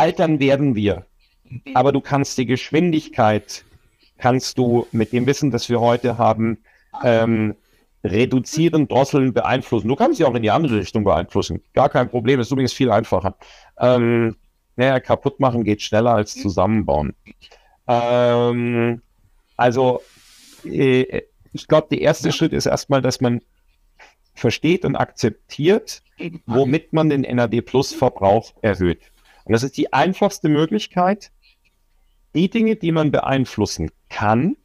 altern 0.00 0.40
werden 0.40 0.74
wir. 0.74 1.06
Aber 1.74 1.92
du 1.92 2.00
kannst 2.00 2.38
die 2.38 2.46
Geschwindigkeit, 2.46 3.64
kannst 4.18 4.56
du 4.56 4.86
mit 4.92 5.12
dem 5.12 5.26
Wissen, 5.26 5.50
das 5.50 5.68
wir 5.68 5.80
heute 5.80 6.16
haben, 6.16 6.58
ähm, 7.04 7.54
reduzieren, 8.02 8.88
drosseln, 8.88 9.34
beeinflussen. 9.34 9.88
Du 9.88 9.96
kannst 9.96 10.18
sie 10.18 10.24
auch 10.24 10.34
in 10.34 10.42
die 10.42 10.50
andere 10.50 10.78
Richtung 10.78 11.04
beeinflussen. 11.04 11.62
Gar 11.74 11.90
kein 11.90 12.08
Problem. 12.08 12.38
Das 12.38 12.46
ist 12.46 12.52
übrigens 12.52 12.72
viel 12.72 12.90
einfacher. 12.90 13.36
Ähm, 13.78 14.36
naja, 14.76 15.00
kaputt 15.00 15.38
machen 15.38 15.64
geht 15.64 15.82
schneller 15.82 16.14
als 16.14 16.34
zusammenbauen. 16.34 17.14
Ähm, 17.86 19.02
also, 19.56 20.00
äh, 20.64 21.22
ich 21.52 21.66
glaube, 21.66 21.88
der 21.90 22.00
erste 22.00 22.32
Schritt 22.32 22.52
ist 22.52 22.66
erstmal, 22.66 23.02
dass 23.02 23.20
man 23.20 23.42
versteht 24.34 24.86
und 24.86 24.96
akzeptiert, 24.96 26.02
womit 26.46 26.92
man 26.92 27.10
den 27.10 27.22
NAD 27.22 27.60
Plus 27.62 27.92
Verbrauch 27.92 28.52
erhöht. 28.62 29.00
Und 29.50 29.54
das 29.54 29.64
ist 29.64 29.76
die 29.78 29.92
einfachste 29.92 30.48
Möglichkeit, 30.48 31.32
die 32.36 32.48
Dinge, 32.48 32.76
die 32.76 32.92
man 32.92 33.10
beeinflussen 33.10 33.90
kann, 34.08 34.56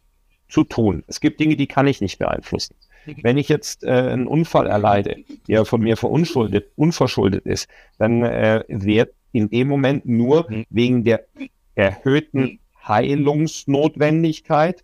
zu 0.48 0.63
tun. 0.63 1.03
Es 1.08 1.20
gibt 1.20 1.39
Dinge, 1.39 1.55
die 1.55 1.66
kann 1.66 1.88
ich 1.88 2.02
nicht 2.02 2.20
beeinflussen. 2.20 2.75
Wenn 3.23 3.39
ich 3.39 3.49
jetzt 3.49 3.84
äh, 3.84 3.89
einen 3.89 4.27
Unfall 4.27 4.67
erleide, 4.67 5.23
der 5.48 5.66
von 5.66 5.81
mir 5.81 5.98
verunschuldet, 5.98 6.67
unverschuldet 6.75 7.48
ist, 7.48 7.67
dann 7.98 8.21
äh, 8.21 8.63
wird 8.67 9.16
in 9.31 9.49
dem 9.49 9.70
Moment 9.70 10.05
nur 10.05 10.48
wegen 10.70 11.03
der 11.03 11.25
erhöhten 11.73 12.59
Heilungsnotwendigkeit, 12.88 14.83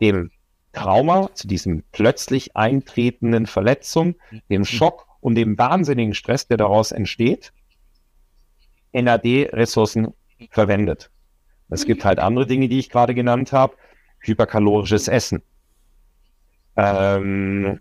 dem 0.00 0.30
Trauma, 0.72 1.28
zu 1.34 1.48
diesem 1.48 1.82
plötzlich 1.92 2.56
eintretenden 2.56 3.44
Verletzung, 3.44 4.14
dem 4.48 4.64
Schock 4.64 5.06
und 5.20 5.34
dem 5.34 5.58
wahnsinnigen 5.58 6.14
Stress, 6.14 6.48
der 6.48 6.56
daraus 6.56 6.92
entsteht, 6.92 7.52
NAD-Ressourcen 8.94 10.08
verwendet. 10.50 11.10
Es 11.70 11.84
gibt 11.84 12.04
halt 12.04 12.18
andere 12.18 12.46
Dinge, 12.46 12.68
die 12.68 12.78
ich 12.78 12.90
gerade 12.90 13.14
genannt 13.14 13.52
habe. 13.52 13.74
Hyperkalorisches 14.20 15.08
Essen. 15.08 15.42
Ähm, 16.76 17.80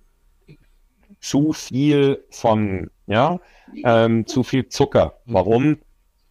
zu 1.20 1.54
viel 1.54 2.24
von, 2.30 2.90
ja, 3.08 3.40
ähm, 3.84 4.28
zu 4.28 4.44
viel 4.44 4.68
Zucker. 4.68 5.20
Warum? 5.26 5.78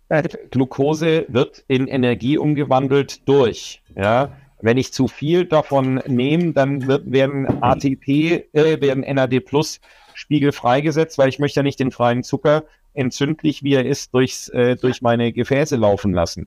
Äh, 0.09 0.29
Glucose 0.51 1.25
wird 1.29 1.65
in 1.69 1.87
Energie 1.87 2.37
umgewandelt 2.37 3.27
durch, 3.27 3.83
ja. 3.97 4.37
Wenn 4.61 4.77
ich 4.77 4.93
zu 4.93 5.09
viel 5.09 5.47
davon 5.47 6.01
nehme, 6.07 6.53
dann 6.53 6.87
wird, 6.87 7.11
werden 7.11 7.63
ATP, 7.63 8.45
äh, 8.53 8.81
werden 8.81 9.03
NAD 9.03 9.41
Plus 9.41 9.81
Spiegel 10.15 10.53
freigesetzt, 10.53 11.19
weil 11.19 11.29
ich 11.29 11.41
möchte 11.41 11.61
ja 11.61 11.65
nicht 11.65 11.81
den 11.81 11.91
freien 11.91 12.23
Zucker 12.23 12.65
entzündlich, 12.95 13.63
wie 13.63 13.75
er 13.75 13.87
ist, 13.87 14.15
durchs, 14.15 14.49
äh, 14.49 14.77
durch 14.77 15.03
meine 15.03 15.33
Gefäße 15.33 15.77
laufen 15.77 16.13
lassen. 16.13 16.47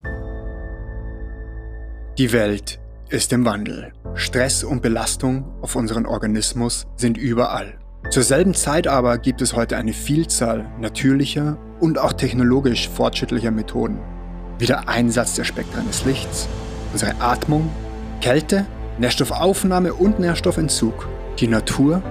Die 2.17 2.31
Welt 2.31 2.79
ist 3.09 3.33
im 3.33 3.45
Wandel. 3.45 3.91
Stress 4.13 4.63
und 4.63 4.81
Belastung 4.81 5.45
auf 5.61 5.75
unseren 5.75 6.05
Organismus 6.05 6.87
sind 6.95 7.17
überall. 7.17 7.77
Zur 8.09 8.23
selben 8.23 8.53
Zeit 8.53 8.87
aber 8.87 9.17
gibt 9.17 9.41
es 9.41 9.55
heute 9.55 9.77
eine 9.77 9.93
Vielzahl 9.93 10.65
natürlicher 10.79 11.57
und 11.79 11.97
auch 11.97 12.13
technologisch 12.13 12.87
fortschrittlicher 12.87 13.51
Methoden, 13.51 13.99
wie 14.59 14.65
der 14.65 14.87
Einsatz 14.87 15.35
der 15.35 15.43
Spektren 15.43 15.87
des 15.87 16.05
Lichts, 16.05 16.47
unsere 16.93 17.19
Atmung, 17.19 17.69
Kälte, 18.21 18.65
Nährstoffaufnahme 18.99 19.93
und 19.93 20.19
Nährstoffentzug, 20.19 21.07
die 21.39 21.47
Natur 21.47 22.01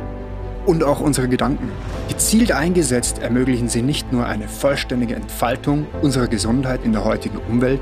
und 0.67 0.85
auch 0.85 1.01
unsere 1.01 1.29
Gedanken. 1.29 1.71
Gezielt 2.09 2.53
eingesetzt 2.53 3.19
ermöglichen 3.19 3.69
sie 3.69 3.83
nicht 3.83 4.13
nur 4.13 4.27
eine 4.27 4.49
vollständige 4.49 5.15
Entfaltung 5.15 5.87
unserer 6.03 6.29
Gesundheit 6.29 6.85
in 6.85 6.93
der 6.93 7.05
heutigen 7.05 7.39
Umwelt, 7.51 7.81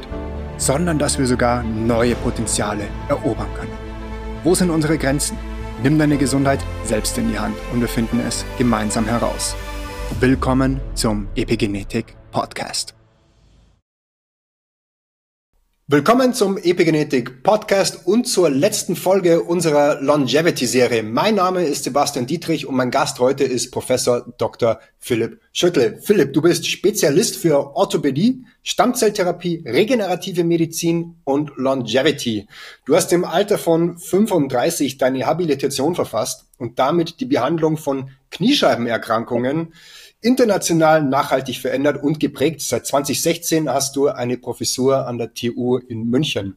sondern 0.57 0.99
dass 0.99 1.19
wir 1.19 1.27
sogar 1.27 1.63
neue 1.63 2.15
Potenziale 2.15 2.85
erobern 3.09 3.49
können. 3.59 3.73
Wo 4.45 4.55
sind 4.55 4.71
unsere 4.71 4.99
Grenzen? 4.99 5.37
Nimm 5.83 5.99
deine 5.99 6.17
Gesundheit 6.17 6.61
selbst 6.85 7.19
in 7.19 7.31
die 7.31 7.39
Hand 7.39 7.57
und 7.73 7.81
wir 7.81 7.89
finden 7.89 8.21
es 8.27 8.45
gemeinsam 8.59 9.07
heraus. 9.07 9.55
Willkommen 10.21 10.81
zum 10.95 11.29
Epigenetik 11.35 12.17
Podcast. 12.31 12.95
Willkommen 15.93 16.33
zum 16.33 16.57
Epigenetik 16.57 17.43
Podcast 17.43 18.07
und 18.07 18.27
zur 18.27 18.49
letzten 18.49 18.97
Folge 18.97 19.43
unserer 19.43 20.01
Longevity-Serie. 20.01 21.03
Mein 21.03 21.35
Name 21.35 21.65
ist 21.65 21.85
Sebastian 21.85 22.27
Dietrich 22.27 22.67
und 22.67 22.77
mein 22.77 22.91
Gast 22.91 23.21
heute 23.21 23.45
ist 23.45 23.71
Professor 23.73 24.25
Dr. 24.39 24.81
Philipp 24.99 25.39
Schüttle. 25.53 25.99
Philipp, 26.01 26.33
du 26.33 26.41
bist 26.41 26.67
Spezialist 26.67 27.37
für 27.37 27.77
Orthopädie, 27.77 28.43
Stammzelltherapie, 28.63 29.65
regenerative 29.67 30.45
Medizin 30.45 31.17
und 31.25 31.53
Longevity. 31.57 32.49
Du 32.87 32.97
hast 32.97 33.13
im 33.13 33.27
Alter 33.27 33.59
von 33.59 33.99
35 33.99 34.97
deine 34.97 35.27
Habilitation 35.27 35.95
verfasst 35.95 36.47
und 36.57 36.79
damit 36.79 37.21
die 37.21 37.27
Behandlung 37.27 37.77
von 37.77 38.09
Kniescheibenerkrankungen 38.31 39.75
international 40.23 41.03
nachhaltig 41.03 41.59
verändert 41.59 42.03
und 42.03 42.21
geprägt. 42.21 42.63
Seit 42.63 42.87
2016 42.87 43.69
hast 43.69 43.97
du 43.97 44.09
eine 44.09 44.39
Professur 44.39 45.07
an 45.07 45.19
der 45.19 45.35
TU 45.35 45.77
in 45.77 46.09
München. 46.09 46.57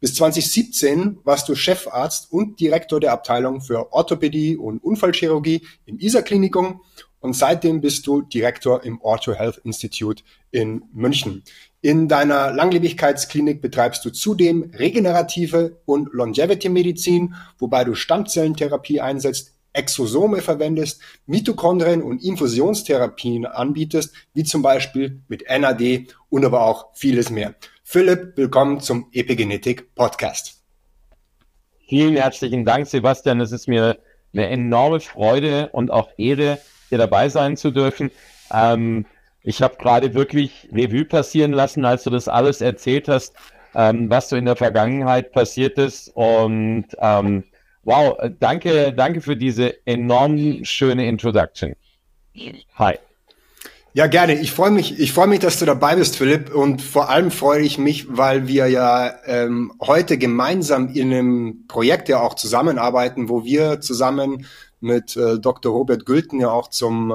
Bis 0.00 0.14
2017 0.16 1.20
warst 1.24 1.48
du 1.48 1.54
Chefarzt 1.54 2.30
und 2.30 2.60
Direktor 2.60 3.00
der 3.00 3.12
Abteilung 3.12 3.62
für 3.62 3.92
Orthopädie 3.92 4.56
und 4.56 4.84
Unfallchirurgie 4.84 5.62
im 5.86 5.98
ISA-Klinikum 5.98 6.82
und 7.20 7.34
seitdem 7.34 7.80
bist 7.80 8.06
du 8.06 8.20
Direktor 8.20 8.84
im 8.84 9.00
Ortho 9.00 9.32
Health 9.32 9.58
Institute 9.64 10.22
in 10.50 10.82
München. 10.92 11.42
In 11.80 12.06
deiner 12.06 12.52
Langlebigkeitsklinik 12.52 13.62
betreibst 13.62 14.04
du 14.04 14.10
zudem 14.10 14.70
regenerative 14.74 15.78
und 15.86 16.12
Longevity 16.12 16.68
Medizin, 16.68 17.34
wobei 17.58 17.84
du 17.84 17.94
Stammzellentherapie 17.94 19.00
einsetzt, 19.00 19.53
Exosome 19.74 20.40
verwendest, 20.40 21.02
Mitochondrien 21.26 22.02
und 22.02 22.24
Infusionstherapien 22.24 23.44
anbietest, 23.44 24.14
wie 24.32 24.44
zum 24.44 24.62
Beispiel 24.62 25.20
mit 25.28 25.44
NAD 25.48 26.06
und 26.30 26.44
aber 26.44 26.64
auch 26.64 26.94
vieles 26.94 27.28
mehr. 27.28 27.54
Philipp, 27.82 28.36
willkommen 28.36 28.80
zum 28.80 29.08
Epigenetik 29.12 29.94
Podcast. 29.94 30.62
Vielen 31.86 32.16
herzlichen 32.16 32.64
Dank, 32.64 32.86
Sebastian. 32.86 33.40
Es 33.40 33.52
ist 33.52 33.68
mir 33.68 33.98
eine 34.32 34.48
enorme 34.48 35.00
Freude 35.00 35.68
und 35.72 35.90
auch 35.90 36.08
Ehre, 36.16 36.58
hier 36.88 36.98
dabei 36.98 37.28
sein 37.28 37.56
zu 37.56 37.70
dürfen. 37.70 38.10
Ähm, 38.52 39.06
ich 39.42 39.60
habe 39.60 39.76
gerade 39.76 40.14
wirklich 40.14 40.68
Revue 40.72 41.04
passieren 41.04 41.52
lassen, 41.52 41.84
als 41.84 42.04
du 42.04 42.10
das 42.10 42.28
alles 42.28 42.60
erzählt 42.60 43.08
hast, 43.08 43.34
ähm, 43.74 44.08
was 44.08 44.28
so 44.28 44.36
in 44.36 44.46
der 44.46 44.56
Vergangenheit 44.56 45.32
passiert 45.32 45.78
ist. 45.78 46.08
Und 46.14 46.86
ähm, 46.98 47.44
Wow, 47.84 48.18
äh, 48.18 48.30
danke, 48.38 48.92
danke 48.92 49.20
für 49.20 49.36
diese 49.36 49.86
enorm 49.86 50.64
schöne 50.64 51.06
Introduction. 51.08 51.74
Hi. 52.76 52.98
Ja, 53.96 54.08
gerne. 54.08 54.34
Ich 54.40 54.50
freue 54.50 54.72
mich, 54.72 54.98
ich 54.98 55.12
freue 55.12 55.28
mich, 55.28 55.38
dass 55.38 55.60
du 55.60 55.66
dabei 55.66 55.94
bist, 55.94 56.16
Philipp. 56.16 56.52
Und 56.52 56.82
vor 56.82 57.10
allem 57.10 57.30
freue 57.30 57.62
ich 57.62 57.78
mich, 57.78 58.06
weil 58.08 58.48
wir 58.48 58.66
ja 58.66 59.12
ähm, 59.26 59.72
heute 59.80 60.18
gemeinsam 60.18 60.88
in 60.88 61.12
einem 61.12 61.66
Projekt 61.68 62.08
ja 62.08 62.20
auch 62.20 62.34
zusammenarbeiten, 62.34 63.28
wo 63.28 63.44
wir 63.44 63.80
zusammen 63.80 64.46
mit 64.80 65.16
äh, 65.16 65.38
Dr. 65.38 65.72
Robert 65.72 66.06
Gülten 66.06 66.40
ja 66.40 66.50
auch 66.50 66.70
zum 66.70 67.12
äh, 67.12 67.14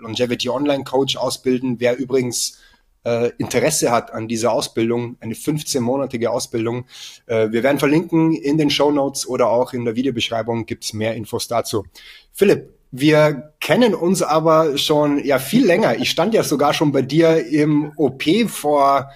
Longevity 0.00 0.48
Online 0.48 0.82
Coach 0.82 1.16
ausbilden. 1.16 1.76
Wer 1.78 1.96
übrigens 1.96 2.58
äh, 3.06 3.30
Interesse 3.38 3.92
hat 3.92 4.12
an 4.12 4.26
dieser 4.26 4.52
Ausbildung, 4.52 5.16
eine 5.20 5.34
15-monatige 5.34 6.26
Ausbildung. 6.26 6.86
Äh, 7.26 7.52
wir 7.52 7.62
werden 7.62 7.78
verlinken 7.78 8.32
in 8.32 8.58
den 8.58 8.68
Show 8.68 8.90
Notes 8.90 9.28
oder 9.28 9.48
auch 9.48 9.72
in 9.72 9.84
der 9.84 9.94
Videobeschreibung 9.94 10.66
gibt's 10.66 10.92
mehr 10.92 11.14
Infos 11.14 11.46
dazu. 11.46 11.84
Philipp, 12.32 12.74
wir 12.90 13.52
kennen 13.60 13.94
uns 13.94 14.22
aber 14.22 14.76
schon 14.76 15.24
ja 15.24 15.38
viel 15.38 15.64
länger. 15.64 15.96
Ich 15.98 16.10
stand 16.10 16.34
ja 16.34 16.42
sogar 16.42 16.74
schon 16.74 16.90
bei 16.90 17.02
dir 17.02 17.46
im 17.46 17.92
OP 17.96 18.24
vor 18.48 19.10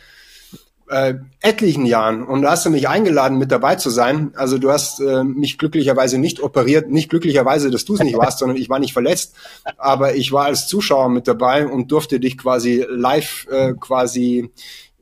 äh, 0.90 1.14
etlichen 1.40 1.86
Jahren 1.86 2.24
und 2.24 2.42
da 2.42 2.50
hast 2.50 2.66
du 2.66 2.70
mich 2.70 2.88
eingeladen, 2.88 3.38
mit 3.38 3.52
dabei 3.52 3.76
zu 3.76 3.90
sein. 3.90 4.32
Also 4.34 4.58
du 4.58 4.70
hast 4.70 5.00
äh, 5.00 5.22
mich 5.22 5.56
glücklicherweise 5.56 6.18
nicht 6.18 6.40
operiert, 6.40 6.90
nicht 6.90 7.08
glücklicherweise, 7.10 7.70
dass 7.70 7.84
du 7.84 7.94
es 7.94 8.00
nicht 8.00 8.18
warst, 8.18 8.38
sondern 8.40 8.56
ich 8.56 8.68
war 8.68 8.80
nicht 8.80 8.92
verletzt, 8.92 9.34
aber 9.78 10.14
ich 10.16 10.32
war 10.32 10.46
als 10.46 10.66
Zuschauer 10.66 11.08
mit 11.08 11.28
dabei 11.28 11.66
und 11.66 11.92
durfte 11.92 12.18
dich 12.18 12.36
quasi 12.36 12.84
live 12.88 13.46
äh, 13.50 13.74
quasi 13.78 14.50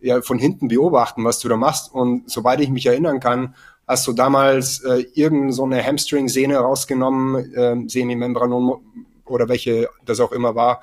ja, 0.00 0.20
von 0.20 0.38
hinten 0.38 0.68
beobachten, 0.68 1.24
was 1.24 1.38
du 1.40 1.48
da 1.48 1.56
machst. 1.56 1.92
Und 1.92 2.30
soweit 2.30 2.60
ich 2.60 2.68
mich 2.68 2.86
erinnern 2.86 3.20
kann, 3.20 3.54
hast 3.86 4.06
du 4.06 4.12
damals 4.12 4.80
äh, 4.80 5.06
irgend 5.14 5.54
so 5.54 5.64
eine 5.64 5.82
Hamstring-Sehne 5.82 6.58
rausgenommen, 6.58 7.54
äh, 7.54 7.88
Semimembranon 7.88 8.82
oder 9.24 9.48
welche 9.48 9.88
das 10.04 10.20
auch 10.20 10.32
immer 10.32 10.54
war, 10.54 10.82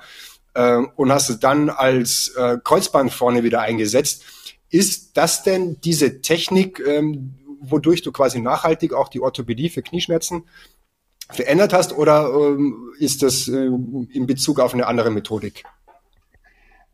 äh, 0.54 0.78
und 0.96 1.12
hast 1.12 1.30
es 1.30 1.38
dann 1.38 1.70
als 1.70 2.34
äh, 2.36 2.58
Kreuzband 2.62 3.12
vorne 3.12 3.44
wieder 3.44 3.60
eingesetzt. 3.60 4.24
Ist 4.70 5.16
das 5.16 5.42
denn 5.42 5.80
diese 5.82 6.20
Technik, 6.20 6.82
ähm, 6.86 7.34
wodurch 7.60 8.02
du 8.02 8.12
quasi 8.12 8.40
nachhaltig 8.40 8.92
auch 8.92 9.08
die 9.08 9.20
Orthopädie 9.20 9.68
für 9.68 9.82
Knieschmerzen 9.82 10.44
verändert 11.30 11.72
hast 11.72 11.96
oder 11.96 12.32
ähm, 12.32 12.92
ist 12.98 13.22
das 13.22 13.48
äh, 13.48 13.66
in 14.12 14.26
Bezug 14.26 14.60
auf 14.60 14.74
eine 14.74 14.86
andere 14.86 15.10
Methodik? 15.10 15.64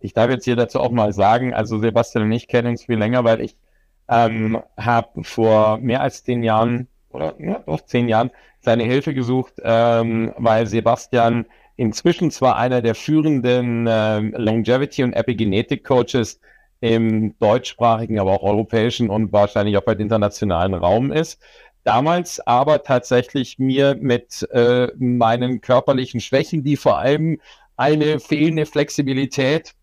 ich 0.02 0.12
darf 0.12 0.30
jetzt 0.30 0.44
hier 0.44 0.56
dazu 0.56 0.80
auch 0.80 0.90
mal 0.90 1.12
sagen, 1.12 1.54
also 1.54 1.78
Sebastian 1.78 2.24
und 2.24 2.32
ich 2.32 2.48
kennen 2.48 2.68
uns 2.68 2.84
viel 2.84 2.98
länger, 2.98 3.24
weil 3.24 3.40
ich 3.40 3.56
ähm, 4.08 4.60
habe 4.76 5.22
vor 5.22 5.78
mehr 5.78 6.02
als 6.02 6.24
zehn 6.24 6.42
Jahren 6.42 6.88
oder 7.10 7.34
ja, 7.38 7.60
doch 7.66 7.80
zehn 7.82 8.08
Jahren 8.08 8.30
seine 8.60 8.84
Hilfe 8.84 9.14
gesucht, 9.14 9.54
ähm, 9.62 10.32
weil 10.36 10.66
Sebastian 10.66 11.46
inzwischen 11.76 12.30
zwar 12.30 12.56
einer 12.56 12.82
der 12.82 12.94
führenden 12.94 13.86
äh, 13.86 14.18
Longevity- 14.18 15.04
und 15.04 15.12
Epigenetik-Coaches 15.14 16.40
im 16.82 17.38
deutschsprachigen, 17.38 18.18
aber 18.18 18.32
auch 18.32 18.42
europäischen 18.42 19.08
und 19.08 19.32
wahrscheinlich 19.32 19.76
auch 19.78 19.84
bei 19.84 19.92
internationalen 19.92 20.74
Raum 20.74 21.12
ist. 21.12 21.40
Damals 21.84 22.40
aber 22.40 22.82
tatsächlich 22.82 23.58
mir 23.60 23.94
mit 23.94 24.48
äh, 24.50 24.88
meinen 24.98 25.60
körperlichen 25.60 26.20
Schwächen, 26.20 26.64
die 26.64 26.76
vor 26.76 26.98
allem 26.98 27.40
eine 27.76 28.18
fehlende 28.18 28.66
Flexibilität 28.66 29.74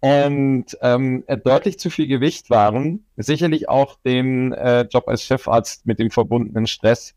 und 0.00 0.66
ähm, 0.80 1.24
deutlich 1.44 1.78
zu 1.78 1.90
viel 1.90 2.06
Gewicht 2.06 2.48
waren, 2.48 3.04
sicherlich 3.16 3.68
auch 3.68 3.96
dem 4.04 4.54
äh, 4.54 4.82
Job 4.82 5.06
als 5.06 5.24
Chefarzt 5.24 5.86
mit 5.86 5.98
dem 5.98 6.10
verbundenen 6.10 6.66
Stress 6.66 7.14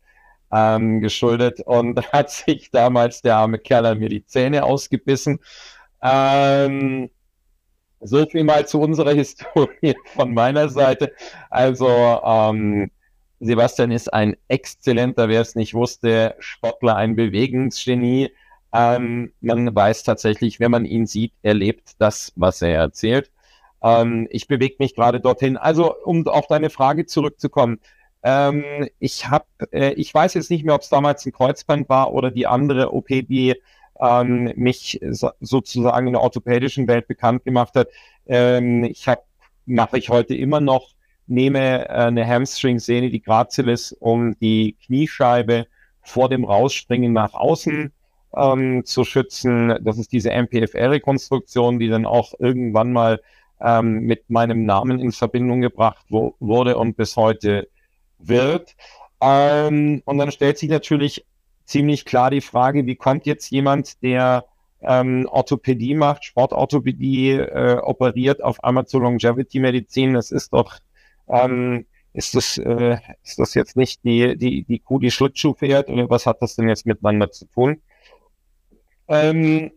ähm, 0.52 1.00
geschuldet 1.00 1.60
und 1.60 2.00
hat 2.12 2.30
sich 2.30 2.70
damals 2.70 3.22
der 3.22 3.36
arme 3.36 3.58
Kerl 3.58 3.86
an 3.86 3.98
mir 3.98 4.10
die 4.10 4.26
Zähne 4.26 4.64
ausgebissen. 4.64 5.40
Ähm, 6.02 7.08
so 8.02 8.26
viel 8.26 8.44
mal 8.44 8.66
zu 8.66 8.80
unserer 8.80 9.12
Historie 9.14 9.94
von 10.14 10.34
meiner 10.34 10.68
Seite. 10.68 11.12
Also 11.50 11.88
ähm, 11.88 12.90
Sebastian 13.40 13.90
ist 13.90 14.12
ein 14.12 14.36
exzellenter, 14.48 15.28
wer 15.28 15.40
es 15.40 15.54
nicht 15.56 15.74
wusste, 15.74 16.36
Sportler, 16.38 16.96
ein 16.96 17.16
Bewegungsgenie. 17.16 18.30
Ähm, 18.72 19.32
man 19.40 19.74
weiß 19.74 20.04
tatsächlich, 20.04 20.60
wenn 20.60 20.70
man 20.70 20.84
ihn 20.84 21.06
sieht, 21.06 21.32
er 21.42 21.54
lebt 21.54 22.00
das, 22.00 22.32
was 22.36 22.62
er 22.62 22.76
erzählt. 22.76 23.30
Ähm, 23.82 24.28
ich 24.30 24.46
bewege 24.46 24.76
mich 24.78 24.94
gerade 24.94 25.20
dorthin. 25.20 25.56
Also, 25.56 25.94
um 26.04 26.26
auf 26.28 26.46
deine 26.46 26.70
Frage 26.70 27.06
zurückzukommen. 27.06 27.80
Ähm, 28.22 28.88
ich 29.00 29.28
habe, 29.28 29.46
äh, 29.72 29.92
ich 29.94 30.14
weiß 30.14 30.34
jetzt 30.34 30.50
nicht 30.50 30.64
mehr, 30.64 30.76
ob 30.76 30.82
es 30.82 30.88
damals 30.88 31.26
ein 31.26 31.32
Kreuzband 31.32 31.88
war 31.88 32.12
oder 32.12 32.30
die 32.30 32.46
andere 32.46 32.92
OP, 32.92 33.08
die 33.08 33.56
ähm, 34.00 34.52
mich 34.56 35.00
so, 35.10 35.30
sozusagen 35.40 36.08
in 36.08 36.12
der 36.14 36.22
orthopädischen 36.22 36.88
Welt 36.88 37.06
bekannt 37.08 37.44
gemacht 37.44 37.74
hat. 37.74 37.88
Ähm, 38.26 38.84
ich 38.84 39.08
habe, 39.08 39.22
mache 39.66 39.98
ich 39.98 40.08
heute 40.08 40.34
immer 40.34 40.60
noch, 40.60 40.90
nehme 41.26 41.86
äh, 41.86 41.88
eine 41.88 42.26
Hamstring-Sehne, 42.26 43.10
die 43.10 43.22
Gracilis, 43.22 43.92
um 43.92 44.38
die 44.38 44.76
Kniescheibe 44.84 45.66
vor 46.02 46.28
dem 46.28 46.44
Rausspringen 46.44 47.12
nach 47.12 47.34
außen 47.34 47.92
ähm, 48.36 48.84
zu 48.84 49.04
schützen. 49.04 49.74
Das 49.82 49.98
ist 49.98 50.12
diese 50.12 50.30
MPFL-Rekonstruktion, 50.30 51.78
die 51.78 51.88
dann 51.88 52.06
auch 52.06 52.34
irgendwann 52.38 52.92
mal 52.92 53.20
ähm, 53.60 54.00
mit 54.00 54.28
meinem 54.28 54.64
Namen 54.64 54.98
in 54.98 55.12
Verbindung 55.12 55.60
gebracht 55.60 56.04
wo, 56.08 56.34
wurde 56.40 56.76
und 56.76 56.96
bis 56.96 57.16
heute 57.16 57.68
wird. 58.18 58.74
Ähm, 59.20 60.02
und 60.04 60.18
dann 60.18 60.32
stellt 60.32 60.58
sich 60.58 60.68
natürlich 60.68 61.24
ziemlich 61.72 62.04
klar 62.04 62.30
die 62.30 62.42
Frage, 62.42 62.84
wie 62.86 62.96
kommt 62.96 63.24
jetzt 63.24 63.50
jemand, 63.50 64.02
der 64.02 64.44
ähm, 64.82 65.26
Orthopädie 65.30 65.94
macht, 65.94 66.24
Sportorthopädie 66.24 67.30
äh, 67.30 67.78
operiert, 67.78 68.44
auf 68.44 68.62
einmal 68.62 68.86
zur 68.86 69.00
Longevity-Medizin. 69.00 70.12
Das 70.12 70.30
ist 70.30 70.52
doch, 70.52 70.74
ähm, 71.28 71.86
ist 72.12 72.34
das, 72.34 72.58
äh, 72.58 72.98
ist 73.24 73.38
das 73.38 73.54
jetzt 73.54 73.76
nicht 73.76 74.04
die, 74.04 74.36
die, 74.36 74.64
die 74.64 74.78
Kuh, 74.80 74.98
die 74.98 75.10
Schlittschuh 75.10 75.54
fährt 75.54 75.88
oder 75.88 76.10
was 76.10 76.26
hat 76.26 76.42
das 76.42 76.56
denn 76.56 76.68
jetzt 76.68 76.84
miteinander 76.84 77.30
zu 77.30 77.46
tun? 77.46 77.80
Ähm, 79.08 79.72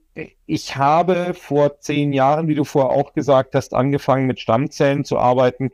ich 0.45 0.75
habe 0.75 1.33
vor 1.33 1.79
zehn 1.79 2.11
Jahren, 2.11 2.49
wie 2.49 2.55
du 2.55 2.65
vorher 2.65 2.91
auch 2.91 3.13
gesagt 3.13 3.55
hast, 3.55 3.73
angefangen 3.73 4.27
mit 4.27 4.41
Stammzellen 4.41 5.05
zu 5.05 5.17
arbeiten, 5.17 5.71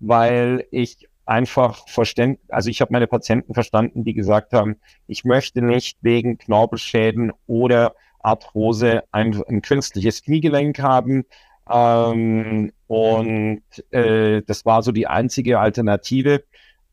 weil 0.00 0.66
ich 0.70 1.08
einfach 1.26 1.88
verständ, 1.88 2.38
also 2.48 2.70
ich 2.70 2.80
habe 2.80 2.92
meine 2.92 3.06
Patienten 3.06 3.54
verstanden, 3.54 4.04
die 4.04 4.14
gesagt 4.14 4.52
haben, 4.52 4.76
ich 5.06 5.24
möchte 5.24 5.62
nicht 5.62 5.98
wegen 6.02 6.38
Knorpelschäden 6.38 7.32
oder 7.46 7.94
Arthrose 8.20 9.04
ein, 9.12 9.40
ein 9.48 9.62
künstliches 9.62 10.22
Kniegelenk 10.22 10.78
haben. 10.80 11.24
Ähm, 11.70 12.72
und 12.86 13.62
äh, 13.90 14.42
das 14.42 14.64
war 14.64 14.82
so 14.82 14.92
die 14.92 15.06
einzige 15.06 15.60
Alternative 15.60 16.44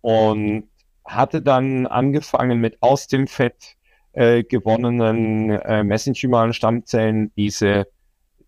und 0.02 0.70
hatte 1.06 1.42
dann 1.42 1.88
angefangen 1.88 2.60
mit 2.60 2.78
aus 2.82 3.08
dem 3.08 3.28
Fett 3.28 3.76
äh, 4.14 4.44
gewonnenen 4.44 5.50
äh, 5.52 5.84
mesenchymalen 5.84 6.54
Stammzellen 6.54 7.32
diese 7.36 7.88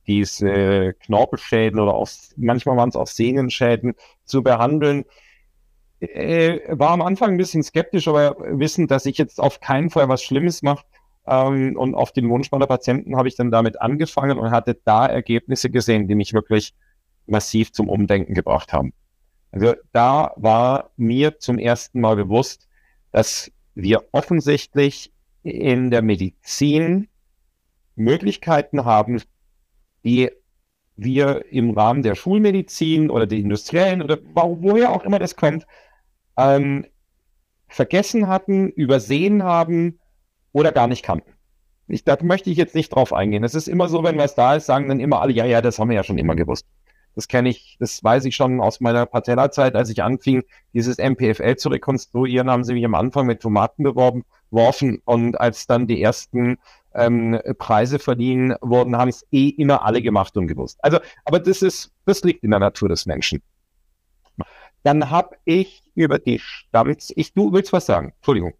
diese 0.07 0.95
Knorpelschäden 1.05 1.79
oder 1.79 1.93
auch, 1.93 2.09
manchmal 2.35 2.75
waren 2.75 2.89
es 2.89 2.95
auch 2.95 3.07
Sehnenschäden 3.07 3.93
zu 4.25 4.41
behandeln 4.41 5.05
äh, 6.01 6.59
war 6.67 6.89
am 6.89 7.01
Anfang 7.01 7.31
ein 7.31 7.37
bisschen 7.37 7.63
skeptisch, 7.63 8.07
aber 8.07 8.35
wissen, 8.39 8.87
dass 8.87 9.05
ich 9.05 9.17
jetzt 9.17 9.39
auf 9.39 9.59
keinen 9.59 9.89
Fall 9.89 10.09
was 10.09 10.23
Schlimmes 10.23 10.61
mache. 10.61 10.83
Ähm, 11.27 11.77
und 11.77 11.95
auf 11.95 12.11
den 12.11 12.29
Wunsch 12.29 12.51
meiner 12.51 12.67
Patienten 12.67 13.15
habe 13.15 13.27
ich 13.27 13.35
dann 13.35 13.51
damit 13.51 13.79
angefangen 13.79 14.39
und 14.39 14.51
hatte 14.51 14.77
da 14.83 15.05
Ergebnisse 15.05 15.69
gesehen, 15.69 16.07
die 16.07 16.15
mich 16.15 16.33
wirklich 16.33 16.73
massiv 17.27 17.71
zum 17.71 17.87
Umdenken 17.87 18.33
gebracht 18.33 18.73
haben. 18.73 18.93
Also 19.51 19.75
da 19.91 20.33
war 20.37 20.91
mir 20.97 21.37
zum 21.39 21.59
ersten 21.59 22.01
Mal 22.01 22.15
bewusst, 22.15 22.67
dass 23.11 23.51
wir 23.75 24.05
offensichtlich 24.11 25.13
in 25.43 25.91
der 25.91 26.01
Medizin 26.01 27.09
Möglichkeiten 27.95 28.85
haben, 28.85 29.21
die 30.03 30.31
wir 30.95 31.45
im 31.51 31.71
Rahmen 31.71 32.03
der 32.03 32.15
Schulmedizin 32.15 33.09
oder 33.09 33.27
der 33.27 33.39
industriellen 33.39 34.01
oder 34.01 34.17
woher 34.33 34.91
auch 34.91 35.03
immer 35.03 35.19
das 35.19 35.35
kommt, 35.35 35.65
ähm, 36.37 36.85
vergessen 37.67 38.27
hatten, 38.27 38.69
übersehen 38.69 39.43
haben 39.43 39.99
oder 40.51 40.71
gar 40.71 40.87
nicht 40.87 41.03
kannten. 41.03 41.31
Ich, 41.87 42.03
da 42.03 42.17
möchte 42.21 42.49
ich 42.49 42.57
jetzt 42.57 42.75
nicht 42.75 42.89
drauf 42.89 43.13
eingehen. 43.13 43.43
Es 43.43 43.55
ist 43.55 43.67
immer 43.67 43.87
so, 43.89 44.03
wenn 44.03 44.17
was 44.17 44.35
da 44.35 44.55
ist, 44.55 44.65
sagen 44.65 44.87
dann 44.87 44.99
immer 44.99 45.21
alle, 45.21 45.33
ja, 45.33 45.45
ja, 45.45 45.61
das 45.61 45.79
haben 45.79 45.89
wir 45.89 45.95
ja 45.95 46.03
schon 46.03 46.17
immer 46.17 46.35
gewusst. 46.35 46.65
Das 47.15 47.27
kenne 47.27 47.49
ich, 47.49 47.75
das 47.79 48.01
weiß 48.01 48.23
ich 48.25 48.35
schon 48.35 48.61
aus 48.61 48.79
meiner 48.79 49.05
Patella-Zeit, 49.05 49.75
als 49.75 49.89
ich 49.89 50.01
anfing, 50.01 50.43
dieses 50.73 50.97
MPFL 50.97 51.57
zu 51.57 51.67
rekonstruieren, 51.69 52.49
haben 52.49 52.63
sie 52.63 52.73
mich 52.73 52.85
am 52.85 52.95
Anfang 52.95 53.25
mit 53.25 53.41
Tomaten 53.41 53.83
beworben, 53.83 54.23
worfen 54.49 55.01
und 55.03 55.39
als 55.39 55.67
dann 55.67 55.87
die 55.87 56.01
ersten 56.01 56.57
ähm, 56.93 57.39
Preise 57.57 57.99
verliehen 57.99 58.55
wurden, 58.61 58.97
haben 58.97 59.09
es 59.09 59.25
eh 59.31 59.49
immer 59.49 59.83
alle 59.83 60.01
gemacht 60.01 60.37
und 60.37 60.47
gewusst. 60.47 60.79
Also, 60.81 60.99
aber 61.25 61.39
das 61.39 61.61
ist, 61.61 61.91
das 62.05 62.23
liegt 62.23 62.43
in 62.43 62.51
der 62.51 62.59
Natur 62.59 62.89
des 62.89 63.05
Menschen. 63.05 63.41
Dann 64.83 65.09
habe 65.09 65.35
ich 65.45 65.80
über 65.95 66.19
die 66.19 66.39
Stamms. 66.39 67.11
Ich, 67.15 67.33
du 67.33 67.51
willst 67.51 67.73
was 67.73 67.85
sagen? 67.85 68.13
Entschuldigung. 68.17 68.53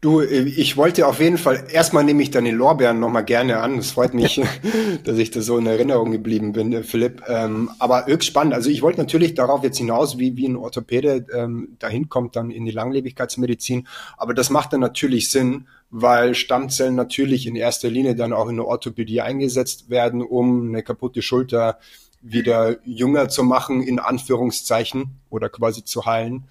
Du, 0.00 0.20
ich 0.20 0.76
wollte 0.76 1.08
auf 1.08 1.18
jeden 1.18 1.38
Fall, 1.38 1.66
erstmal 1.72 2.04
nehme 2.04 2.22
ich 2.22 2.30
deine 2.30 2.52
Lorbeeren 2.52 3.00
nochmal 3.00 3.24
gerne 3.24 3.58
an. 3.58 3.78
Es 3.78 3.90
freut 3.90 4.14
mich, 4.14 4.40
dass 5.04 5.18
ich 5.18 5.32
da 5.32 5.40
so 5.40 5.58
in 5.58 5.66
Erinnerung 5.66 6.12
geblieben 6.12 6.52
bin, 6.52 6.72
äh, 6.72 6.84
Philipp. 6.84 7.22
Ähm, 7.26 7.70
aber 7.80 8.06
höchst 8.06 8.28
spannend. 8.28 8.54
Also 8.54 8.70
ich 8.70 8.80
wollte 8.80 8.98
natürlich 8.98 9.34
darauf 9.34 9.64
jetzt 9.64 9.78
hinaus, 9.78 10.16
wie, 10.16 10.36
wie 10.36 10.46
ein 10.46 10.54
Orthopäde 10.54 11.26
ähm, 11.34 11.76
dahin 11.80 12.08
kommt, 12.08 12.36
dann 12.36 12.52
in 12.52 12.64
die 12.64 12.70
Langlebigkeitsmedizin. 12.70 13.88
Aber 14.16 14.34
das 14.34 14.50
macht 14.50 14.72
dann 14.72 14.80
natürlich 14.80 15.32
Sinn, 15.32 15.66
weil 15.90 16.36
Stammzellen 16.36 16.94
natürlich 16.94 17.48
in 17.48 17.56
erster 17.56 17.90
Linie 17.90 18.14
dann 18.14 18.32
auch 18.32 18.48
in 18.48 18.56
der 18.56 18.66
Orthopädie 18.66 19.20
eingesetzt 19.20 19.90
werden, 19.90 20.22
um 20.22 20.68
eine 20.68 20.84
kaputte 20.84 21.22
Schulter 21.22 21.78
wieder 22.20 22.76
jünger 22.84 23.28
zu 23.28 23.42
machen, 23.42 23.82
in 23.82 23.98
Anführungszeichen, 23.98 25.20
oder 25.30 25.48
quasi 25.48 25.84
zu 25.84 26.06
heilen. 26.06 26.44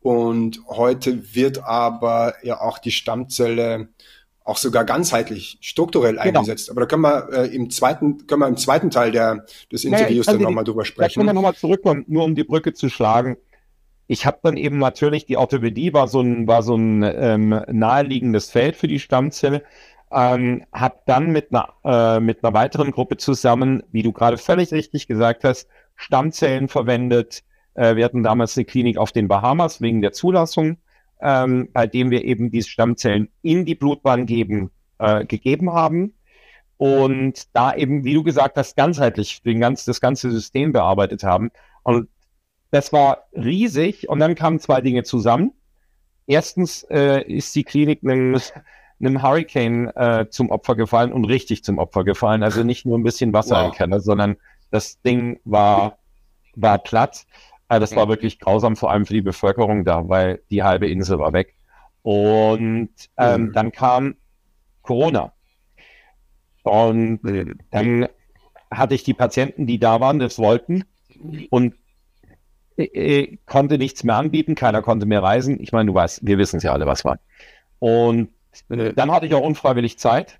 Und 0.00 0.60
heute 0.66 1.34
wird 1.34 1.62
aber 1.62 2.34
ja 2.42 2.60
auch 2.60 2.78
die 2.78 2.90
Stammzelle 2.90 3.88
auch 4.44 4.56
sogar 4.56 4.84
ganzheitlich 4.84 5.58
strukturell 5.60 6.16
genau. 6.16 6.40
eingesetzt. 6.40 6.70
Aber 6.70 6.80
da 6.80 6.86
können 6.86 7.02
wir 7.02 7.28
äh, 7.32 7.54
im 7.54 7.70
zweiten, 7.70 8.26
können 8.26 8.40
wir 8.40 8.48
im 8.48 8.56
zweiten 8.56 8.90
Teil 8.90 9.12
der, 9.12 9.46
des 9.70 9.84
Interviews 9.84 10.26
naja, 10.26 10.38
dann 10.38 10.42
nochmal 10.42 10.64
drüber 10.64 10.84
sprechen. 10.84 11.10
Da 11.10 11.14
können 11.14 11.28
wir 11.28 11.34
nochmal 11.34 11.54
zurückkommen, 11.54 12.04
nur 12.08 12.24
um 12.24 12.34
die 12.34 12.42
Brücke 12.44 12.72
zu 12.72 12.88
schlagen. 12.88 13.36
Ich 14.08 14.26
habe 14.26 14.40
dann 14.42 14.56
eben 14.56 14.78
natürlich, 14.78 15.26
die 15.26 15.36
Orthopädie 15.36 15.92
war 15.92 16.08
so 16.08 16.20
ein, 16.20 16.48
war 16.48 16.62
so 16.62 16.74
ein 16.74 17.02
ähm, 17.04 17.60
naheliegendes 17.70 18.50
Feld 18.50 18.76
für 18.76 18.88
die 18.88 18.98
Stammzelle 18.98 19.62
ähm, 20.12 20.64
habe 20.72 20.96
dann 21.06 21.30
mit 21.30 21.52
einer, 21.52 21.74
äh, 21.84 22.20
mit 22.20 22.44
einer 22.44 22.54
weiteren 22.54 22.90
Gruppe 22.90 23.16
zusammen, 23.16 23.82
wie 23.92 24.02
du 24.02 24.12
gerade 24.12 24.38
völlig 24.38 24.72
richtig 24.72 25.06
gesagt 25.06 25.44
hast, 25.44 25.68
Stammzellen 25.96 26.68
verwendet. 26.68 27.42
Äh, 27.74 27.96
wir 27.96 28.04
hatten 28.04 28.22
damals 28.22 28.56
eine 28.56 28.64
Klinik 28.64 28.98
auf 28.98 29.12
den 29.12 29.28
Bahamas 29.28 29.80
wegen 29.80 30.02
der 30.02 30.12
Zulassung, 30.12 30.78
ähm, 31.20 31.68
bei 31.72 31.86
dem 31.86 32.10
wir 32.10 32.24
eben 32.24 32.50
diese 32.50 32.68
Stammzellen 32.68 33.28
in 33.42 33.64
die 33.64 33.74
Blutbahn 33.74 34.26
geben, 34.26 34.70
äh, 34.98 35.24
gegeben 35.24 35.72
haben. 35.72 36.14
Und 36.76 37.54
da 37.54 37.74
eben, 37.74 38.04
wie 38.04 38.14
du 38.14 38.24
gesagt 38.24 38.56
hast, 38.56 38.76
ganzheitlich 38.76 39.42
den 39.42 39.60
ganz, 39.60 39.84
das 39.84 40.00
ganze 40.00 40.30
System 40.30 40.72
bearbeitet 40.72 41.22
haben. 41.22 41.50
Und 41.84 42.08
das 42.70 42.92
war 42.92 43.28
riesig. 43.32 44.08
Und 44.08 44.18
dann 44.18 44.34
kamen 44.34 44.58
zwei 44.58 44.80
Dinge 44.80 45.04
zusammen. 45.04 45.52
Erstens 46.26 46.82
äh, 46.90 47.22
ist 47.22 47.54
die 47.54 47.64
Klinik 47.64 48.02
ein 48.02 48.40
einem 49.02 49.22
Hurricane 49.22 49.88
äh, 49.96 50.26
zum 50.30 50.50
Opfer 50.50 50.76
gefallen 50.76 51.12
und 51.12 51.24
richtig 51.24 51.64
zum 51.64 51.78
Opfer 51.78 52.04
gefallen. 52.04 52.42
Also 52.42 52.62
nicht 52.62 52.86
nur 52.86 52.98
ein 52.98 53.02
bisschen 53.02 53.32
Wasser 53.32 53.56
wow. 53.56 53.66
im 53.66 53.72
Keller, 53.72 54.00
sondern 54.00 54.36
das 54.70 55.00
Ding 55.02 55.40
war, 55.44 55.98
war 56.54 56.78
platt. 56.78 57.26
Äh, 57.68 57.80
das 57.80 57.94
war 57.96 58.08
wirklich 58.08 58.38
grausam, 58.38 58.76
vor 58.76 58.90
allem 58.90 59.06
für 59.06 59.14
die 59.14 59.22
Bevölkerung 59.22 59.84
da, 59.84 60.08
weil 60.08 60.42
die 60.50 60.62
halbe 60.62 60.88
Insel 60.88 61.18
war 61.18 61.32
weg. 61.32 61.54
Und 62.02 62.90
ähm, 63.16 63.52
dann 63.52 63.72
kam 63.72 64.16
Corona. 64.82 65.32
Und 66.62 67.20
dann 67.70 68.08
hatte 68.70 68.94
ich 68.94 69.04
die 69.04 69.14
Patienten, 69.14 69.66
die 69.66 69.78
da 69.78 70.00
waren, 70.00 70.18
das 70.18 70.38
wollten 70.38 70.84
und 71.50 71.74
äh, 72.76 72.84
äh, 72.84 73.38
konnte 73.46 73.78
nichts 73.78 74.04
mehr 74.04 74.16
anbieten, 74.16 74.54
keiner 74.54 74.82
konnte 74.82 75.06
mehr 75.06 75.22
reisen. 75.22 75.60
Ich 75.60 75.72
meine, 75.72 75.88
du 75.88 75.94
weißt, 75.94 76.26
wir 76.26 76.38
wissen 76.38 76.56
es 76.56 76.62
ja 76.62 76.72
alle, 76.72 76.86
was 76.86 77.04
war. 77.04 77.18
Und 77.78 78.30
dann 78.68 79.10
hatte 79.10 79.26
ich 79.26 79.34
auch 79.34 79.44
unfreiwillig 79.44 79.98
Zeit. 79.98 80.38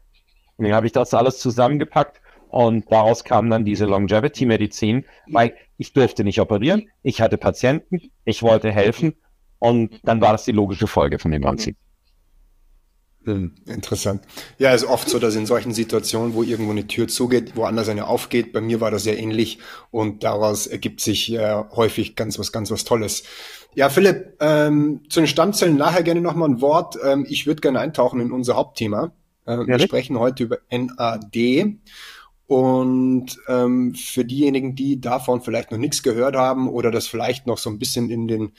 Und 0.57 0.66
dann 0.66 0.75
habe 0.75 0.87
ich 0.87 0.92
das 0.92 1.14
alles 1.14 1.38
zusammengepackt 1.38 2.21
und 2.49 2.92
daraus 2.92 3.25
kam 3.25 3.49
dann 3.49 3.64
diese 3.64 3.87
Longevity-Medizin, 3.87 5.07
weil 5.28 5.57
ich 5.78 5.95
durfte 5.95 6.23
nicht 6.23 6.40
operieren, 6.40 6.90
ich 7.02 7.23
hatte 7.23 7.38
Patienten, 7.38 8.11
ich 8.25 8.42
wollte 8.42 8.71
helfen 8.71 9.14
und 9.59 10.00
dann 10.04 10.21
war 10.21 10.33
das 10.33 10.45
die 10.45 10.52
logische 10.52 10.87
Folge 10.87 11.19
von 11.19 11.31
dem 11.31 11.42
Ganzen. 11.42 11.76
Hm, 13.25 13.52
interessant. 13.67 14.23
Ja, 14.59 14.75
es 14.75 14.83
ist 14.83 14.88
oft 14.88 15.09
so, 15.09 15.21
dass 15.21 15.37
in 15.37 15.47
solchen 15.47 15.73
Situationen, 15.73 16.35
wo 16.35 16.43
irgendwo 16.43 16.73
eine 16.73 16.88
Tür 16.88 17.07
zugeht, 17.07 17.55
woanders 17.55 17.88
eine 17.88 18.09
aufgeht, 18.09 18.52
bei 18.52 18.61
mir 18.61 18.81
war 18.81 18.91
das 18.91 19.05
sehr 19.05 19.19
ähnlich 19.19 19.59
und 19.93 20.25
daraus 20.25 20.67
ergibt 20.67 21.00
sich 21.00 21.33
äh, 21.33 21.62
häufig 21.71 22.17
ganz 22.17 22.38
was, 22.41 22.50
ganz 22.50 22.73
was 22.73 22.83
Tolles. 22.85 23.23
Ja, 23.75 23.91
Philipp, 23.91 24.37
ähm, 24.41 25.02
zu 25.09 25.21
den 25.21 25.29
Stammzellen 25.29 25.76
nachher 25.76 26.02
gerne 26.02 26.21
nochmal 26.21 26.49
ein 26.49 26.61
Wort. 26.61 26.99
Ähm, 27.02 27.25
ich 27.29 27.47
würde 27.47 27.61
gerne 27.61 27.79
eintauchen 27.79 28.21
in 28.21 28.33
unser 28.33 28.57
Hauptthema. 28.57 29.12
Äh, 29.47 29.52
ja, 29.52 29.67
wir 29.67 29.79
sprechen 29.79 30.19
heute 30.19 30.45
über 30.45 30.59
NAD. 30.71 31.79
Und 32.49 33.38
ähm, 33.49 33.95
für 33.95 34.25
diejenigen, 34.25 34.75
die 34.75 35.00
davon 35.00 35.41
vielleicht 35.41 35.71
noch 35.71 35.79
nichts 35.79 36.02
gehört 36.02 36.37
haben 36.37 36.69
oder 36.69 36.91
das 36.91 37.07
vielleicht 37.07 37.47
noch 37.47 37.57
so 37.57 37.71
ein 37.71 37.79
bisschen 37.79 38.11
in 38.11 38.29
den 38.29 38.52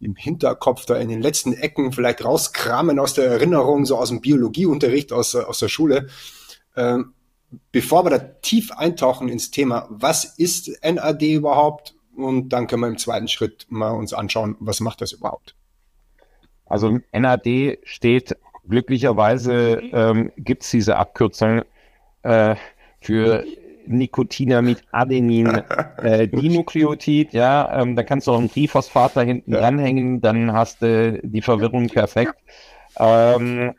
im 0.00 0.14
Hinterkopf 0.14 0.84
da 0.86 0.96
in 0.96 1.08
den 1.08 1.22
letzten 1.22 1.52
Ecken 1.52 1.92
vielleicht 1.92 2.24
rauskramen 2.24 2.98
aus 2.98 3.14
der 3.14 3.26
Erinnerung, 3.26 3.86
so 3.86 3.96
aus 3.96 4.08
dem 4.10 4.20
Biologieunterricht 4.20 5.12
aus, 5.12 5.34
aus 5.34 5.58
der 5.58 5.68
Schule. 5.68 6.08
Ähm, 6.76 7.14
bevor 7.72 8.04
wir 8.04 8.10
da 8.10 8.18
tief 8.18 8.72
eintauchen 8.72 9.28
ins 9.28 9.50
Thema, 9.50 9.86
was 9.90 10.24
ist 10.24 10.70
NAD 10.82 11.22
überhaupt? 11.22 11.94
Und 12.14 12.50
dann 12.50 12.66
können 12.66 12.82
wir 12.82 12.88
im 12.88 12.98
zweiten 12.98 13.28
Schritt 13.28 13.66
mal 13.68 13.90
uns 13.90 14.12
anschauen, 14.12 14.56
was 14.58 14.80
macht 14.80 15.00
das 15.00 15.12
überhaupt? 15.12 15.54
Also 16.64 16.98
NAD 17.12 17.78
steht 17.84 18.36
glücklicherweise, 18.68 19.80
ähm, 19.92 20.32
gibt 20.36 20.64
es 20.64 20.70
diese 20.70 20.96
Abkürzung 20.96 21.62
äh, 22.22 22.56
für 23.00 23.44
Nikotinamid, 23.86 24.82
Adenin, 24.92 25.46
äh, 26.02 26.28
Dinukleotid, 26.28 27.32
ja, 27.32 27.80
ähm, 27.80 27.96
da 27.96 28.02
kannst 28.02 28.26
du 28.26 28.32
auch 28.32 28.38
einen 28.38 28.50
Triphosphat 28.50 29.16
da 29.16 29.22
hinten 29.22 29.52
ja. 29.52 29.60
dranhängen, 29.60 30.20
dann 30.20 30.52
hast 30.52 30.82
du 30.82 31.20
die 31.22 31.42
Verwirrung 31.42 31.88
perfekt. 31.88 32.34
Ähm, 32.98 33.74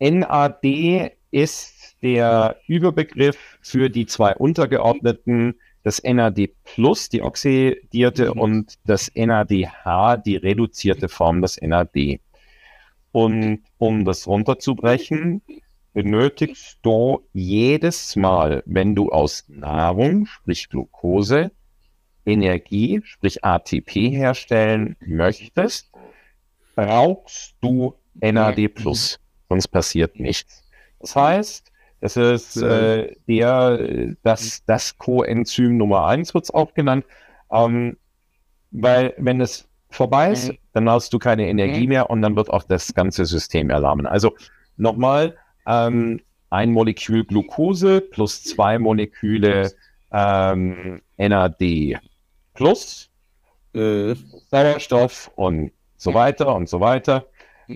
NAD 0.00 1.12
ist 1.30 1.96
der 2.02 2.56
Überbegriff 2.66 3.58
für 3.60 3.90
die 3.90 4.06
zwei 4.06 4.34
untergeordneten, 4.34 5.54
das 5.82 6.02
NAD 6.02 6.50
Plus, 6.64 7.08
die 7.08 7.22
oxidierte, 7.22 8.34
mhm. 8.34 8.40
und 8.40 8.74
das 8.84 9.10
NADH, 9.14 10.18
die 10.18 10.36
reduzierte 10.36 11.08
Form 11.08 11.42
des 11.42 11.60
NAD. 11.60 12.20
Und 13.12 13.62
um 13.78 14.04
das 14.04 14.26
runterzubrechen, 14.26 15.42
benötigst 15.98 16.78
du 16.82 17.26
jedes 17.32 18.14
Mal, 18.14 18.62
wenn 18.66 18.94
du 18.94 19.10
aus 19.10 19.44
Nahrung, 19.48 20.26
sprich 20.26 20.68
Glucose, 20.68 21.50
Energie, 22.24 23.00
sprich 23.04 23.44
ATP 23.44 24.08
herstellen 24.10 24.94
möchtest, 25.00 25.90
brauchst 26.76 27.56
du 27.60 27.96
NAD+. 28.14 28.70
Sonst 29.48 29.66
passiert 29.66 30.20
nichts. 30.20 30.62
Das 31.00 31.16
heißt, 31.16 31.72
das 32.00 32.16
ist 32.16 32.56
äh, 32.58 33.16
der, 33.26 34.14
das, 34.22 34.64
das 34.66 34.96
Coenzym 34.98 35.78
Nummer 35.78 36.06
1 36.06 36.32
wird 36.32 36.44
es 36.44 36.54
auch 36.54 36.74
genannt, 36.74 37.06
ähm, 37.50 37.96
weil 38.70 39.14
wenn 39.16 39.40
es 39.40 39.68
vorbei 39.90 40.30
ist, 40.30 40.52
dann 40.74 40.88
hast 40.88 41.12
du 41.12 41.18
keine 41.18 41.48
Energie 41.48 41.88
mehr 41.88 42.08
und 42.08 42.22
dann 42.22 42.36
wird 42.36 42.50
auch 42.50 42.62
das 42.62 42.94
ganze 42.94 43.24
System 43.24 43.68
erlahmen. 43.68 44.06
Also 44.06 44.36
nochmal, 44.76 45.34
ähm, 45.68 46.20
ein 46.50 46.72
Molekül 46.72 47.24
Glucose 47.24 48.00
plus 48.00 48.42
zwei 48.42 48.78
Moleküle 48.78 49.70
ähm, 50.10 51.02
NAD 51.18 51.98
plus 52.54 53.10
äh, 53.74 54.14
Sauerstoff 54.50 55.30
und 55.36 55.72
so 55.96 56.14
weiter 56.14 56.54
und 56.54 56.68
so 56.68 56.80
weiter 56.80 57.26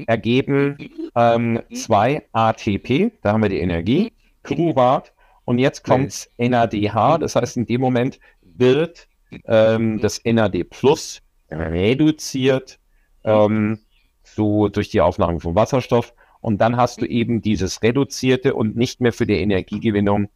ergeben 0.06 0.78
ähm, 1.14 1.60
zwei 1.74 2.26
ATP, 2.32 3.12
da 3.20 3.32
haben 3.32 3.42
wir 3.42 3.50
die 3.50 3.60
Energie, 3.60 4.12
Pyruvate 4.42 5.10
und 5.44 5.58
jetzt 5.58 5.84
kommt 5.84 6.30
NADH, 6.38 7.18
das 7.18 7.36
heißt 7.36 7.58
in 7.58 7.66
dem 7.66 7.82
Moment 7.82 8.18
wird 8.40 9.06
ähm, 9.44 10.00
das 10.00 10.22
NAD 10.24 10.64
plus 10.70 11.20
reduziert 11.50 12.78
ähm, 13.24 13.80
so 14.22 14.68
durch 14.68 14.88
die 14.88 15.02
Aufnahme 15.02 15.40
von 15.40 15.54
Wasserstoff 15.54 16.14
und 16.42 16.60
dann 16.60 16.76
hast 16.76 17.00
du 17.00 17.06
eben 17.06 17.40
dieses 17.40 17.82
reduzierte 17.82 18.54
und 18.54 18.76
nicht 18.76 19.00
mehr 19.00 19.12
für 19.12 19.26
die 19.26 19.40
Energiegewinnung 19.40 20.28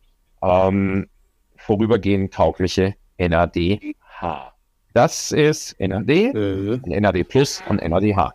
ähm, 0.43 1.09
vorübergehend 1.57 2.33
taugliche 2.33 2.95
NADH. 3.19 4.53
Das 4.95 5.33
ist 5.33 5.79
NAD, 5.79 6.09
äh. 6.09 7.01
NAD 7.01 7.29
Plus 7.29 7.63
und 7.69 7.83
NADH. 7.83 8.35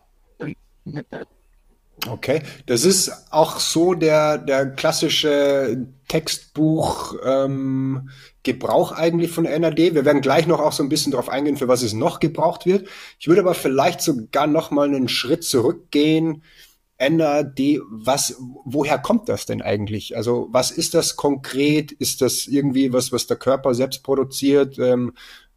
Okay, 2.08 2.42
das 2.66 2.84
ist 2.84 3.12
auch 3.32 3.60
so 3.60 3.94
der, 3.94 4.38
der 4.38 4.72
klassische 4.72 5.88
Textbuch 6.08 7.16
ähm, 7.24 8.10
Gebrauch 8.44 8.92
eigentlich 8.92 9.32
von 9.32 9.44
NAD. 9.44 9.78
Wir 9.78 10.04
werden 10.04 10.22
gleich 10.22 10.46
noch 10.46 10.60
auch 10.60 10.72
so 10.72 10.84
ein 10.84 10.90
bisschen 10.90 11.12
darauf 11.12 11.30
eingehen, 11.30 11.58
für 11.58 11.68
was 11.68 11.84
es 11.84 11.94
noch 11.94 12.20
gebraucht 12.20 12.66
wird. 12.66 12.88
Ich 13.20 13.28
würde 13.28 13.42
aber 13.42 13.54
vielleicht 13.54 14.02
sogar 14.02 14.48
noch 14.48 14.72
mal 14.72 14.88
einen 14.88 15.08
Schritt 15.08 15.44
zurückgehen 15.44 16.44
NAD, 17.10 17.82
was, 17.90 18.38
woher 18.66 18.98
kommt 19.00 19.28
das 19.30 19.46
denn 19.46 19.62
eigentlich? 19.62 20.16
Also 20.16 20.48
was 20.52 20.72
ist 20.72 20.94
das 20.94 21.16
konkret? 21.16 21.92
Ist 21.92 22.22
das 22.22 22.48
irgendwie 22.48 22.94
was, 22.94 23.12
was 23.12 23.28
der 23.28 23.38
Körper 23.38 23.74
selbst 23.74 24.04
produziert? 24.04 24.78
Ähm, 24.78 25.14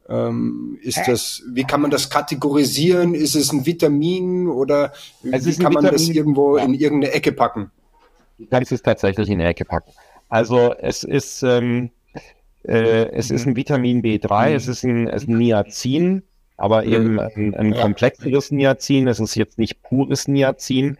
ähm, 0.08 0.78
ist 0.82 1.00
das, 1.06 1.42
wie 1.52 1.64
kann 1.64 1.80
man 1.80 1.90
das 1.90 2.10
kategorisieren? 2.10 3.14
Ist 3.14 3.36
es 3.36 3.52
ein 3.52 3.64
Vitamin 3.64 4.48
oder 4.48 4.92
wie 5.22 5.30
kann 5.30 5.72
man 5.72 5.84
Vitamin, 5.84 5.90
das 5.92 6.08
irgendwo 6.08 6.58
ja. 6.58 6.64
in 6.64 6.74
irgendeine 6.74 7.14
Ecke 7.14 7.32
packen? 7.32 7.70
Das 8.38 8.70
ist 8.70 8.84
tatsächlich 8.84 9.28
in 9.28 9.40
eine 9.40 9.48
Ecke 9.48 9.64
packen. 9.64 9.92
Also 10.28 10.74
es 10.78 11.04
ist, 11.04 11.42
ähm, 11.42 11.90
äh, 12.64 13.08
es 13.12 13.30
ist 13.30 13.46
ein 13.46 13.56
Vitamin 13.56 14.02
B3, 14.02 14.50
mhm. 14.50 14.56
es 14.56 14.68
ist 14.68 14.84
ein, 14.84 15.08
es 15.08 15.22
ist 15.22 15.28
ein 15.28 15.38
Niacin, 15.38 16.22
aber 16.56 16.84
eben 16.84 17.18
ein, 17.18 17.54
ein 17.54 17.74
komplexeres 17.74 18.50
Niacin. 18.50 19.08
Es 19.08 19.20
ist 19.20 19.34
jetzt 19.36 19.58
nicht 19.58 19.82
pures 19.82 20.28
Niacin. 20.28 20.98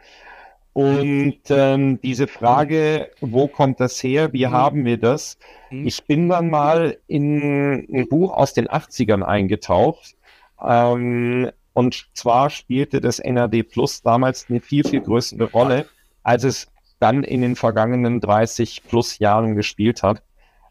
Und 0.74 1.38
ähm, 1.50 2.00
diese 2.02 2.26
Frage, 2.26 3.10
wo 3.20 3.46
kommt 3.46 3.78
das 3.78 4.02
her, 4.02 4.32
wie 4.32 4.44
mhm. 4.44 4.50
haben 4.50 4.84
wir 4.84 4.98
das? 4.98 5.38
Mhm. 5.70 5.86
Ich 5.86 6.04
bin 6.04 6.28
dann 6.28 6.50
mal 6.50 6.98
in 7.06 7.86
ein 7.92 8.08
Buch 8.08 8.32
aus 8.32 8.54
den 8.54 8.66
80ern 8.66 9.22
eingetaucht. 9.22 10.16
Ähm, 10.60 11.50
und 11.74 12.08
zwar 12.14 12.50
spielte 12.50 13.00
das 13.00 13.22
NAD 13.22 13.62
Plus 13.62 14.02
damals 14.02 14.46
eine 14.48 14.60
viel, 14.60 14.84
viel 14.84 15.00
größere 15.00 15.44
Rolle, 15.44 15.86
als 16.24 16.42
es 16.42 16.66
dann 16.98 17.22
in 17.22 17.42
den 17.42 17.54
vergangenen 17.54 18.20
30 18.20 18.82
plus 18.88 19.20
Jahren 19.20 19.54
gespielt 19.54 20.02
hat. 20.02 20.22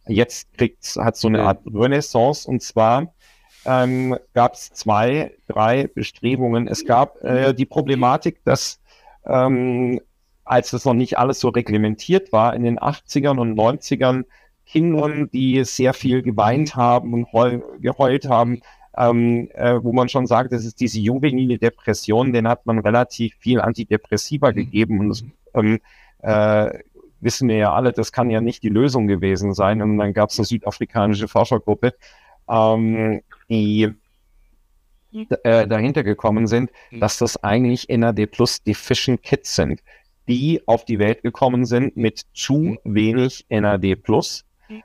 Jetzt 0.06 0.54
kriegt 0.58 0.98
hat 0.98 1.16
so 1.16 1.30
eine 1.30 1.44
Art 1.44 1.62
Renaissance 1.66 2.46
und 2.46 2.62
zwar 2.62 3.14
ähm, 3.66 4.18
gab 4.34 4.56
es 4.56 4.74
zwei, 4.74 5.32
drei 5.48 5.88
Bestrebungen. 5.88 6.68
Es 6.68 6.86
gab 6.86 7.24
äh, 7.24 7.54
die 7.54 7.66
Problematik, 7.66 8.44
dass 8.44 8.82
ähm, 9.26 10.00
als 10.46 10.72
das 10.72 10.86
noch 10.86 10.94
nicht 10.94 11.18
alles 11.18 11.40
so 11.40 11.50
reglementiert 11.50 12.32
war, 12.32 12.54
in 12.54 12.64
den 12.64 12.80
80ern 12.80 13.40
und 13.40 13.58
90ern 13.58 14.26
Kindern, 14.66 15.30
die 15.32 15.64
sehr 15.64 15.94
viel 15.94 16.22
geweint 16.22 16.76
haben 16.76 17.14
und 17.14 17.28
geheult 17.82 18.28
haben, 18.28 18.62
ähm, 18.98 19.50
äh, 19.54 19.80
wo 19.82 19.92
man 19.92 20.10
schon 20.10 20.28
sagt, 20.28 20.52
das 20.52 20.66
ist 20.66 20.80
diese 20.80 21.00
juvenile 21.00 21.58
Depression, 21.58 22.32
den 22.34 22.48
hat 22.48 22.66
man 22.66 22.80
relativ 22.80 23.36
viel 23.40 23.60
Antidepressiva 23.62 24.52
mhm. 24.52 24.56
gegeben 24.56 25.00
und 25.00 25.10
das 25.10 25.24
ähm, 25.56 25.80
äh, 26.20 26.80
wissen 27.24 27.48
wir 27.48 27.58
ja 27.58 27.74
alle, 27.74 27.94
das 27.94 28.12
kann 28.12 28.30
ja 28.30 28.42
nicht 28.42 28.64
die 28.64 28.70
Lösung 28.70 29.08
gewesen 29.08 29.54
sein. 29.54 29.82
Und 29.82 29.98
dann 29.98 30.14
gab 30.14 30.30
es 30.30 30.40
eine 30.40 30.46
südafrikanische 30.46 31.28
Forschergruppe, 31.28 31.94
ähm, 32.50 33.22
die 33.50 33.94
äh, 35.44 35.68
dahinter 35.68 36.04
gekommen 36.04 36.48
sind, 36.48 36.72
mhm. 36.92 37.00
dass 37.00 37.18
das 37.18 37.44
eigentlich 37.44 37.88
NAD 37.90 38.28
plus 38.32 38.64
Deficient 38.64 39.24
Kids 39.24 39.56
sind. 39.56 39.82
die 40.28 40.62
auf 40.68 40.86
die 40.86 41.00
Welt 41.00 41.22
gekommen 41.22 41.66
sind 41.66 41.98
mit 41.98 42.22
zu 42.34 42.78
wenig 42.86 43.46
NAD+. 43.50 43.98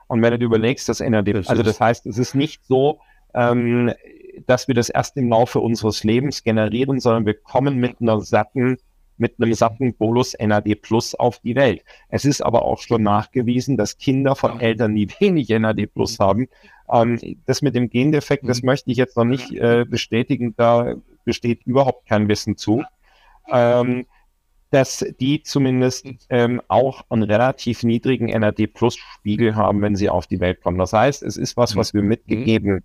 Und 0.09 0.23
wenn 0.23 0.33
du 0.33 0.39
dir 0.39 0.45
überlegst, 0.45 0.89
dass 0.89 1.01
NAD, 1.01 1.49
also 1.49 1.63
das 1.63 1.81
heißt, 1.81 2.07
es 2.07 2.19
ist 2.19 2.35
nicht 2.35 2.65
so, 2.65 3.01
ähm, 3.35 3.93
dass 4.47 4.69
wir 4.69 4.75
das 4.75 4.89
erst 4.89 5.17
im 5.17 5.29
Laufe 5.29 5.61
unseres 5.61 6.05
Lebens 6.05 6.43
generieren, 6.43 7.01
sondern 7.01 7.27
wir 7.27 7.35
kommen 7.35 7.79
mit 7.79 8.01
einer 8.01 8.21
satten, 8.21 8.79
mit 9.19 9.35
einem 9.39 9.53
satten 9.55 9.95
Bolus 9.95 10.37
NAD 10.39 10.75
Plus 10.81 11.15
auf 11.15 11.41
die 11.41 11.55
Welt. 11.55 11.83
Es 12.09 12.25
ist 12.25 12.41
aber 12.41 12.63
auch 12.63 12.81
schon 12.81 13.03
nachgewiesen, 13.03 13.77
dass 13.77 13.99
Kinder 13.99 14.35
von 14.35 14.61
Eltern, 14.61 14.95
die 14.95 15.09
wenig 15.21 15.49
NAD 15.49 15.87
Plus 15.93 16.19
haben, 16.19 16.49
ähm, 16.93 17.19
das 17.47 17.63
mit 17.63 17.75
dem 17.75 17.91
Gendefekt, 17.91 18.49
das 18.49 18.63
mhm. 18.63 18.67
möchte 18.67 18.91
ich 18.91 18.97
jetzt 18.97 19.17
noch 19.17 19.25
nicht 19.25 19.53
äh, 19.53 19.85
bestätigen, 19.85 20.55
da 20.57 20.95
besteht 21.25 21.65
überhaupt 21.67 22.07
kein 22.07 22.29
Wissen 22.29 22.57
zu. 22.57 22.83
Ähm, 23.51 24.07
dass 24.71 25.05
die 25.19 25.43
zumindest 25.43 26.07
ähm, 26.29 26.61
auch 26.69 27.05
einen 27.09 27.23
relativ 27.23 27.83
niedrigen 27.83 28.27
NAD-Plus-Spiegel 28.27 29.57
haben, 29.57 29.81
wenn 29.81 29.97
sie 29.97 30.11
auf 30.11 30.27
die 30.27 30.41
Welt 30.41 30.61
kommen. 30.63 30.79
Das 30.79 30.93
heißt, 30.93 31.23
es 31.23 31.37
ist 31.37 31.57
was, 31.57 31.75
was 31.75 31.95
wir 31.95 32.03
mhm. 32.03 32.09
mitgegeben 32.09 32.85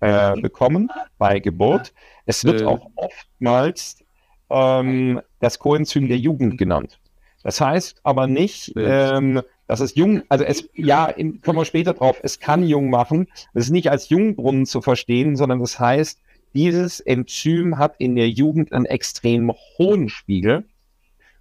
äh, 0.00 0.38
bekommen 0.40 0.90
bei 1.16 1.38
Geburt. 1.40 1.94
Es 2.26 2.44
wird 2.44 2.60
äh. 2.60 2.64
auch 2.64 2.90
oftmals 2.96 4.04
ähm, 4.50 5.20
das 5.40 5.58
Coenzym 5.58 6.08
der 6.08 6.18
Jugend 6.18 6.58
genannt. 6.58 6.98
Das 7.42 7.60
heißt 7.60 8.00
aber 8.02 8.26
nicht, 8.26 8.72
ähm, 8.76 9.40
dass 9.68 9.80
es 9.80 9.94
jung, 9.94 10.22
also 10.28 10.44
es, 10.44 10.68
ja, 10.74 11.06
in, 11.06 11.40
kommen 11.40 11.58
wir 11.58 11.64
später 11.64 11.94
drauf, 11.94 12.18
es 12.22 12.40
kann 12.40 12.66
jung 12.66 12.90
machen. 12.90 13.28
Es 13.54 13.66
ist 13.66 13.70
nicht 13.70 13.90
als 13.90 14.08
Jungbrunnen 14.08 14.66
zu 14.66 14.80
verstehen, 14.80 15.36
sondern 15.36 15.60
das 15.60 15.78
heißt, 15.78 16.20
dieses 16.54 17.00
Enzym 17.00 17.78
hat 17.78 17.96
in 17.98 18.16
der 18.16 18.30
Jugend 18.30 18.72
einen 18.72 18.86
extrem 18.86 19.52
hohen 19.78 20.08
Spiegel. 20.08 20.64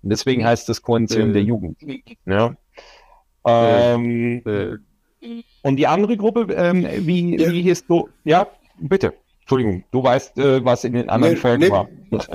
Und 0.04 0.10
deswegen 0.10 0.46
heißt 0.46 0.70
es 0.70 0.82
Coenzym 0.82 1.32
äh, 1.32 1.34
der 1.34 1.44
Jugend. 1.44 1.78
Ja. 2.26 2.56
Ähm, 3.46 4.42
äh, 4.46 4.78
und 5.64 5.78
die 5.78 5.88
andere 5.88 6.18
Gruppe, 6.18 6.54
ähm, 6.54 6.86
wie, 7.00 7.38
ja. 7.38 7.52
wie 7.52 7.62
hieß 7.64 7.88
du? 7.88 8.10
Ja, 8.24 8.48
bitte. 8.80 9.14
Entschuldigung, 9.40 9.84
du 9.92 10.04
weißt, 10.04 10.38
äh, 10.38 10.66
was 10.66 10.84
in 10.84 10.94
den 10.94 11.10
anderen 11.10 11.34
nee, 11.34 11.40
Fällen 11.40 11.60
nee. 11.62 11.70
war. 11.70 11.88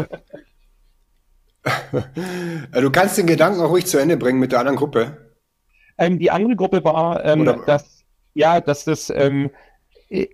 du 2.72 2.90
kannst 2.90 3.18
den 3.18 3.26
Gedanken 3.26 3.60
auch 3.60 3.70
ruhig 3.70 3.86
zu 3.86 3.98
Ende 3.98 4.16
bringen 4.16 4.40
mit 4.40 4.52
der 4.52 4.60
anderen 4.60 4.78
Gruppe. 4.78 5.16
Ähm, 5.98 6.18
die 6.18 6.30
andere 6.30 6.56
Gruppe 6.56 6.82
war, 6.84 7.24
ähm, 7.24 7.44
dass, 7.66 8.04
ja, 8.34 8.60
dass 8.60 8.84
das 8.84 9.10
ähm, 9.10 9.50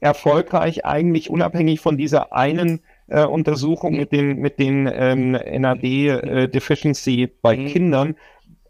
erfolgreich 0.00 0.84
eigentlich 0.84 1.28
unabhängig 1.28 1.80
von 1.80 1.96
dieser 1.96 2.32
einen 2.32 2.80
äh, 3.08 3.24
Untersuchung 3.24 3.96
mit 3.96 4.12
den, 4.12 4.38
mit 4.38 4.58
den 4.58 4.88
ähm, 4.92 5.32
NAD-Deficiency 5.32 7.24
äh, 7.24 7.30
bei 7.42 7.56
mhm. 7.56 7.66
Kindern 7.66 8.16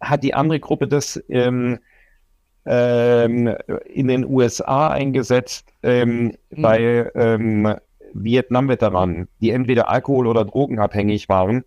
hat 0.00 0.22
die 0.22 0.34
andere 0.34 0.60
Gruppe 0.60 0.88
das 0.88 1.22
ähm, 1.28 1.78
ähm, 2.66 3.54
in 3.86 4.08
den 4.08 4.24
USA 4.26 4.88
eingesetzt 4.88 5.72
ähm, 5.82 6.36
mhm. 6.50 6.62
bei 6.62 7.10
ähm, 7.14 7.76
Vietnam-Veteranen, 8.12 9.28
die 9.40 9.50
entweder 9.50 9.88
alkohol- 9.88 10.26
oder 10.26 10.44
drogenabhängig 10.44 11.28
waren 11.28 11.64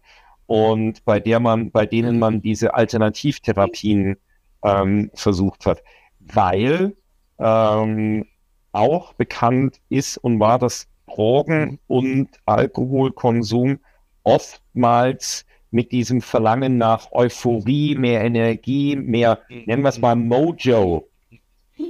und 0.50 1.06
bei 1.06 1.20
der 1.20 1.39
man, 1.39 1.70
bei 1.70 1.86
denen 1.86 2.18
man 2.18 2.41
diese 2.41 2.74
Alternativtherapien 2.74 4.18
ähm, 4.63 5.12
versucht 5.13 5.68
hat, 5.68 5.84
weil 6.20 6.96
ähm, 7.38 8.25
auch 8.72 9.13
bekannt 9.13 9.79
ist 9.89 10.18
und 10.18 10.39
war, 10.39 10.58
dass 10.58 10.88
Drogen 11.06 11.77
und 11.86 12.29
Alkoholkonsum 12.48 13.77
oftmals 14.24 15.46
mit 15.70 15.91
diesem 15.91 16.20
Verlangen 16.20 16.79
nach 16.79 17.12
Euphorie, 17.12 17.94
mehr 17.94 18.22
Energie, 18.24 18.96
mehr, 18.96 19.41
nennen 19.50 19.84
wir 19.84 19.89
es 19.89 20.00
mal 20.00 20.15
Mojo, 20.15 21.08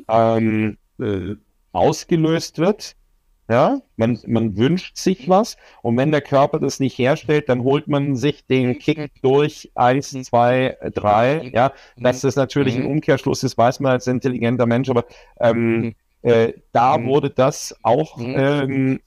ähm, 0.10 0.78
äh, 1.00 1.36
ausgelöst 1.72 2.58
wird. 2.58 2.98
Ja, 3.50 3.82
man, 3.98 4.20
man 4.28 4.58
wünscht 4.58 4.96
sich 4.96 5.28
was 5.28 5.58
und 5.82 5.98
wenn 5.98 6.12
der 6.12 6.22
Körper 6.22 6.60
das 6.60 6.80
nicht 6.80 7.00
herstellt, 7.00 7.50
dann 7.50 7.64
holt 7.64 7.88
man 7.88 8.16
sich 8.16 8.46
den 8.46 8.78
Kick 8.78 9.12
durch 9.24 9.72
eins, 9.74 10.12
zwei, 10.12 10.78
drei. 10.94 11.50
Ja, 11.52 11.74
dass 11.98 12.22
das 12.22 12.36
natürlich 12.36 12.76
ein 12.76 12.86
Umkehrschluss 12.86 13.42
ist, 13.42 13.58
weiß 13.58 13.80
man 13.80 13.94
als 13.94 14.06
intelligenter 14.06 14.68
Mensch, 14.68 14.88
aber 14.92 15.06
ähm, 15.40 15.96
äh, 16.22 16.54
da 16.74 17.04
wurde 17.04 17.32
das 17.32 17.76
auch 17.82 18.20
ähm, 18.20 19.00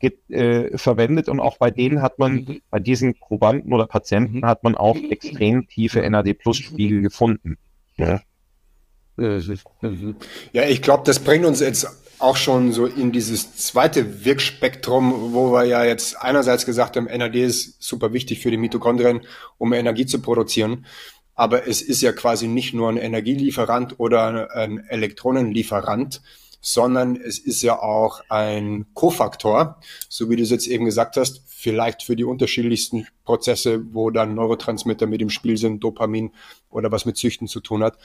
äh, 0.00 0.78
verwendet 0.78 1.28
und 1.28 1.38
auch 1.38 1.58
bei 1.58 1.70
denen 1.70 2.00
hat 2.00 2.18
man, 2.18 2.36
mhm. 2.36 2.62
bei 2.70 2.78
diesen 2.78 3.14
Probanden 3.18 3.70
oder 3.74 3.86
Patienten 3.86 4.38
mhm. 4.38 4.46
hat 4.46 4.64
man 4.64 4.76
auch 4.76 4.96
extrem 4.96 5.68
tiefe 5.68 6.08
NAD-Plus-Spiegel 6.08 7.02
gefunden. 7.02 7.58
Ja, 7.98 8.22
ja 9.18 10.62
ich 10.68 10.80
glaube, 10.80 11.02
das 11.04 11.18
bringt 11.18 11.44
uns 11.44 11.60
jetzt 11.60 11.86
auch 12.20 12.36
schon 12.36 12.72
so 12.72 12.86
in 12.86 13.12
dieses 13.12 13.56
zweite 13.56 14.24
Wirkspektrum, 14.24 15.32
wo 15.32 15.52
wir 15.52 15.64
ja 15.64 15.84
jetzt 15.84 16.20
einerseits 16.20 16.66
gesagt 16.66 16.96
haben, 16.96 17.06
NAD 17.06 17.36
ist 17.36 17.82
super 17.82 18.12
wichtig 18.12 18.40
für 18.40 18.50
die 18.50 18.56
Mitochondrien, 18.56 19.22
um 19.58 19.72
Energie 19.72 20.06
zu 20.06 20.20
produzieren. 20.20 20.86
Aber 21.34 21.66
es 21.66 21.80
ist 21.80 22.02
ja 22.02 22.12
quasi 22.12 22.48
nicht 22.48 22.74
nur 22.74 22.90
ein 22.90 22.98
Energielieferant 22.98 23.98
oder 23.98 24.54
ein 24.54 24.84
Elektronenlieferant, 24.88 26.20
sondern 26.60 27.16
es 27.16 27.38
ist 27.38 27.62
ja 27.62 27.80
auch 27.80 28.20
ein 28.28 28.86
Kofaktor, 28.92 29.80
so 30.08 30.28
wie 30.28 30.36
du 30.36 30.42
es 30.42 30.50
jetzt 30.50 30.66
eben 30.66 30.84
gesagt 30.84 31.16
hast, 31.16 31.42
vielleicht 31.46 32.02
für 32.02 32.16
die 32.16 32.24
unterschiedlichsten 32.24 33.06
Prozesse, 33.24 33.82
wo 33.92 34.10
dann 34.10 34.34
Neurotransmitter 34.34 35.06
mit 35.06 35.22
im 35.22 35.30
Spiel 35.30 35.56
sind, 35.56 35.82
Dopamin 35.82 36.32
oder 36.70 36.92
was 36.92 37.06
mit 37.06 37.16
Süchten 37.16 37.48
zu 37.48 37.60
tun 37.60 37.82
hat. 37.82 37.96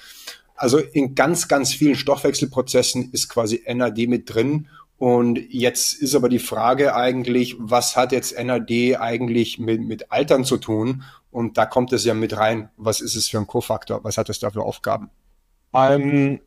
Also 0.56 0.80
in 0.80 1.16
ganz, 1.16 1.48
ganz 1.48 1.74
vielen 1.74 1.96
Stoffwechselprozessen 1.96 3.12
ist 3.12 3.30
quasi 3.30 3.64
NAD 3.68 4.08
mit 4.08 4.34
drin. 4.34 4.68
Und 4.98 5.40
jetzt 5.50 5.94
ist 6.02 6.16
aber 6.16 6.30
die 6.30 6.40
Frage 6.40 6.96
eigentlich, 6.96 7.58
was 7.60 7.98
hat 7.98 8.14
jetzt 8.14 8.42
NAD 8.42 8.98
eigentlich 8.98 9.60
mit, 9.60 9.82
mit 9.82 10.12
Altern 10.12 10.46
zu 10.46 10.58
tun? 10.58 11.04
Und 11.32 11.58
da 11.58 11.66
kommt 11.66 11.92
es 11.92 12.06
ja 12.06 12.14
mit 12.14 12.38
rein. 12.38 12.70
Was 12.78 13.02
ist 13.02 13.16
es 13.16 13.28
für 13.28 13.38
ein 13.38 13.48
Kofaktor? 13.48 14.04
Was 14.06 14.18
hat 14.18 14.30
es 14.30 14.40
da 14.40 14.50
für 14.52 14.62
Aufgaben? 14.62 15.10
Ähm, 15.74 16.40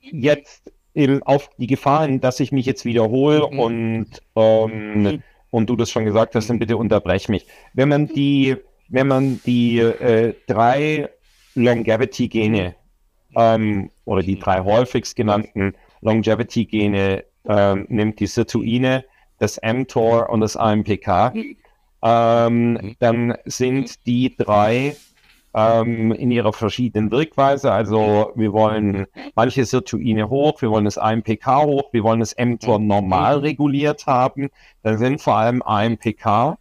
jetzt 0.00 0.70
eben 0.94 1.22
auf 1.24 1.50
die 1.58 1.66
Gefahren, 1.66 2.20
dass 2.20 2.38
ich 2.38 2.52
mich 2.52 2.66
jetzt 2.66 2.84
wiederhole 2.84 3.48
mhm. 3.50 3.58
und, 3.58 4.06
ähm, 4.36 5.22
und 5.50 5.68
du 5.68 5.74
das 5.74 5.90
schon 5.90 6.04
gesagt 6.04 6.36
hast, 6.36 6.48
dann 6.48 6.60
bitte 6.60 6.76
unterbrech 6.76 7.28
mich. 7.28 7.46
Wenn 7.74 7.88
man 7.88 8.06
die, 8.06 8.56
wenn 8.88 9.08
man 9.08 9.40
die 9.44 9.78
äh, 9.80 10.34
drei 10.46 11.08
Longevity-Gene 11.56 12.76
ähm, 13.34 13.90
oder 14.04 14.22
die 14.22 14.38
drei 14.38 14.60
häufigst 14.60 15.16
genannten 15.16 15.74
Longevity-Gene 16.00 17.24
ähm, 17.48 17.86
nimmt, 17.88 18.20
die 18.20 18.26
Sirtuine, 18.26 19.04
das 19.38 19.60
mTOR 19.62 20.28
und 20.30 20.40
das 20.40 20.56
AMPK, 20.56 21.32
ähm, 22.02 22.96
dann 22.98 23.34
sind 23.44 24.06
die 24.06 24.36
drei 24.36 24.96
ähm, 25.54 26.12
in 26.12 26.30
ihrer 26.30 26.52
verschiedenen 26.52 27.10
Wirkweise. 27.10 27.72
Also 27.72 28.32
wir 28.34 28.52
wollen 28.52 29.06
manche 29.34 29.64
Sirtuine 29.64 30.28
hoch, 30.28 30.62
wir 30.62 30.70
wollen 30.70 30.84
das 30.84 30.98
AMPK 30.98 31.62
hoch, 31.62 31.92
wir 31.92 32.04
wollen 32.04 32.20
das 32.20 32.36
mTOR 32.38 32.78
normal 32.78 33.38
reguliert 33.38 34.06
haben. 34.06 34.50
Dann 34.82 34.98
sind 34.98 35.20
vor 35.20 35.36
allem 35.36 35.62
AMPK, 35.62 36.58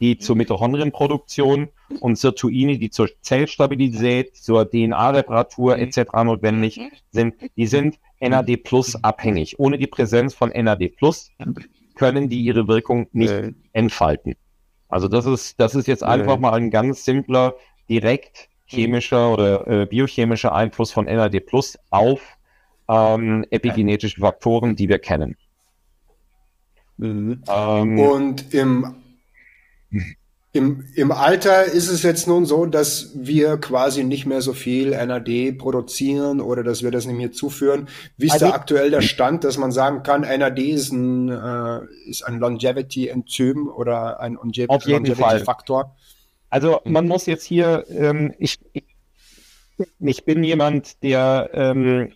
die 0.00 0.18
zur 0.18 0.36
Mitochondrienproduktion 0.36 1.68
und 2.00 2.18
Sirtuine, 2.18 2.78
die 2.78 2.90
zur 2.90 3.08
Zellstabilität, 3.20 4.36
zur 4.36 4.70
DNA-Reparatur 4.70 5.78
etc. 5.78 6.12
notwendig 6.24 6.80
sind, 7.10 7.34
die 7.56 7.66
sind 7.66 7.98
NAD 8.20 8.56
plus 8.64 9.02
abhängig. 9.02 9.58
Ohne 9.58 9.78
die 9.78 9.86
Präsenz 9.86 10.34
von 10.34 10.50
NAD 10.50 10.96
plus 10.96 11.30
können 11.94 12.28
die 12.28 12.40
ihre 12.40 12.66
Wirkung 12.68 13.06
nicht 13.12 13.54
entfalten. 13.72 14.36
Also 14.88 15.08
das 15.08 15.26
ist, 15.26 15.60
das 15.60 15.74
ist 15.74 15.86
jetzt 15.86 16.04
einfach 16.04 16.38
mal 16.38 16.52
ein 16.52 16.70
ganz 16.70 17.04
simpler 17.04 17.54
direkt 17.88 18.48
chemischer 18.66 19.32
oder 19.32 19.66
äh, 19.66 19.86
biochemischer 19.86 20.54
Einfluss 20.54 20.92
von 20.92 21.06
NAD 21.06 21.40
Plus 21.40 21.78
auf 21.90 22.20
ähm, 22.88 23.44
epigenetische 23.50 24.20
Faktoren, 24.20 24.76
die 24.76 24.88
wir 24.88 24.98
kennen. 24.98 25.36
Mhm. 26.96 27.42
Ähm, 27.48 27.98
Und 27.98 28.54
im, 28.54 28.94
im, 30.54 30.84
im 30.94 31.10
Alter 31.10 31.64
ist 31.64 31.88
es 31.88 32.04
jetzt 32.04 32.28
nun 32.28 32.46
so, 32.46 32.64
dass 32.64 33.10
wir 33.16 33.56
quasi 33.56 34.04
nicht 34.04 34.24
mehr 34.24 34.40
so 34.40 34.52
viel 34.52 34.90
NAD 34.90 35.58
produzieren 35.58 36.40
oder 36.40 36.62
dass 36.62 36.84
wir 36.84 36.92
das 36.92 37.06
nicht 37.06 37.16
mehr 37.16 37.32
zuführen. 37.32 37.88
Wie 38.16 38.26
ist 38.26 38.34
also, 38.34 38.46
da 38.46 38.52
aktuell 38.52 38.92
der 38.92 39.02
Stand, 39.02 39.42
dass 39.42 39.58
man 39.58 39.72
sagen 39.72 40.04
kann, 40.04 40.20
NAD 40.20 40.60
ist 40.60 40.92
ein, 40.92 41.28
äh, 41.28 41.80
ist 42.08 42.22
ein 42.22 42.38
Longevity-Enzym 42.38 43.66
oder 43.66 44.20
ein 44.20 44.34
Longevity-Faktor? 44.34 45.96
Also 46.50 46.80
man 46.84 47.08
muss 47.08 47.26
jetzt 47.26 47.44
hier, 47.44 47.84
ähm, 47.90 48.32
ich, 48.38 48.60
ich, 49.98 50.24
bin 50.24 50.44
jemand, 50.44 51.02
der, 51.02 51.50
ähm, 51.52 52.12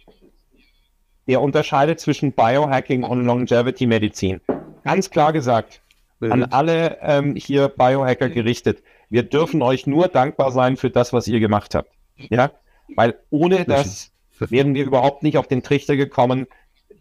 der 1.27 1.40
unterscheidet 1.40 1.98
zwischen 1.98 2.35
Biohacking 2.35 3.03
und 3.03 3.24
Longevity 3.24 3.87
Medizin. 3.87 4.40
Ganz 4.85 5.11
klar 5.11 5.33
gesagt, 5.33 5.83
an 6.20 6.44
alle 6.44 6.98
ähm, 7.00 7.37
hier 7.37 7.68
Biohacker 7.68 8.28
gerichtet. 8.28 8.83
Wir 9.11 9.22
dürfen 9.22 9.62
euch 9.62 9.87
nur 9.87 10.09
dankbar 10.09 10.52
sein 10.52 10.76
für 10.76 10.90
das, 10.90 11.12
was 11.12 11.28
ihr 11.28 11.40
gemacht 11.40 11.74
habt. 11.74 11.90
Ja, 12.16 12.50
weil 12.96 13.18
ohne 13.31 13.64
das 13.64 14.11
wären 14.38 14.74
wir 14.74 14.85
überhaupt 14.85 15.22
nicht 15.22 15.37
auf 15.37 15.48
den 15.48 15.62
Trichter 15.62 15.96
gekommen, 15.96 16.46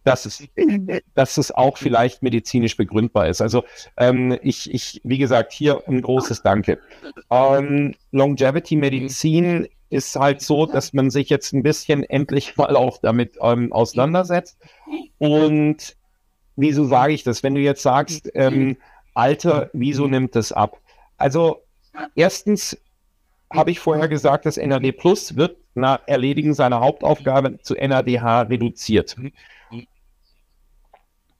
dass 0.04 0.26
es, 0.26 0.48
dass 1.16 1.38
es 1.38 1.52
auch 1.52 1.78
vielleicht 1.78 2.24
medizinisch 2.24 2.78
begründbar 2.78 3.28
ist. 3.28 3.42
Also 3.42 3.66
ähm, 3.98 4.38
ich, 4.42 4.74
ich, 4.74 5.02
wie 5.04 5.18
gesagt, 5.18 5.52
hier 5.52 5.84
ein 5.88 6.02
großes 6.02 6.44
Danke. 6.44 6.80
Ähm, 7.30 7.94
Longevity 8.12 8.78
Medizin 8.78 9.68
ist 9.90 10.16
halt 10.16 10.42
so, 10.42 10.66
dass 10.66 10.94
man 10.94 11.10
sich 11.10 11.30
jetzt 11.30 11.54
ein 11.54 11.62
bisschen 11.62 12.04
endlich 12.04 12.56
mal 12.56 12.76
auch 12.76 13.00
damit 13.00 13.38
ähm, 13.42 13.74
auseinandersetzt. 13.74 14.58
Und 15.18 15.98
wieso 16.56 16.86
sage 16.86 17.14
ich 17.14 17.24
das? 17.24 17.44
Wenn 17.44 17.56
du 17.56 17.62
jetzt 17.62 17.82
sagst, 17.82 18.32
ähm, 18.34 18.78
Alter, 19.18 19.72
wieso 19.74 20.06
nimmt 20.06 20.36
das 20.36 20.52
ab? 20.52 20.80
Also 21.18 21.64
erstens 22.14 22.80
habe 23.52 23.72
ich 23.72 23.80
vorher 23.80 24.08
gesagt, 24.08 24.46
das 24.46 24.58
NAD 24.58 24.92
Plus 24.92 25.36
wird 25.36 25.58
nach 25.74 26.02
Erledigen 26.06 26.54
seiner 26.54 26.82
Hauptaufgabe 26.82 27.58
zu 27.62 27.74
NADH 27.74 28.42
reduziert. 28.42 29.16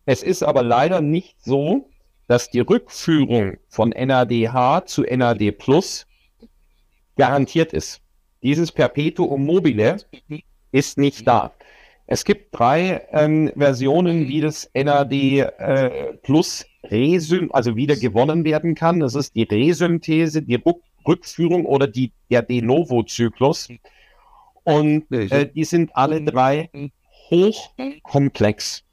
Es 0.06 0.24
ist 0.24 0.42
aber 0.42 0.64
leider 0.64 1.02
nicht 1.02 1.40
so, 1.44 1.88
dass 2.28 2.50
die 2.50 2.62
Rückführung 2.62 3.58
von 3.68 3.90
NADH 3.90 4.86
zu 4.88 5.04
NAD 5.04 5.52
Plus 5.52 6.08
garantiert 7.16 7.74
ist. 7.74 8.02
Dieses 8.42 8.72
Perpetuum 8.72 9.46
mobile 9.46 9.98
ist 10.72 10.98
nicht 10.98 11.28
da. 11.28 11.54
Es 12.08 12.24
gibt 12.24 12.58
drei 12.58 13.06
ähm, 13.12 13.52
Versionen, 13.56 14.28
wie 14.28 14.42
das 14.42 14.72
NAD 14.74 15.12
äh, 15.12 16.14
Plus 16.24 16.66
Resyn, 16.92 17.50
also 17.52 17.76
wieder 17.76 17.96
gewonnen 17.96 18.44
werden 18.44 18.76
kann. 18.76 19.00
Das 19.00 19.16
ist 19.16 19.36
die 19.36 19.44
Resynthese, 19.44 20.42
die 20.42 20.56
Rück 20.56 20.82
Rückführung 21.08 21.66
oder 21.66 21.88
die, 21.88 22.12
der 22.30 22.42
De 22.42 22.62
Novo-Zyklus. 22.62 23.70
Und 24.64 25.10
äh, 25.12 25.50
die 25.50 25.64
sind 25.64 25.96
alle 25.96 26.22
drei 26.22 26.70
hochkomplex. 27.30 28.84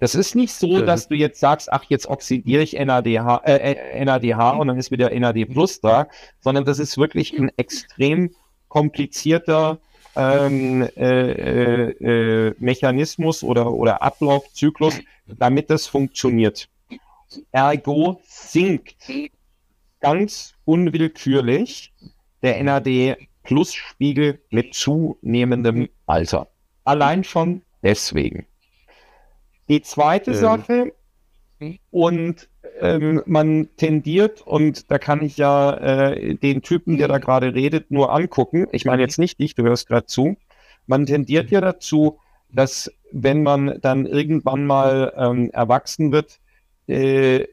Das 0.00 0.14
ist 0.14 0.34
nicht 0.34 0.52
so, 0.52 0.80
dass 0.80 1.08
du 1.08 1.14
jetzt 1.14 1.38
sagst, 1.38 1.72
ach, 1.72 1.84
jetzt 1.88 2.06
oxidiere 2.06 2.62
ich 2.62 2.72
NADH, 2.72 3.42
äh, 3.44 4.04
NADH 4.04 4.50
und 4.52 4.68
dann 4.68 4.78
ist 4.78 4.90
wieder 4.90 5.10
NAD 5.18 5.46
Plus 5.46 5.80
da, 5.80 6.08
sondern 6.40 6.64
das 6.64 6.78
ist 6.78 6.98
wirklich 6.98 7.38
ein 7.38 7.50
extrem 7.56 8.34
komplizierter 8.68 9.78
ähm, 10.16 10.88
äh, 10.96 11.30
äh, 11.32 12.48
äh, 12.48 12.54
Mechanismus 12.58 13.42
oder, 13.42 13.72
oder 13.72 14.02
Ablaufzyklus, 14.02 15.00
damit 15.26 15.70
das 15.70 15.86
funktioniert. 15.86 16.68
Ergo 17.52 18.20
sinkt 18.26 18.96
ganz 20.00 20.54
unwillkürlich 20.64 21.92
der 22.42 22.62
NAD 22.62 23.16
Plus 23.42 23.74
Spiegel 23.74 24.40
mit 24.50 24.74
zunehmendem 24.74 25.88
Alter. 26.06 26.48
Allein 26.84 27.24
schon 27.24 27.62
deswegen. 27.82 28.46
Die 29.68 29.82
zweite 29.82 30.32
ähm. 30.32 30.36
Sache, 30.36 30.92
und 31.90 32.48
ähm, 32.80 33.22
man 33.26 33.68
tendiert, 33.76 34.42
und 34.42 34.90
da 34.90 34.98
kann 34.98 35.22
ich 35.22 35.36
ja 35.36 35.74
äh, 35.74 36.34
den 36.34 36.62
Typen, 36.62 36.98
der 36.98 37.08
da 37.08 37.18
gerade 37.18 37.54
redet, 37.54 37.90
nur 37.90 38.12
angucken. 38.12 38.66
Ich 38.72 38.84
meine 38.84 39.02
jetzt 39.02 39.18
nicht 39.18 39.38
dich, 39.38 39.54
du 39.54 39.62
hörst 39.62 39.88
gerade 39.88 40.06
zu. 40.06 40.36
Man 40.86 41.06
tendiert 41.06 41.50
ja 41.50 41.60
dazu, 41.60 42.18
dass 42.50 42.92
wenn 43.12 43.42
man 43.42 43.78
dann 43.80 44.06
irgendwann 44.06 44.66
mal 44.66 45.12
ähm, 45.16 45.50
erwachsen 45.52 46.12
wird, 46.12 46.40
äh, 46.86 47.46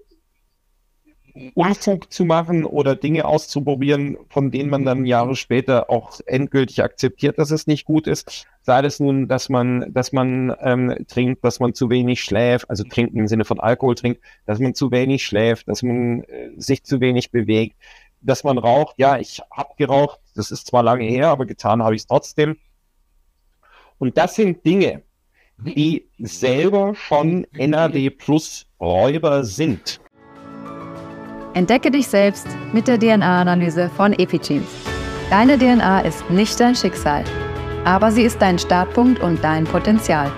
Unfug 1.54 2.12
zu 2.12 2.26
machen 2.26 2.66
oder 2.66 2.96
Dinge 2.96 3.26
auszuprobieren, 3.26 4.18
von 4.30 4.52
denen 4.52 4.70
man 4.70 4.84
dann 4.84 5.06
Jahre 5.06 5.36
später 5.36 5.90
auch 5.90 6.20
endgültig 6.26 6.84
akzeptiert, 6.84 7.38
dass 7.38 7.52
es 7.52 7.68
nicht 7.68 7.86
gut 7.86 8.08
ist. 8.08 8.48
Sei 8.64 8.82
es 8.82 9.00
nun, 9.00 9.28
dass 9.28 9.50
man, 9.50 9.94
dass 9.94 10.12
man 10.12 10.56
ähm, 10.60 11.06
trinkt, 11.08 11.44
dass 11.44 11.60
man 11.60 11.74
zu 11.74 11.90
wenig 11.90 12.22
schläft, 12.22 12.70
also 12.70 12.84
trinken 12.84 13.18
im 13.18 13.28
Sinne 13.28 13.46
von 13.46 13.60
Alkohol 13.60 13.96
trinkt, 13.96 14.22
dass 14.46 14.60
man 14.60 14.74
zu 14.76 14.92
wenig 14.92 15.26
schläft, 15.26 15.68
dass 15.68 15.84
man 15.84 16.24
äh, 16.24 16.52
sich 16.58 16.84
zu 16.84 17.00
wenig 17.00 17.32
bewegt, 17.32 17.78
dass 18.22 18.44
man 18.44 18.58
raucht. 18.58 18.96
Ja, 18.98 19.18
ich 19.18 19.42
habe 19.52 19.74
geraucht, 19.78 20.20
das 20.36 20.52
ist 20.52 20.68
zwar 20.68 20.84
lange 20.84 21.06
her, 21.06 21.30
aber 21.30 21.46
getan 21.46 21.82
habe 21.82 21.96
ich 21.96 22.02
es 22.02 22.08
trotzdem. 22.08 22.58
Und 23.98 24.18
das 24.18 24.36
sind 24.36 24.66
Dinge, 24.66 25.04
die 25.64 26.08
selber 26.20 26.94
schon 26.96 27.46
NAD 27.54 28.10
Plus 28.18 28.66
Räuber 28.80 29.44
sind. 29.44 30.00
Entdecke 31.54 31.92
dich 31.92 32.08
selbst 32.08 32.48
mit 32.74 32.88
der 32.88 32.98
DNA-Analyse 32.98 33.90
von 33.90 34.14
Epigenes. 34.14 34.68
Deine 35.30 35.58
DNA 35.58 36.02
ist 36.02 36.30
nicht 36.30 36.60
dein 36.60 36.76
Schicksal, 36.76 37.24
aber 37.84 38.12
sie 38.12 38.24
ist 38.24 38.42
dein 38.42 38.58
Startpunkt 38.58 39.22
und 39.22 39.44
dein 39.44 39.66
Potenzial. 39.66 40.32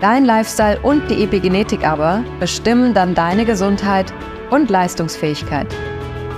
Dein 0.00 0.26
Lifestyle 0.26 0.78
und 0.82 1.10
die 1.10 1.24
Epigenetik 1.24 1.86
aber 1.86 2.22
bestimmen 2.38 2.92
dann 2.92 3.14
deine 3.14 3.46
Gesundheit 3.46 4.12
und 4.50 4.68
Leistungsfähigkeit. 4.68 5.66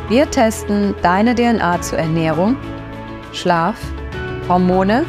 Wir 0.08 0.30
testen 0.30 0.94
deine 1.02 1.34
DNA 1.34 1.80
zur 1.82 1.98
Ernährung, 1.98 2.56
Schlaf, 3.32 3.76
Hormone, 4.48 5.04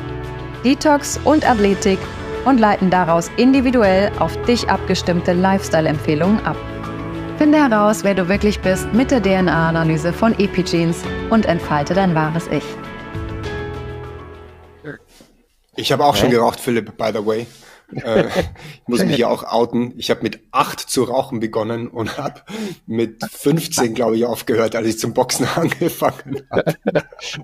Detox 0.64 1.20
und 1.24 1.48
Athletik 1.48 2.00
und 2.50 2.60
leiten 2.60 2.90
daraus 2.90 3.30
individuell 3.38 4.12
auf 4.20 4.36
dich 4.44 4.68
abgestimmte 4.70 5.34
Lifestyle-Empfehlungen 5.34 6.44
ab. 6.46 6.58
Finde 7.38 7.60
heraus, 7.60 8.04
wer 8.04 8.16
du 8.16 8.28
wirklich 8.28 8.60
bist 8.60 8.92
mit 8.92 9.12
der 9.12 9.22
DNA-Analyse 9.22 10.12
von 10.12 10.38
Epigenes 10.40 11.04
und 11.30 11.46
entfalte 11.46 11.94
dein 11.94 12.16
wahres 12.16 12.48
Ich. 12.48 12.64
Ich 15.76 15.92
habe 15.92 16.04
auch 16.04 16.16
schon 16.16 16.32
geraucht, 16.32 16.60
Philipp, 16.60 16.98
by 16.98 17.12
the 17.14 17.26
way. 17.26 17.48
Äh, 17.94 18.26
ich 18.28 18.88
muss 18.88 19.04
mich 19.04 19.18
ja 19.18 19.28
auch 19.28 19.44
outen. 19.44 19.94
Ich 19.98 20.10
habe 20.10 20.22
mit 20.24 20.40
acht 20.52 20.80
zu 20.80 21.04
rauchen 21.04 21.40
begonnen 21.40 21.88
und 21.88 22.18
habe 22.18 22.42
mit 22.86 23.24
15, 23.24 23.94
glaube 23.94 24.18
ich, 24.18 24.26
aufgehört, 24.26 24.76
als 24.76 24.88
ich 24.88 25.00
zum 25.00 25.14
Boxen 25.14 25.48
angefangen 25.56 26.42
habe. 26.50 26.76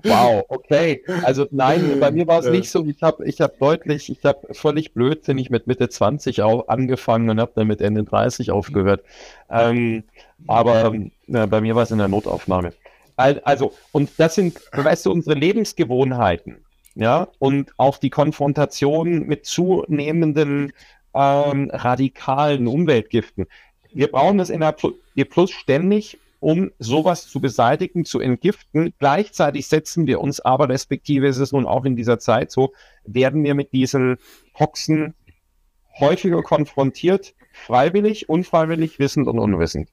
Wow, 0.02 0.44
okay. 0.48 1.02
Also 1.22 1.46
nein, 1.50 1.98
bei 2.00 2.10
mir 2.10 2.26
war 2.26 2.40
es 2.40 2.46
nicht 2.46 2.70
so. 2.70 2.84
Ich 2.86 3.02
habe 3.02 3.26
ich 3.26 3.40
hab 3.40 3.58
deutlich, 3.58 4.10
ich 4.10 4.24
habe 4.24 4.54
völlig 4.54 4.94
blödsinnig 4.94 5.50
mit 5.50 5.66
Mitte 5.66 5.88
20 5.88 6.42
auch 6.42 6.68
angefangen 6.68 7.30
und 7.30 7.40
habe 7.40 7.52
dann 7.54 7.66
mit 7.66 7.80
Ende 7.80 8.04
30 8.04 8.50
aufgehört. 8.50 9.02
Ähm, 9.50 10.04
aber 10.46 10.94
äh, 11.28 11.46
bei 11.46 11.60
mir 11.60 11.74
war 11.74 11.84
es 11.84 11.90
in 11.90 11.98
der 11.98 12.08
Notaufnahme. 12.08 12.72
Also, 13.16 13.72
und 13.92 14.10
das 14.18 14.34
sind, 14.34 14.60
weißt 14.72 15.06
du, 15.06 15.10
unsere 15.12 15.34
Lebensgewohnheiten 15.34 16.65
ja, 16.96 17.28
und 17.38 17.72
auch 17.76 17.98
die 17.98 18.10
Konfrontation 18.10 19.26
mit 19.26 19.44
zunehmenden 19.44 20.72
ähm, 21.14 21.70
radikalen 21.72 22.66
Umweltgiften. 22.66 23.46
Wir 23.92 24.10
brauchen 24.10 24.38
das 24.38 24.48
NAD 24.48 24.94
Plus 25.28 25.50
ständig, 25.50 26.18
um 26.40 26.70
sowas 26.78 27.28
zu 27.28 27.40
beseitigen, 27.40 28.06
zu 28.06 28.18
entgiften. 28.18 28.94
Gleichzeitig 28.98 29.68
setzen 29.68 30.06
wir 30.06 30.20
uns 30.22 30.40
aber, 30.40 30.70
respektive 30.70 31.28
ist 31.28 31.38
es 31.38 31.52
nun 31.52 31.66
auch 31.66 31.84
in 31.84 31.96
dieser 31.96 32.18
Zeit 32.18 32.50
so, 32.50 32.72
werden 33.04 33.44
wir 33.44 33.54
mit 33.54 33.72
diesen 33.72 34.16
Hoxen 34.58 35.14
häufiger 35.98 36.42
konfrontiert, 36.42 37.34
freiwillig, 37.52 38.28
unfreiwillig, 38.28 38.98
wissend 38.98 39.28
und 39.28 39.38
unwissend. 39.38 39.90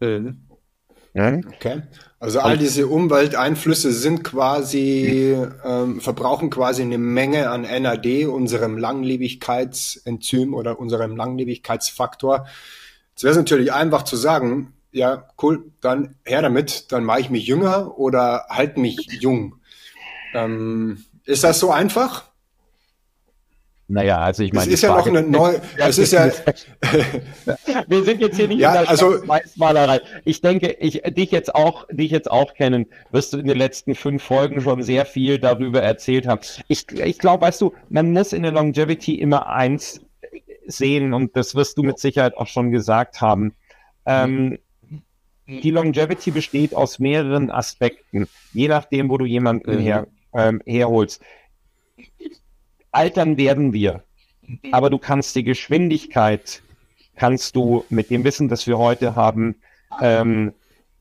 Mhm. 0.00 0.45
Okay. 1.56 1.82
Also 2.18 2.40
all 2.40 2.58
diese 2.58 2.86
Umwelteinflüsse 2.88 3.92
sind 3.92 4.24
quasi, 4.24 5.36
ähm, 5.64 6.00
verbrauchen 6.00 6.50
quasi 6.50 6.82
eine 6.82 6.98
Menge 6.98 7.50
an 7.50 7.62
NAD, 7.62 8.26
unserem 8.26 8.78
Langlebigkeitsenzym 8.78 10.54
oder 10.54 10.78
unserem 10.78 11.16
Langlebigkeitsfaktor. 11.16 12.46
Jetzt 13.10 13.22
wäre 13.22 13.32
es 13.32 13.38
natürlich 13.38 13.72
einfach 13.72 14.02
zu 14.02 14.16
sagen, 14.16 14.74
ja, 14.92 15.28
cool, 15.42 15.70
dann 15.80 16.16
her 16.24 16.42
damit, 16.42 16.90
dann 16.90 17.04
mache 17.04 17.20
ich 17.20 17.30
mich 17.30 17.46
jünger 17.46 17.98
oder 17.98 18.46
halt 18.48 18.76
mich 18.76 19.06
jung. 19.20 19.56
Ähm, 20.34 21.04
ist 21.24 21.44
das 21.44 21.58
so 21.58 21.70
einfach? 21.70 22.24
Naja, 23.88 24.18
also 24.18 24.42
ich 24.42 24.52
meine. 24.52 24.66
Es 24.66 24.74
ist 24.74 24.82
ja 24.82 24.96
noch 24.96 25.06
eine 25.06 25.22
neue. 25.22 25.60
Es 25.76 25.98
ist 25.98 26.12
ja. 26.12 26.28
Wir 27.86 28.02
sind 28.02 28.20
jetzt 28.20 28.36
hier 28.36 28.48
nicht 28.48 28.58
ja, 28.58 28.74
in 28.74 28.80
der 28.80 28.90
also, 28.90 29.18
Malerei. 29.54 30.00
Ich 30.24 30.40
denke, 30.40 30.72
ich 30.80 31.02
dich 31.02 31.30
jetzt 31.30 31.54
auch, 31.54 31.86
dich 31.90 32.10
jetzt 32.10 32.28
auch 32.28 32.54
kennen, 32.54 32.86
wirst 33.12 33.32
du 33.32 33.38
in 33.38 33.46
den 33.46 33.56
letzten 33.56 33.94
fünf 33.94 34.24
Folgen 34.24 34.60
schon 34.60 34.82
sehr 34.82 35.06
viel 35.06 35.38
darüber 35.38 35.82
erzählt 35.82 36.26
haben. 36.26 36.40
Ich, 36.66 36.90
ich 36.90 37.18
glaube, 37.18 37.42
weißt 37.42 37.60
du, 37.60 37.74
man 37.88 38.12
muss 38.12 38.32
in 38.32 38.42
der 38.42 38.52
Longevity 38.52 39.14
immer 39.14 39.46
eins 39.46 40.00
sehen 40.66 41.14
und 41.14 41.36
das 41.36 41.54
wirst 41.54 41.78
du 41.78 41.84
mit 41.84 42.00
Sicherheit 42.00 42.36
auch 42.36 42.48
schon 42.48 42.72
gesagt 42.72 43.20
haben. 43.20 43.54
Ähm, 44.04 44.58
die 45.46 45.70
Longevity 45.70 46.32
besteht 46.32 46.74
aus 46.74 46.98
mehreren 46.98 47.52
Aspekten, 47.52 48.26
je 48.52 48.66
nachdem, 48.66 49.10
wo 49.10 49.16
du 49.16 49.26
jemanden 49.26 49.76
mhm. 49.76 49.80
her, 49.80 50.06
ähm, 50.34 50.60
herholst 50.66 51.22
altern 52.96 53.36
werden 53.36 53.72
wir. 53.72 54.02
Aber 54.72 54.90
du 54.90 54.98
kannst 54.98 55.34
die 55.36 55.44
Geschwindigkeit, 55.44 56.62
kannst 57.16 57.56
du 57.56 57.84
mit 57.90 58.10
dem 58.10 58.24
Wissen, 58.24 58.48
das 58.48 58.66
wir 58.66 58.78
heute 58.78 59.16
haben, 59.16 59.56
ähm, 60.00 60.52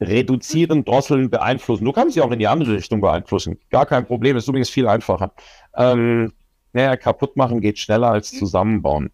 reduzieren, 0.02 0.84
drosseln, 0.84 1.30
beeinflussen. 1.30 1.86
Du 1.86 1.92
kannst 1.92 2.16
sie 2.16 2.22
auch 2.22 2.32
in 2.32 2.40
die 2.40 2.48
andere 2.48 2.74
Richtung 2.74 3.02
beeinflussen. 3.02 3.60
Gar 3.70 3.86
kein 3.86 4.06
Problem, 4.06 4.36
ist 4.36 4.48
übrigens 4.48 4.70
viel 4.70 4.88
einfacher. 4.88 5.32
Ähm, 5.76 6.34
naja, 6.74 6.98
kaputt 6.98 7.38
machen 7.38 7.62
geht 7.62 7.80
schneller 7.80 8.12
als 8.12 8.32
zusammenbauen. 8.32 9.12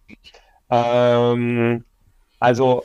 Ähm, 0.70 1.84
also, 2.40 2.84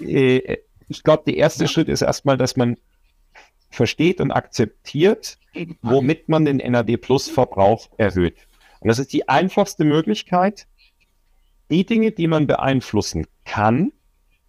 äh, 0.00 0.58
ich 0.88 1.02
glaube, 1.02 1.24
der 1.26 1.36
erste 1.36 1.66
Schritt 1.66 1.88
ist 1.88 2.02
erstmal, 2.02 2.36
dass 2.36 2.56
man 2.56 2.76
versteht 3.70 4.20
und 4.20 4.30
akzeptiert, 4.30 5.38
womit 5.82 6.28
man 6.28 6.44
den 6.44 6.58
NAD 6.58 6.96
Plus 6.98 7.28
Verbrauch 7.28 7.88
erhöht. 7.96 8.36
Und 8.84 8.88
das 8.88 8.98
ist 8.98 9.14
die 9.14 9.30
einfachste 9.30 9.82
Möglichkeit, 9.84 10.66
die 11.70 11.86
Dinge, 11.86 12.12
die 12.12 12.26
man 12.26 12.46
beeinflussen 12.46 13.26
kann, 13.46 13.92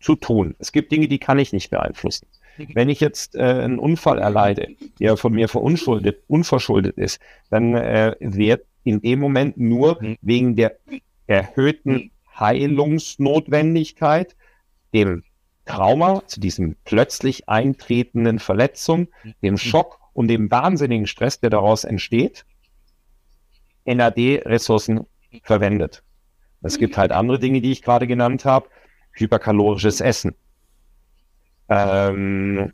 zu 0.01 0.15
tun. 0.15 0.55
Es 0.59 0.73
gibt 0.73 0.91
Dinge, 0.91 1.07
die 1.07 1.19
kann 1.19 1.39
ich 1.39 1.53
nicht 1.53 1.69
beeinflussen. 1.69 2.27
Wenn 2.73 2.89
ich 2.89 2.99
jetzt 2.99 3.35
äh, 3.35 3.43
einen 3.43 3.79
Unfall 3.79 4.19
erleide, 4.19 4.75
der 4.99 5.15
von 5.15 5.31
mir 5.31 5.47
verunschuldet, 5.47 6.23
unverschuldet 6.27 6.97
ist, 6.97 7.21
dann 7.49 7.75
äh, 7.75 8.17
wird 8.19 8.65
in 8.83 9.01
dem 9.01 9.21
Moment 9.21 9.57
nur 9.57 10.01
wegen 10.21 10.57
der 10.57 10.79
erhöhten 11.27 12.11
Heilungsnotwendigkeit, 12.37 14.35
dem 14.93 15.23
Trauma, 15.63 16.23
zu 16.27 16.41
diesem 16.41 16.75
plötzlich 16.83 17.47
eintretenden 17.47 18.39
Verletzung, 18.39 19.07
dem 19.41 19.57
Schock 19.57 20.01
und 20.11 20.27
dem 20.27 20.51
wahnsinnigen 20.51 21.07
Stress, 21.07 21.39
der 21.39 21.51
daraus 21.51 21.85
entsteht, 21.85 22.45
NAD-Ressourcen 23.85 25.05
verwendet. 25.43 26.03
Es 26.61 26.77
gibt 26.77 26.97
halt 26.97 27.11
andere 27.11 27.39
Dinge, 27.39 27.61
die 27.61 27.71
ich 27.71 27.81
gerade 27.81 28.07
genannt 28.07 28.45
habe. 28.45 28.67
Hyperkalorisches 29.11 30.01
Essen. 30.01 30.35
Ähm, 31.69 32.73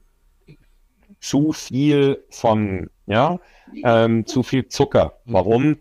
zu 1.20 1.52
viel 1.52 2.24
von, 2.30 2.90
ja, 3.06 3.40
ähm, 3.84 4.26
zu 4.26 4.44
viel 4.44 4.68
Zucker. 4.68 5.20
Warum? 5.26 5.78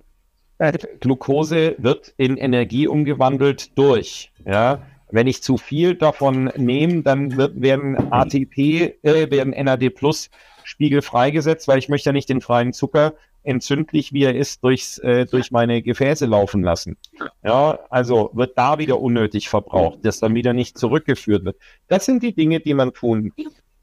Äh, 0.58 0.78
Glucose 1.00 1.76
wird 1.78 2.12
in 2.18 2.36
Energie 2.36 2.86
umgewandelt 2.86 3.76
durch, 3.78 4.30
ja. 4.44 4.82
Wenn 5.12 5.26
ich 5.26 5.42
zu 5.42 5.56
viel 5.56 5.96
davon 5.96 6.52
nehme, 6.56 7.02
dann 7.02 7.36
wird, 7.36 7.60
werden 7.60 8.12
ATP, 8.12 8.94
äh, 9.02 9.30
werden 9.30 9.52
NAD 9.52 9.90
Plus 9.90 10.30
Spiegel 10.62 11.02
freigesetzt, 11.02 11.66
weil 11.66 11.78
ich 11.78 11.88
möchte 11.88 12.10
ja 12.10 12.12
nicht 12.12 12.28
den 12.28 12.40
freien 12.40 12.72
Zucker 12.72 13.14
entzündlich 13.42 14.12
wie 14.12 14.24
er 14.24 14.34
ist, 14.34 14.62
durchs, 14.62 14.98
äh, 14.98 15.26
durch 15.26 15.50
meine 15.50 15.82
Gefäße 15.82 16.26
laufen 16.26 16.62
lassen. 16.62 16.96
Ja, 17.42 17.78
also 17.90 18.30
wird 18.34 18.56
da 18.56 18.78
wieder 18.78 19.00
unnötig 19.00 19.48
verbraucht, 19.48 20.00
das 20.02 20.20
dann 20.20 20.34
wieder 20.34 20.52
nicht 20.52 20.78
zurückgeführt 20.78 21.44
wird. 21.44 21.56
Das 21.88 22.04
sind 22.04 22.22
die 22.22 22.34
Dinge, 22.34 22.60
die 22.60 22.74
man 22.74 22.92
tun 22.92 23.32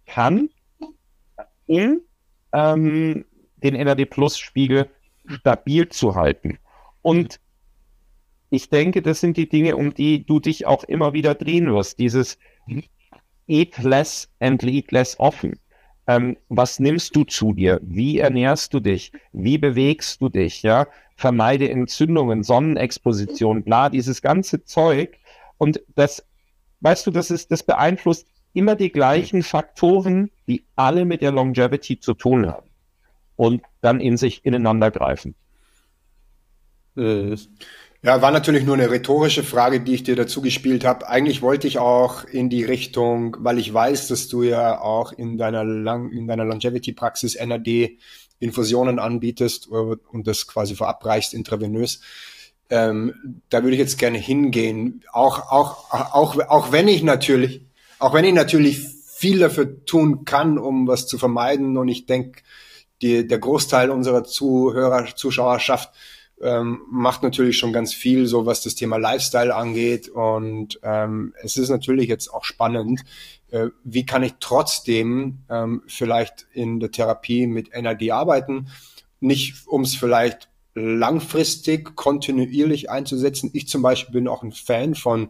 kann, 0.06 0.50
um 1.66 2.02
ähm, 2.54 3.26
den 3.58 3.74
NAD-Plus-Spiegel 3.74 4.90
stabil 5.28 5.90
zu 5.90 6.16
halten. 6.16 6.60
Und 7.02 7.40
ich 8.50 8.70
denke, 8.70 9.02
das 9.02 9.20
sind 9.20 9.38
die 9.38 9.50
Dinge, 9.50 9.76
um 9.76 9.94
die 9.94 10.26
du 10.26 10.40
dich 10.40 10.66
auch 10.66 10.84
immer 10.84 11.14
wieder 11.14 11.36
drehen 11.36 11.74
wirst. 11.74 12.00
Dieses 12.00 12.38
Eat 13.48 13.78
less 13.78 14.30
and 14.40 14.62
lead 14.62 14.92
less 14.92 15.20
often. 15.20 15.60
Ähm, 16.08 16.38
was 16.48 16.80
nimmst 16.80 17.16
du 17.16 17.26
zu 17.26 17.54
dir? 17.54 17.80
Wie 17.84 18.20
ernährst 18.20 18.74
du 18.74 18.80
dich? 18.80 19.12
Wie 19.34 19.58
bewegst 19.58 20.22
du 20.22 20.30
dich? 20.30 20.64
Ja, 20.64 20.88
vermeide 21.18 21.70
Entzündungen, 21.70 22.44
Sonnenexposition, 22.44 23.64
bla, 23.64 23.90
dieses 23.90 24.22
ganze 24.22 24.64
Zeug. 24.64 25.18
Und 25.58 25.82
das, 25.96 26.26
weißt 26.80 27.08
du, 27.08 27.12
das 27.12 27.30
ist, 27.30 27.52
das 27.52 27.64
beeinflusst 27.64 28.28
immer 28.54 28.76
die 28.76 28.92
gleichen 28.92 29.44
Faktoren, 29.44 30.32
die 30.48 30.64
alle 30.76 31.06
mit 31.06 31.22
der 31.22 31.32
Longevity 31.32 32.00
zu 32.00 32.14
tun 32.14 32.48
haben. 32.48 32.70
Und 33.36 33.62
dann 33.82 34.00
in 34.00 34.18
sich 34.18 34.46
ineinander 34.46 34.90
greifen. 34.90 35.36
Äh, 36.96 37.36
ja, 38.04 38.22
war 38.22 38.32
natürlich 38.32 38.64
nur 38.64 38.76
eine 38.76 38.92
rhetorische 38.92 39.44
Frage, 39.44 39.82
die 39.82 39.96
ich 39.96 40.04
dir 40.04 40.16
dazu 40.16 40.42
gespielt 40.42 40.86
habe. 40.86 41.08
Eigentlich 41.10 41.42
wollte 41.42 41.68
ich 41.68 41.80
auch 41.80 42.24
in 42.26 42.50
die 42.50 42.64
Richtung, 42.64 43.36
weil 43.40 43.58
ich 43.58 43.74
weiß, 43.74 44.08
dass 44.08 44.28
du 44.28 44.44
ja 44.44 44.80
auch 44.80 45.12
in 45.12 45.38
deiner 45.38 45.64
Lang 45.64 46.12
in 46.12 46.28
deiner 46.28 46.46
Longevity-Praxis 46.46 47.38
NAD 47.44 47.98
Infusionen 48.40 49.00
anbietest 49.00 49.68
äh, 49.72 49.96
und 50.12 50.28
das 50.28 50.48
quasi 50.48 50.76
verabreichst 50.76 51.34
intravenös. 51.34 52.02
Ähm, 52.70 53.42
da 53.50 53.64
würde 53.64 53.76
ich 53.76 53.80
jetzt 53.80 53.98
gerne 53.98 54.18
hingehen. 54.18 55.04
Auch, 55.12 55.52
auch, 55.52 55.92
auch, 55.92 56.38
auch 56.50 56.72
wenn 56.72 56.88
ich 56.88 57.02
natürlich, 57.02 57.62
auch 57.98 58.14
wenn 58.14 58.26
ich 58.26 58.34
natürlich 58.34 58.80
viel 59.08 59.40
dafür 59.40 59.84
tun 59.86 60.26
kann, 60.26 60.60
um 60.60 60.88
was 60.88 61.08
zu 61.08 61.18
vermeiden. 61.18 61.78
Und 61.78 61.88
ich 61.88 62.06
denke, 62.06 62.42
der 63.02 63.40
Großteil 63.40 63.90
unserer 63.90 64.24
Zuhörer, 64.24 65.16
Zuschauerschaft 65.16 65.92
ähm, 66.42 66.82
macht 66.90 67.24
natürlich 67.24 67.58
schon 67.58 67.74
ganz 67.74 67.94
viel, 67.94 68.28
so 68.28 68.46
was 68.46 68.62
das 68.62 68.76
Thema 68.76 68.98
Lifestyle 68.98 69.56
angeht. 69.56 70.10
Und 70.10 70.80
ähm, 70.84 71.34
es 71.42 71.58
ist 71.58 71.70
natürlich 71.70 72.08
jetzt 72.08 72.34
auch 72.34 72.44
spannend, 72.44 73.02
äh, 73.52 73.68
wie 73.84 74.06
kann 74.06 74.24
ich 74.24 74.36
trotzdem 74.40 75.40
ähm, 75.50 75.84
vielleicht 75.88 76.48
in 76.54 76.80
der 76.80 76.92
Therapie 76.92 77.48
mit 77.48 77.70
NAD 77.74 78.12
arbeiten, 78.12 78.68
nicht 79.20 79.68
um 79.68 79.82
es 79.82 79.96
vielleicht 79.96 80.50
langfristig 80.76 81.96
kontinuierlich 81.96 82.90
einzusetzen. 82.90 83.50
Ich 83.54 83.68
zum 83.68 83.82
Beispiel 83.82 84.14
bin 84.14 84.28
auch 84.28 84.44
ein 84.44 84.52
Fan 84.52 84.94
von 84.94 85.30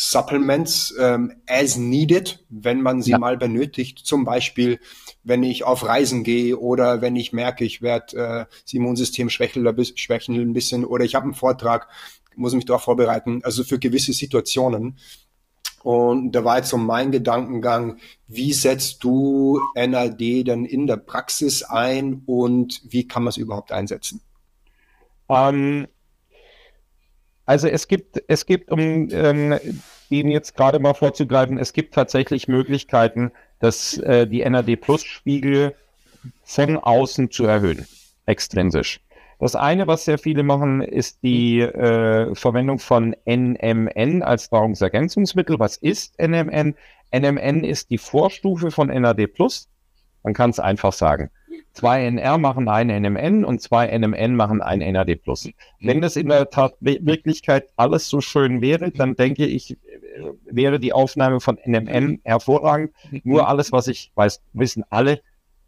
Supplements 0.00 0.94
ähm, 1.00 1.42
as 1.48 1.76
needed, 1.76 2.44
wenn 2.50 2.82
man 2.82 3.02
sie 3.02 3.10
ja. 3.10 3.18
mal 3.18 3.36
benötigt. 3.36 3.98
Zum 3.98 4.24
Beispiel, 4.24 4.78
wenn 5.24 5.42
ich 5.42 5.64
auf 5.64 5.84
Reisen 5.84 6.22
gehe 6.22 6.56
oder 6.56 7.00
wenn 7.00 7.16
ich 7.16 7.32
merke, 7.32 7.64
ich 7.64 7.82
werde 7.82 8.16
äh, 8.16 8.46
das 8.62 8.72
Immunsystem 8.72 9.28
schwächeln, 9.28 9.66
schwächeln 9.96 10.40
ein 10.40 10.52
bisschen 10.52 10.84
oder 10.84 11.04
ich 11.04 11.16
habe 11.16 11.24
einen 11.24 11.34
Vortrag, 11.34 11.88
muss 12.36 12.54
mich 12.54 12.64
darauf 12.64 12.84
vorbereiten. 12.84 13.40
Also 13.42 13.64
für 13.64 13.80
gewisse 13.80 14.12
Situationen. 14.12 14.98
Und 15.82 16.30
da 16.30 16.44
war 16.44 16.58
jetzt 16.58 16.68
so 16.68 16.76
mein 16.76 17.10
Gedankengang, 17.10 17.98
wie 18.28 18.52
setzt 18.52 19.02
du 19.02 19.60
NAD 19.74 20.46
dann 20.46 20.64
in 20.64 20.86
der 20.86 20.98
Praxis 20.98 21.64
ein 21.64 22.22
und 22.24 22.82
wie 22.84 23.08
kann 23.08 23.24
man 23.24 23.30
es 23.30 23.36
überhaupt 23.36 23.72
einsetzen? 23.72 24.20
Um, 25.26 25.88
also 27.48 27.66
es 27.66 27.88
gibt, 27.88 28.22
es 28.28 28.44
gibt, 28.44 28.70
um 28.70 28.78
ähm, 28.78 29.58
dem 30.10 30.28
jetzt 30.28 30.54
gerade 30.54 30.78
mal 30.80 30.92
vorzugreifen, 30.92 31.56
es 31.56 31.72
gibt 31.72 31.94
tatsächlich 31.94 32.46
Möglichkeiten, 32.46 33.32
dass 33.58 33.96
äh, 33.96 34.26
die 34.26 34.44
NAD-Plus-Spiegel 34.44 35.74
von 36.44 36.76
außen 36.76 37.30
zu 37.30 37.46
erhöhen, 37.46 37.86
extrinsisch. 38.26 39.00
Das 39.38 39.56
eine, 39.56 39.86
was 39.86 40.04
sehr 40.04 40.18
viele 40.18 40.42
machen, 40.42 40.82
ist 40.82 41.22
die 41.22 41.60
äh, 41.60 42.34
Verwendung 42.34 42.78
von 42.78 43.16
NMN 43.24 44.22
als 44.22 44.50
Nahrungsergänzungsmittel. 44.50 45.58
Was 45.58 45.78
ist 45.78 46.20
NMN? 46.20 46.74
NMN 47.12 47.64
ist 47.64 47.88
die 47.88 47.98
Vorstufe 47.98 48.70
von 48.70 48.88
NAD+. 48.88 49.26
Man 50.22 50.34
kann 50.34 50.50
es 50.50 50.60
einfach 50.60 50.92
sagen. 50.92 51.30
Zwei 51.72 52.04
NR 52.04 52.38
machen 52.38 52.68
ein 52.68 52.88
NMN 52.88 53.44
und 53.44 53.60
zwei 53.60 53.86
NMN 53.96 54.34
machen 54.34 54.62
ein 54.62 54.80
NAD+. 54.80 55.20
Wenn 55.80 56.00
das 56.00 56.16
in 56.16 56.28
der 56.28 56.50
Tat 56.50 56.74
Wirklichkeit 56.80 57.68
alles 57.76 58.08
so 58.08 58.20
schön 58.20 58.60
wäre, 58.60 58.90
dann 58.90 59.14
denke 59.14 59.46
ich, 59.46 59.76
wäre 60.44 60.80
die 60.80 60.92
Aufnahme 60.92 61.40
von 61.40 61.58
NMN 61.64 62.20
hervorragend. 62.24 62.92
Nur 63.24 63.48
alles, 63.48 63.72
was 63.72 63.88
ich 63.88 64.10
weiß, 64.14 64.42
wissen 64.52 64.84
alle, 64.90 65.20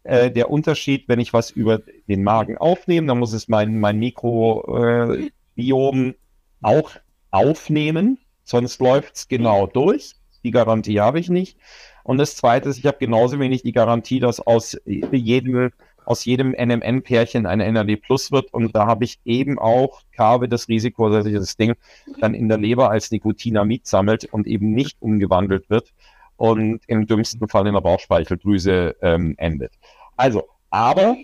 äh, 0.03 0.31
der 0.31 0.49
Unterschied, 0.49 1.07
wenn 1.07 1.19
ich 1.19 1.33
was 1.33 1.51
über 1.51 1.79
den 2.07 2.23
Magen 2.23 2.57
aufnehme, 2.57 3.07
dann 3.07 3.19
muss 3.19 3.33
es 3.33 3.47
mein, 3.47 3.79
mein 3.79 3.99
Mikrobiom 3.99 5.31
äh, 5.55 6.13
auch 6.61 6.91
aufnehmen, 7.29 8.17
sonst 8.43 8.79
läuft 8.81 9.15
es 9.15 9.27
genau 9.27 9.67
durch. 9.67 10.15
Die 10.43 10.51
Garantie 10.51 10.99
habe 10.99 11.19
ich 11.19 11.29
nicht. 11.29 11.57
Und 12.03 12.17
das 12.17 12.35
Zweite 12.35 12.69
ist, 12.69 12.77
ich 12.77 12.85
habe 12.85 12.97
genauso 12.99 13.39
wenig 13.39 13.63
die 13.63 13.71
Garantie, 13.71 14.19
dass 14.19 14.39
aus 14.39 14.77
jedem, 14.85 15.71
aus 16.05 16.25
jedem 16.25 16.51
NMN-Pärchen 16.51 17.45
ein 17.45 17.59
NAD 17.59 17.97
Plus 17.97 18.31
wird. 18.31 18.53
Und 18.53 18.75
da 18.75 18.87
habe 18.87 19.03
ich 19.03 19.19
eben 19.25 19.59
auch, 19.59 20.01
habe 20.17 20.47
das 20.47 20.67
Risiko, 20.67 21.09
dass 21.09 21.25
sich 21.25 21.35
das 21.35 21.57
Ding 21.57 21.75
dann 22.19 22.33
in 22.33 22.49
der 22.49 22.57
Leber 22.57 22.89
als 22.89 23.11
Nikotinamid 23.11 23.87
sammelt 23.87 24.25
und 24.31 24.47
eben 24.47 24.71
nicht 24.71 24.97
umgewandelt 24.99 25.69
wird 25.69 25.93
und 26.37 26.81
im 26.87 27.05
dümmsten 27.05 27.47
Fall 27.47 27.67
in 27.67 27.73
der 27.73 27.81
Bauchspeicheldrüse 27.81 28.95
ähm, 29.01 29.35
endet. 29.37 29.73
Also, 30.17 30.47
aber 30.69 31.15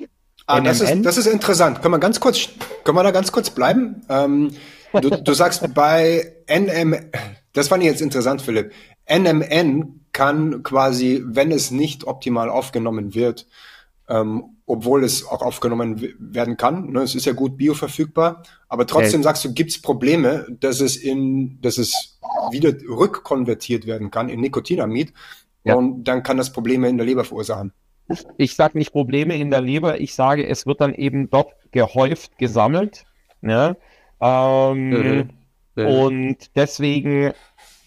Ah, 0.49 0.61
das, 0.61 0.79
ist, 0.79 1.05
das 1.05 1.17
ist 1.17 1.25
interessant. 1.25 1.81
Können 1.81 1.93
wir 1.95 1.99
ganz 1.99 2.21
kurz, 2.21 2.47
können 2.85 2.97
wir 2.97 3.03
da 3.03 3.11
ganz 3.11 3.33
kurz 3.33 3.49
bleiben? 3.49 4.01
Ähm, 4.07 4.51
du, 4.93 5.09
du 5.09 5.33
sagst 5.33 5.73
bei 5.73 6.35
NM, 6.47 6.95
das 7.53 7.67
fand 7.67 7.83
ich 7.83 7.89
jetzt 7.89 8.01
interessant, 8.01 8.41
Philipp. 8.41 8.71
NMN 9.09 10.05
kann 10.11 10.63
quasi, 10.63 11.23
wenn 11.25 11.51
es 11.51 11.71
nicht 11.71 12.05
optimal 12.05 12.49
aufgenommen 12.49 13.13
wird, 13.13 13.47
ähm, 14.09 14.57
obwohl 14.65 15.03
es 15.03 15.25
auch 15.25 15.41
aufgenommen 15.41 16.13
werden 16.19 16.57
kann, 16.57 16.91
ne, 16.91 17.01
es 17.01 17.15
ist 17.15 17.25
ja 17.25 17.33
gut 17.33 17.57
bioverfügbar, 17.57 18.43
aber 18.67 18.85
trotzdem 18.85 19.21
okay. 19.21 19.23
sagst 19.23 19.45
du, 19.45 19.53
gibt 19.53 19.71
es 19.71 19.81
Probleme, 19.81 20.45
dass 20.59 20.81
es 20.81 20.97
in, 20.97 21.59
dass 21.61 21.77
es 21.77 22.19
wieder 22.51 22.73
rückkonvertiert 22.87 23.85
werden 23.85 24.11
kann 24.11 24.29
in 24.29 24.41
Nikotinamid 24.41 25.13
ja. 25.63 25.75
und 25.75 26.03
dann 26.05 26.23
kann 26.23 26.37
das 26.37 26.51
Probleme 26.51 26.89
in 26.89 26.97
der 26.97 27.05
Leber 27.05 27.23
verursachen. 27.23 27.73
Ich 28.37 28.55
sage 28.55 28.77
nicht 28.77 28.91
Probleme 28.91 29.37
in 29.37 29.51
der 29.51 29.61
Leber, 29.61 29.99
ich 29.99 30.15
sage, 30.15 30.47
es 30.47 30.65
wird 30.65 30.81
dann 30.81 30.93
eben 30.93 31.29
dort 31.29 31.53
gehäuft 31.71 32.37
gesammelt. 32.37 33.05
Ne? 33.41 33.77
Ähm, 34.21 34.89
mhm. 34.89 35.29
Mhm. 35.75 35.85
Und 35.85 36.37
deswegen, 36.55 37.33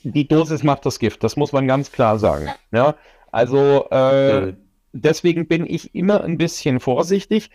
die 0.03 0.29
Dosis 0.29 0.63
macht 0.63 0.87
das 0.87 0.99
Gift, 0.99 1.25
das 1.25 1.37
muss 1.37 1.53
man 1.53 1.67
ganz 1.67 1.93
klar 1.93 2.19
sagen. 2.19 2.49
Ja? 2.73 2.95
Also 3.33 3.89
äh, 3.91 4.41
mhm. 4.41 4.57
deswegen 4.93 5.47
bin 5.47 5.67
ich 5.67 5.95
immer 5.95 6.23
ein 6.23 6.39
bisschen 6.39 6.81
vorsichtig. 6.81 7.51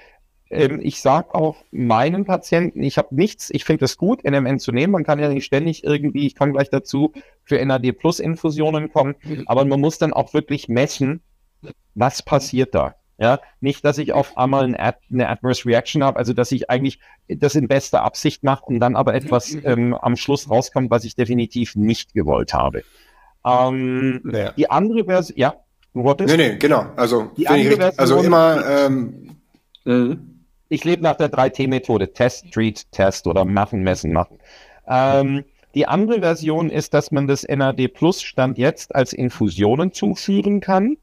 Ähm, 0.50 0.80
ich 0.82 1.02
sage 1.02 1.34
auch 1.34 1.58
meinen 1.72 2.26
Patienten, 2.26 2.84
ich 2.84 2.98
habe 2.98 3.16
nichts, 3.16 3.50
ich 3.50 3.66
finde 3.66 3.86
es 3.86 3.98
gut, 3.98 4.24
NMN 4.24 4.60
zu 4.60 4.72
nehmen. 4.72 4.94
Man 4.94 5.04
kann 5.04 5.20
ja 5.20 5.30
nicht 5.30 5.46
ständig 5.46 5.84
irgendwie, 5.84 6.28
ich 6.28 6.36
kann 6.36 6.54
gleich 6.54 6.70
dazu 6.70 7.14
für 7.44 7.64
NAD 7.64 7.94
Plus 7.94 8.20
Infusionen 8.20 8.92
kommen, 8.92 9.16
aber 9.48 9.66
man 9.66 9.82
muss 9.82 9.98
dann 9.98 10.14
auch 10.14 10.34
wirklich 10.34 10.70
messen, 10.70 11.22
was 11.96 12.22
passiert 12.22 12.76
da. 12.76 12.96
Ja, 13.18 13.40
nicht, 13.62 13.86
dass 13.86 13.98
ich 13.98 14.12
auf 14.12 14.38
einmal 14.38 14.66
ein 14.66 14.76
Ad, 14.76 14.98
eine 15.10 15.30
Adverse 15.30 15.66
Reaction 15.66 16.04
habe, 16.04 16.18
also 16.20 16.34
dass 16.34 16.52
ich 16.52 16.70
eigentlich 16.70 17.00
das 17.30 17.56
in 17.56 17.70
bester 17.70 18.04
Absicht 18.04 18.44
mache 18.44 18.66
und 18.66 18.80
dann 18.82 18.98
aber 18.98 19.14
etwas 19.14 19.56
ähm, 19.64 19.94
am 19.94 20.18
Schluss 20.18 20.50
rauskommt, 20.50 20.92
was 20.92 21.06
ich 21.06 21.16
definitiv 21.16 21.76
nicht 21.78 22.14
gewollt 22.14 22.54
habe. 22.54 22.84
Ähm, 23.46 24.20
naja. 24.24 24.52
Die 24.58 24.70
andere 24.70 25.06
Version, 25.06 25.40
ja, 25.40 25.56
du 25.94 26.04
wolltest? 26.04 26.36
Nee, 26.36 26.50
nee, 26.50 26.58
genau. 26.58 26.88
Also, 26.98 27.32
die 27.38 27.48
andere 27.48 27.78
Version, 27.78 28.00
also 28.00 28.18
immer, 28.18 28.66
ähm, 28.68 29.38
äh, 29.86 30.16
ich 30.68 30.84
lebe 30.84 31.02
nach 31.02 31.16
der 31.16 31.32
3T-Methode, 31.32 32.12
Test, 32.12 32.52
Treat, 32.52 32.92
Test 32.92 33.28
oder 33.28 33.46
machen, 33.46 33.82
messen, 33.82 34.12
machen. 34.12 34.40
Ähm, 34.88 35.46
die 35.74 35.88
andere 35.88 36.20
Version 36.20 36.70
ist, 36.70 36.94
dass 36.94 37.12
man 37.12 37.28
das 37.28 37.44
NAD 37.44 37.90
Plus 37.94 38.22
Stand 38.22 38.58
jetzt 38.58 38.96
als 38.96 39.14
Infusionen 39.14 39.94
zuführen 39.94 40.60
kann. 40.60 40.98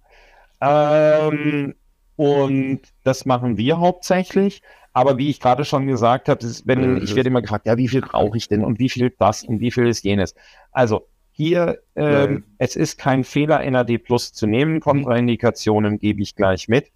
Ähm, 0.61 1.75
und 2.17 2.81
das 3.05 3.25
machen 3.27 3.57
wir 3.57 3.79
hauptsächlich. 3.79 4.63
Aber 4.93 5.17
wie 5.17 5.31
ich 5.31 5.41
gerade 5.41 5.65
schon 5.65 5.87
gesagt 5.87 6.29
habe, 6.29 6.45
ist, 6.45 6.67
wenn, 6.67 6.97
mhm. 6.97 7.03
ich 7.03 7.17
werde 7.17 7.29
immer 7.29 7.41
gefragt, 7.41 7.67
ja, 7.67 7.79
wie 7.79 7.89
viel 7.89 8.03
brauche 8.03 8.37
ich 8.37 8.49
denn 8.49 8.65
und 8.65 8.79
wie 8.79 8.91
viel 8.91 9.15
das 9.19 9.43
und 9.43 9.61
wie 9.61 9.71
viel 9.71 9.87
ist 9.87 10.05
jenes. 10.05 10.35
Also 10.71 11.07
hier, 11.33 11.79
ähm, 11.97 12.45
es 12.59 12.77
ist 12.77 12.99
kein 12.99 13.25
Fehler, 13.25 13.69
NAD 13.69 13.99
Plus 13.99 14.35
zu 14.35 14.47
nehmen. 14.47 14.81
Kontraindikationen 14.81 15.99
gebe 15.99 16.21
ich 16.21 16.37
gleich 16.37 16.69
mit. 16.69 16.91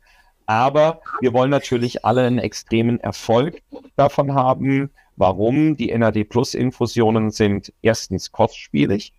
Aber 0.45 1.01
wir 1.21 1.33
wollen 1.33 1.51
natürlich 1.51 2.05
alle 2.05 2.25
einen 2.27 2.39
extremen 2.39 3.01
Erfolg 3.01 3.63
davon 3.97 4.35
haben. 4.35 4.91
Warum? 5.17 5.77
Die 5.77 5.97
NAD 5.97 6.29
Plus 6.29 6.55
Infusionen 6.55 7.31
sind 7.31 7.73
erstens 7.81 8.31
kostspielig. 8.31 9.15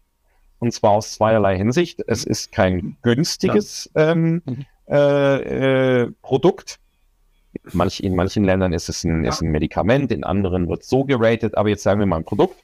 Und 0.60 0.72
zwar 0.72 0.92
aus 0.92 1.16
zweierlei 1.16 1.58
Hinsicht. 1.58 2.04
Es 2.08 2.24
ist 2.24 2.52
kein 2.52 2.98
günstiges 3.02 3.92
ähm, 3.96 4.44
mhm. 4.46 4.66
Äh, 4.90 6.04
äh, 6.04 6.12
Produkt. 6.22 6.80
Manch, 7.74 8.02
in 8.02 8.16
manchen 8.16 8.44
Ländern 8.44 8.74
ist 8.74 8.88
es 8.88 9.04
ein, 9.04 9.26
ist 9.26 9.42
ein 9.42 9.50
Medikament, 9.50 10.12
in 10.12 10.24
anderen 10.24 10.70
wird 10.70 10.84
es 10.84 10.90
so 10.90 11.06
geratet, 11.06 11.58
aber 11.58 11.70
jetzt 11.70 11.84
sagen 11.84 12.00
wir 12.00 12.06
mal 12.06 12.18
ein 12.18 12.26
Produkt. 12.26 12.56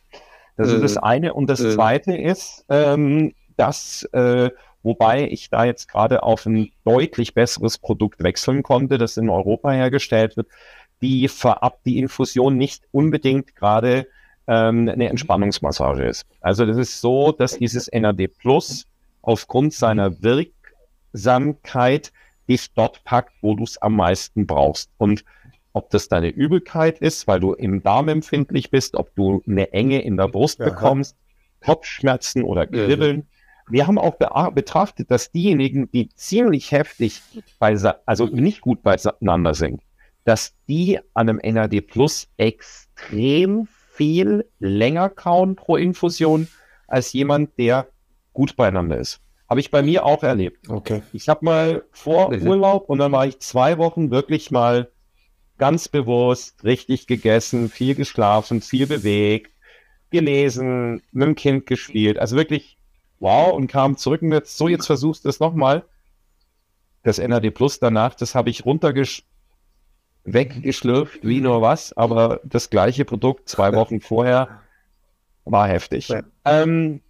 Das 0.56 0.70
äh, 0.70 0.76
ist 0.76 0.82
das 0.82 0.98
eine. 0.98 1.34
Und 1.34 1.50
das 1.50 1.62
äh, 1.62 1.72
zweite 1.72 2.16
ist, 2.16 2.66
ähm, 2.70 3.34
dass 3.58 4.04
äh, 4.14 4.52
Wobei 4.84 5.30
ich 5.30 5.50
da 5.50 5.64
jetzt 5.64 5.88
gerade 5.88 6.24
auf 6.24 6.46
ein 6.46 6.72
deutlich 6.84 7.34
besseres 7.34 7.78
Produkt 7.78 8.22
wechseln 8.22 8.64
konnte, 8.64 8.98
das 8.98 9.16
in 9.16 9.30
Europa 9.30 9.72
hergestellt 9.72 10.36
wird, 10.36 10.48
die 11.02 11.30
vorab 11.30 11.82
die 11.86 12.00
Infusion 12.00 12.58
nicht 12.58 12.84
unbedingt 12.92 13.56
gerade 13.56 14.08
ähm, 14.46 14.90
eine 14.90 15.10
Entspannungsmassage 15.10 16.04
ist. 16.06 16.26
Also 16.42 16.66
das 16.66 16.78
ist 16.78 17.00
so, 17.00 17.32
dass 17.32 17.58
dieses 17.58 17.90
NAD 17.92 18.28
Plus 18.38 18.86
aufgrund 19.22 19.74
seiner 19.74 20.22
Wirksamkeit 21.14 22.12
dich 22.50 22.74
dort 22.74 23.04
packt, 23.06 23.34
wo 23.42 23.56
du 23.56 23.64
es 23.64 23.78
am 23.82 23.96
meisten 23.96 24.46
brauchst. 24.46 24.92
Und 24.98 25.24
ob 25.72 25.90
das 25.90 26.10
deine 26.10 26.30
Übelkeit 26.30 27.00
ist, 27.00 27.28
weil 27.28 27.40
du 27.40 27.54
im 27.54 27.82
Darm 27.82 28.10
empfindlich 28.10 28.70
bist, 28.70 28.96
ob 28.96 29.16
du 29.16 29.42
eine 29.48 29.72
Enge 29.72 30.02
in 30.02 30.18
der 30.18 30.28
Brust 30.28 30.60
bekommst, 30.60 31.16
Kopfschmerzen 31.64 32.44
oder 32.44 32.68
Kribbeln, 32.68 33.28
wir 33.70 33.88
haben 33.88 33.98
auch 33.98 34.52
betrachtet, 34.52 35.10
dass 35.10 35.32
diejenigen, 35.32 35.90
die 35.92 36.10
ziemlich 36.10 36.72
heftig, 36.72 37.22
also 38.06 38.26
nicht 38.26 38.60
gut 38.60 38.84
beieinander 38.84 39.54
sind, 39.54 39.82
dass 40.26 40.54
die 40.68 41.00
an 41.14 41.30
einem 41.30 41.40
NAD 41.42 41.88
Plus 41.88 42.28
extrem 42.36 43.68
viel 43.94 44.46
länger 44.60 45.10
kauen 45.10 45.56
pro 45.56 45.78
Infusion 45.78 46.50
als 46.88 47.14
jemand, 47.14 47.58
der 47.58 47.88
gut 48.34 48.58
beieinander 48.58 48.98
ist. 48.98 49.22
Habe 49.54 49.60
ich 49.60 49.70
bei 49.70 49.84
mir 49.84 50.04
auch 50.04 50.24
erlebt. 50.24 50.68
Okay. 50.68 51.04
Ich 51.14 51.30
habe 51.30 51.46
mal 51.46 51.84
vor 51.92 52.32
Urlaub 52.32 52.90
und 52.90 52.98
dann 52.98 53.12
war 53.12 53.28
ich 53.28 53.38
zwei 53.38 53.78
Wochen 53.78 54.10
wirklich 54.10 54.50
mal 54.50 54.90
ganz 55.60 55.88
bewusst 55.88 56.64
richtig 56.64 57.06
gegessen, 57.06 57.70
viel 57.70 57.94
geschlafen, 57.94 58.62
viel 58.62 58.88
bewegt, 58.88 59.52
gelesen, 60.10 61.04
mit 61.12 61.28
dem 61.28 61.36
Kind 61.36 61.68
gespielt. 61.68 62.18
Also 62.18 62.36
wirklich 62.36 62.80
wow, 63.20 63.54
und 63.54 63.68
kam 63.68 63.96
zurück 63.96 64.24
und 64.24 64.32
jetzt, 64.32 64.58
so, 64.58 64.68
jetzt 64.68 64.88
versuchst 64.88 65.24
du 65.24 65.30
es 65.30 65.40
nochmal. 65.40 65.86
Das 67.04 67.20
NAD 67.20 67.52
Plus 67.54 67.78
danach, 67.78 68.16
das 68.16 68.34
habe 68.34 68.50
ich 68.50 68.66
runtergesch 68.66 69.22
weggeschlürft, 70.24 71.20
wie 71.22 71.42
nur 71.42 71.62
was, 71.62 71.96
aber 71.96 72.40
das 72.44 72.72
gleiche 72.72 73.06
Produkt 73.06 73.48
zwei 73.48 73.72
Wochen 73.76 74.02
vorher 74.02 74.62
war 75.46 75.68
heftig. 75.68 76.08
Ja. 76.08 76.24
Ähm, 76.44 77.02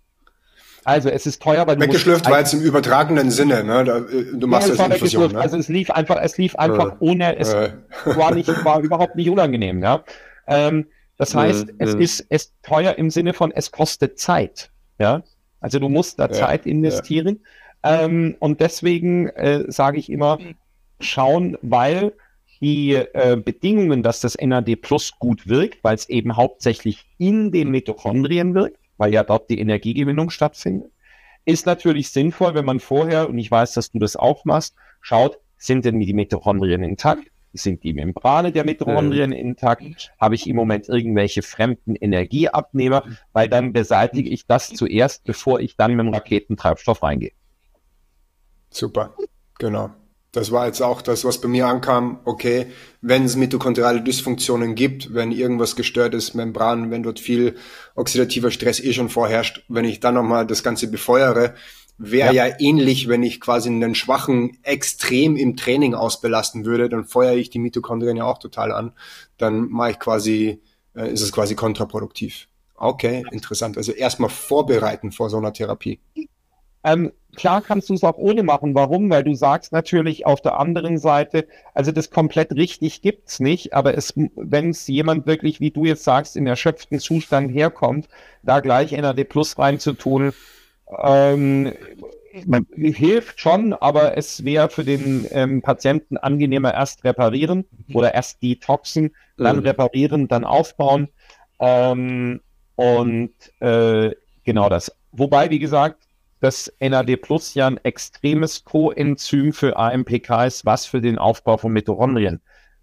also 0.86 1.10
es 1.10 1.26
ist 1.26 1.41
teuer, 1.41 1.65
weil 1.67 1.80
weggeschlürft 1.80 2.30
war 2.30 2.39
jetzt 2.39 2.54
im 2.54 2.62
übertragenen 2.62 3.32
Sinne, 3.32 3.63
ne? 3.63 3.84
Da, 3.84 3.98
äh, 3.98 4.26
du 4.34 4.48
machst 4.48 4.69
ja, 4.69 4.76
das 4.76 4.88
Infusion, 4.88 5.32
ne? 5.32 5.39
Also 5.39 5.58
es 5.58 5.67
lief 5.67 5.89
einfach, 5.91 6.17
es 6.22 6.38
lief 6.38 6.56
einfach 6.56 6.93
äh, 6.93 6.96
ohne, 7.00 7.38
es 7.38 7.54
äh. 7.54 7.72
war 8.06 8.34
nicht, 8.34 8.48
war 8.65 8.82
überhaupt 8.82 9.15
nicht 9.15 9.30
unangenehm, 9.30 9.82
ja. 9.82 10.04
Ähm, 10.48 10.88
das 11.17 11.36
heißt, 11.36 11.69
äh, 11.69 11.74
es 11.80 11.93
ist 11.93 12.26
es 12.30 12.54
teuer 12.63 12.98
im 12.98 13.10
Sinne 13.10 13.34
von, 13.34 13.52
es 13.52 13.72
kostet 13.72 14.19
Zeit, 14.19 14.72
ja. 15.00 15.24
Also 15.60 15.80
du 15.80 15.88
musst 15.88 16.19
da 16.19 16.26
ja, 16.26 16.34
Zeit 16.34 16.65
investieren. 16.65 17.39
Ja. 17.84 18.04
Ähm, 18.04 18.36
und 18.39 18.60
deswegen 18.60 19.30
äh, 19.30 19.63
sage 19.72 19.98
ich 19.98 20.12
immer, 20.12 20.38
schauen, 21.00 21.58
weil 21.62 22.13
die 22.60 22.96
äh, 22.96 23.36
Bedingungen, 23.36 24.04
dass 24.04 24.22
das 24.22 24.38
NAD 24.39 24.82
Plus 24.82 25.13
gut 25.19 25.48
wirkt, 25.48 25.84
weil 25.84 25.96
es 25.96 26.08
eben 26.10 26.36
hauptsächlich 26.38 27.06
in 27.17 27.52
den 27.52 27.69
Mitochondrien 27.72 28.56
wirkt, 28.56 28.78
weil 29.04 29.13
ja 29.13 29.26
dort 29.26 29.50
die 29.50 29.60
Energiegewinnung 29.60 30.30
stattfindet, 30.30 30.89
ist 31.44 31.66
natürlich 31.66 32.12
sinnvoll, 32.12 32.56
wenn 32.56 32.63
man 32.63 32.80
vorher, 32.80 33.28
und 33.28 33.38
ich 33.38 33.52
weiß, 33.52 33.74
dass 33.74 33.92
du 33.92 34.00
das 34.00 34.16
auch 34.16 34.46
machst, 34.46 34.76
schaut, 35.02 35.39
sind 35.58 35.84
denn 35.84 36.00
die 36.00 36.13
Mitochondrien 36.13 36.84
intakt? 36.84 37.28
Sind 37.52 37.84
die 37.84 37.92
Membrane 37.92 38.54
der 38.54 38.63
Mitochondrien 38.63 39.32
mhm. 39.32 39.36
intakt? 39.36 40.13
Habe 40.22 40.36
ich 40.36 40.48
im 40.48 40.56
Moment 40.56 40.88
irgendwelche 40.88 41.42
fremden 41.42 41.98
Energieabnehmer? 41.98 43.04
Weil 43.34 43.50
dann 43.50 43.74
beseitige 43.74 44.30
ich 44.30 44.48
das 44.48 44.70
zuerst, 44.70 45.26
bevor 45.26 45.60
ich 45.60 45.76
dann 45.76 45.96
mit 45.96 46.06
dem 46.06 46.13
Raketentreibstoff 46.13 47.04
reingehe. 47.04 47.34
Super, 48.70 49.13
genau. 49.60 49.89
Das 50.34 50.52
war 50.52 50.65
jetzt 50.65 50.82
auch 50.82 51.04
das, 51.04 51.24
was 51.26 51.39
bei 51.39 51.48
mir 51.48 51.67
ankam. 51.67 52.19
Okay, 52.26 52.65
wenn 53.02 53.24
es 53.24 53.36
mitochondriale 53.36 54.02
Dysfunktionen 54.02 54.74
gibt, 54.74 55.13
wenn 55.13 55.32
irgendwas 55.32 55.76
gestört 55.76 56.15
ist, 56.15 56.34
Membran, 56.34 56.89
wenn 56.89 57.04
dort 57.04 57.19
viel 57.19 57.56
oxidativer 57.96 58.50
Stress 58.50 58.80
eh 58.80 58.93
schon 58.93 59.10
vorherrscht, 59.10 59.63
wenn 59.69 59.86
ich 59.86 60.00
dann 60.00 60.15
nochmal 60.15 60.48
das 60.48 60.63
Ganze 60.63 60.88
befeuere, 60.88 61.54
Wäre 62.00 62.34
ja. 62.34 62.48
ja. 62.48 62.56
ähnlich, 62.60 63.08
wenn 63.08 63.22
ich 63.22 63.39
quasi 63.39 63.69
einen 63.69 63.93
Schwachen 63.93 64.58
extrem 64.63 65.36
im 65.36 65.56
Training 65.56 65.93
ausbelasten 65.93 66.65
würde, 66.65 66.89
dann 66.89 67.06
feuere 67.06 67.36
ich 67.36 67.52
die 67.52 67.60
Mitochondrien 67.60 68.17
ja 68.17 68.26
auch 68.26 68.39
total 68.39 68.72
an. 68.72 68.93
Dann 69.38 69.69
mache 69.69 69.91
ich 69.91 70.00
quasi, 70.00 70.60
äh, 70.96 71.13
ist 71.13 71.22
es 71.22 71.32
quasi 71.32 71.54
kontraproduktiv. 71.54 72.48
Okay, 72.76 73.24
interessant. 73.32 73.78
Also 73.78 73.91
erstmal 73.91 74.32
vorbereiten 74.32 75.12
vor 75.12 75.30
so 75.30 75.38
einer 75.38 75.54
Therapie. 75.54 76.00
Ähm, 76.84 77.12
klar 77.36 77.62
kannst 77.62 77.89
du 77.89 77.93
es 77.93 78.04
auch 78.04 78.17
ohne 78.17 78.43
machen. 78.43 78.76
Warum? 78.76 79.10
Weil 79.10 79.24
du 79.24 79.36
sagst 79.36 79.72
natürlich 79.72 80.26
auf 80.26 80.41
der 80.41 80.60
anderen 80.60 80.98
Seite, 80.98 81.48
also 81.74 81.91
das 81.91 82.10
komplett 82.10 82.54
richtig 82.54 83.02
gibt's 83.02 83.39
nicht, 83.39 83.74
aber 83.74 83.98
es, 83.98 84.14
wenn 84.36 84.70
es 84.70 84.88
jemand 84.88 85.26
wirklich, 85.26 85.60
wie 85.60 85.72
du 85.72 85.86
jetzt 85.86 86.03
sagst, 86.03 86.36
in 86.36 86.47
erschöpften 86.47 86.99
Zustand 86.99 87.53
herkommt, 87.53 88.08
da 88.43 88.60
gleich 88.60 88.91
NAD 88.91 89.24
Plus 89.26 89.58
reinzutun, 89.58 90.34
ähm, 91.01 91.74
hilft 92.74 93.39
schon, 93.39 93.74
aber 93.74 94.18
es 94.18 94.43
wäre 94.43 94.70
für 94.70 94.84
den 94.84 95.28
ähm, 95.32 95.62
Patienten 95.62 96.18
angenehmer 96.18 96.74
erst 96.74 97.03
reparieren 97.03 97.66
oder 97.93 98.14
erst 98.14 98.41
detoxen, 98.41 99.14
dann 99.38 99.58
mhm. 99.58 99.64
reparieren, 99.64 100.28
dann 100.28 100.43
aufbauen. 100.43 101.10
Ähm, 101.60 102.41
und 102.76 103.34
äh, 103.60 104.12
genau 104.43 104.70
das. 104.70 104.91
Wobei, 105.12 105.51
wie 105.51 105.60
gesagt, 105.60 106.03
das 106.44 106.72
NAD 106.82 107.22
Plus 107.22 107.54
ja 107.54 107.68
ein 107.68 107.78
extremes 107.78 108.66
Coenzym 108.66 109.54
für 109.54 109.78
AMPK 109.78 110.46
ist, 110.46 110.66
was 110.66 110.86
für 110.86 111.00
den 111.00 111.18
Aufbau 111.18 111.56
von 111.56 111.72
Mitochondrien 111.72 112.41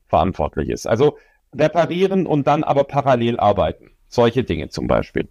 verantwortlich 0.09 0.71
ist. 0.71 0.87
Also 0.87 1.19
reparieren 1.55 2.27
und 2.27 2.47
dann 2.47 2.65
aber 2.65 2.85
parallel 2.85 3.39
arbeiten. 3.39 3.91
Solche 4.09 4.45
Dinge 4.45 4.71
zum 4.71 4.87
Beispiel. 4.87 5.29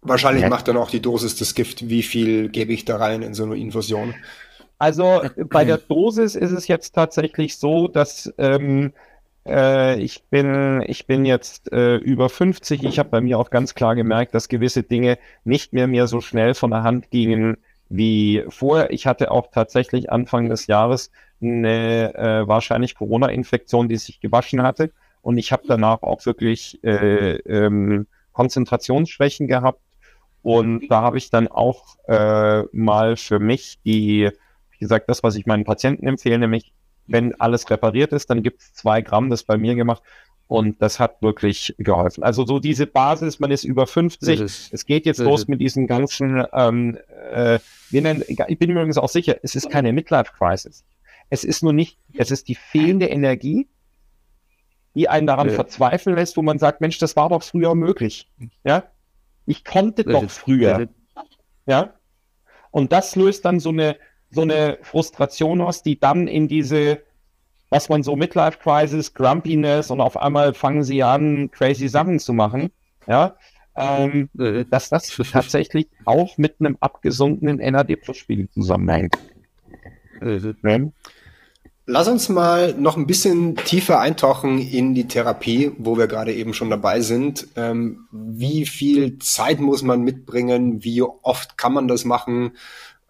Wahrscheinlich 0.00 0.44
ja. 0.44 0.48
macht 0.48 0.66
dann 0.66 0.78
auch 0.78 0.90
die 0.90 1.02
Dosis 1.02 1.36
das 1.36 1.54
Gift. 1.54 1.90
Wie 1.90 2.02
viel 2.02 2.48
gebe 2.48 2.72
ich 2.72 2.86
da 2.86 2.96
rein 2.96 3.20
in 3.20 3.34
so 3.34 3.44
eine 3.44 3.56
Infusion? 3.56 4.14
Also 4.78 5.22
bei 5.50 5.66
der 5.66 5.76
Dosis 5.76 6.34
ist 6.34 6.52
es 6.52 6.68
jetzt 6.68 6.94
tatsächlich 6.94 7.58
so, 7.58 7.86
dass 7.86 8.32
ähm, 8.38 8.94
äh, 9.46 10.00
ich 10.00 10.24
bin 10.24 10.82
ich 10.86 11.06
bin 11.06 11.24
jetzt 11.24 11.72
äh, 11.72 11.96
über 11.96 12.28
50. 12.28 12.84
Ich 12.84 12.98
habe 12.98 13.08
bei 13.08 13.20
mir 13.20 13.38
auch 13.38 13.50
ganz 13.50 13.74
klar 13.74 13.94
gemerkt, 13.94 14.34
dass 14.34 14.48
gewisse 14.48 14.82
Dinge 14.82 15.18
nicht 15.44 15.72
mehr 15.72 15.86
mir 15.86 16.06
so 16.06 16.20
schnell 16.20 16.54
von 16.54 16.70
der 16.70 16.82
Hand 16.82 17.10
gingen 17.10 17.58
wie 17.88 18.44
vorher. 18.48 18.90
Ich 18.92 19.06
hatte 19.06 19.30
auch 19.30 19.48
tatsächlich 19.52 20.10
Anfang 20.10 20.48
des 20.48 20.66
Jahres 20.66 21.10
eine 21.40 22.14
äh, 22.14 22.48
wahrscheinlich 22.48 22.94
Corona-Infektion, 22.94 23.88
die 23.88 23.96
sich 23.96 24.20
gewaschen 24.20 24.62
hatte. 24.62 24.92
Und 25.22 25.38
ich 25.38 25.52
habe 25.52 25.64
danach 25.66 26.02
auch 26.02 26.24
wirklich 26.26 26.82
äh, 26.84 27.36
ähm, 27.36 28.06
Konzentrationsschwächen 28.32 29.46
gehabt. 29.46 29.80
Und 30.42 30.88
da 30.88 31.02
habe 31.02 31.18
ich 31.18 31.30
dann 31.30 31.48
auch 31.48 31.96
äh, 32.08 32.62
mal 32.72 33.16
für 33.16 33.38
mich 33.38 33.78
die 33.84 34.30
gesagt, 34.82 35.08
das, 35.08 35.22
was 35.22 35.36
ich 35.36 35.46
meinen 35.46 35.64
Patienten 35.64 36.06
empfehle, 36.06 36.38
nämlich 36.40 36.72
wenn 37.06 37.38
alles 37.40 37.68
repariert 37.70 38.12
ist, 38.12 38.30
dann 38.30 38.42
gibt 38.42 38.60
es 38.60 38.72
zwei 38.74 39.00
Gramm, 39.02 39.30
das 39.30 39.44
bei 39.44 39.56
mir 39.56 39.74
gemacht. 39.74 40.02
Und 40.48 40.82
das 40.82 41.00
hat 41.00 41.22
wirklich 41.22 41.74
geholfen. 41.78 42.22
Also 42.22 42.44
so 42.44 42.58
diese 42.58 42.86
Basis, 42.86 43.40
man 43.40 43.50
ist 43.50 43.64
über 43.64 43.86
50. 43.86 44.40
Ist, 44.40 44.72
es 44.72 44.84
geht 44.84 45.06
jetzt 45.06 45.18
los 45.18 45.48
mit 45.48 45.60
diesen 45.60 45.86
ganzen, 45.86 46.44
ähm, 46.52 46.98
äh, 47.32 47.58
wir 47.88 48.02
nennen, 48.02 48.22
ich 48.26 48.58
bin 48.58 48.70
übrigens 48.70 48.98
auch 48.98 49.08
sicher, 49.08 49.36
es 49.42 49.54
ist 49.54 49.70
keine 49.70 49.94
Midlife-Crisis. 49.94 50.84
Es 51.30 51.44
ist 51.44 51.62
nur 51.62 51.72
nicht, 51.72 51.96
es 52.18 52.30
ist 52.30 52.48
die 52.48 52.54
fehlende 52.54 53.06
Energie, 53.06 53.66
die 54.94 55.08
einen 55.08 55.26
daran 55.26 55.48
ja. 55.48 55.54
verzweifeln 55.54 56.16
lässt, 56.16 56.36
wo 56.36 56.42
man 56.42 56.58
sagt, 56.58 56.82
Mensch, 56.82 56.98
das 56.98 57.16
war 57.16 57.30
doch 57.30 57.42
früher 57.42 57.74
möglich. 57.74 58.28
Ja, 58.62 58.84
ich 59.46 59.64
konnte 59.64 60.04
doch 60.04 60.28
früher. 60.30 60.88
Ja, 61.64 61.94
und 62.70 62.92
das 62.92 63.16
löst 63.16 63.44
dann 63.46 63.60
so 63.60 63.70
eine 63.70 63.96
so 64.32 64.40
eine 64.40 64.78
Frustration 64.82 65.64
hast, 65.64 65.84
die 65.86 65.98
dann 66.00 66.26
in 66.26 66.48
diese, 66.48 67.02
was 67.70 67.88
man 67.88 68.02
so 68.02 68.16
Midlife 68.16 68.58
Crisis, 68.58 69.14
Grumpiness 69.14 69.90
und 69.90 70.00
auf 70.00 70.16
einmal 70.16 70.54
fangen 70.54 70.82
sie 70.82 71.02
an, 71.02 71.50
crazy 71.50 71.88
Sachen 71.88 72.18
zu 72.18 72.32
machen, 72.32 72.70
ja, 73.06 73.36
ähm, 73.76 74.28
äh. 74.38 74.64
dass 74.64 74.88
das 74.88 75.08
tatsächlich 75.32 75.88
auch 76.04 76.36
mit 76.38 76.56
einem 76.60 76.76
abgesunkenen 76.80 77.58
NAD-Plus-Spiegel 77.58 78.48
zusammenhängt. 78.50 79.16
Äh. 80.20 80.54
Lass 81.84 82.06
uns 82.06 82.28
mal 82.28 82.74
noch 82.74 82.96
ein 82.96 83.08
bisschen 83.08 83.56
tiefer 83.56 83.98
eintauchen 83.98 84.60
in 84.60 84.94
die 84.94 85.08
Therapie, 85.08 85.72
wo 85.78 85.98
wir 85.98 86.06
gerade 86.06 86.32
eben 86.32 86.54
schon 86.54 86.70
dabei 86.70 87.00
sind. 87.00 87.48
Ähm, 87.56 88.06
wie 88.12 88.66
viel 88.66 89.18
Zeit 89.18 89.58
muss 89.58 89.82
man 89.82 90.02
mitbringen? 90.02 90.84
Wie 90.84 91.02
oft 91.02 91.58
kann 91.58 91.72
man 91.72 91.88
das 91.88 92.04
machen? 92.04 92.52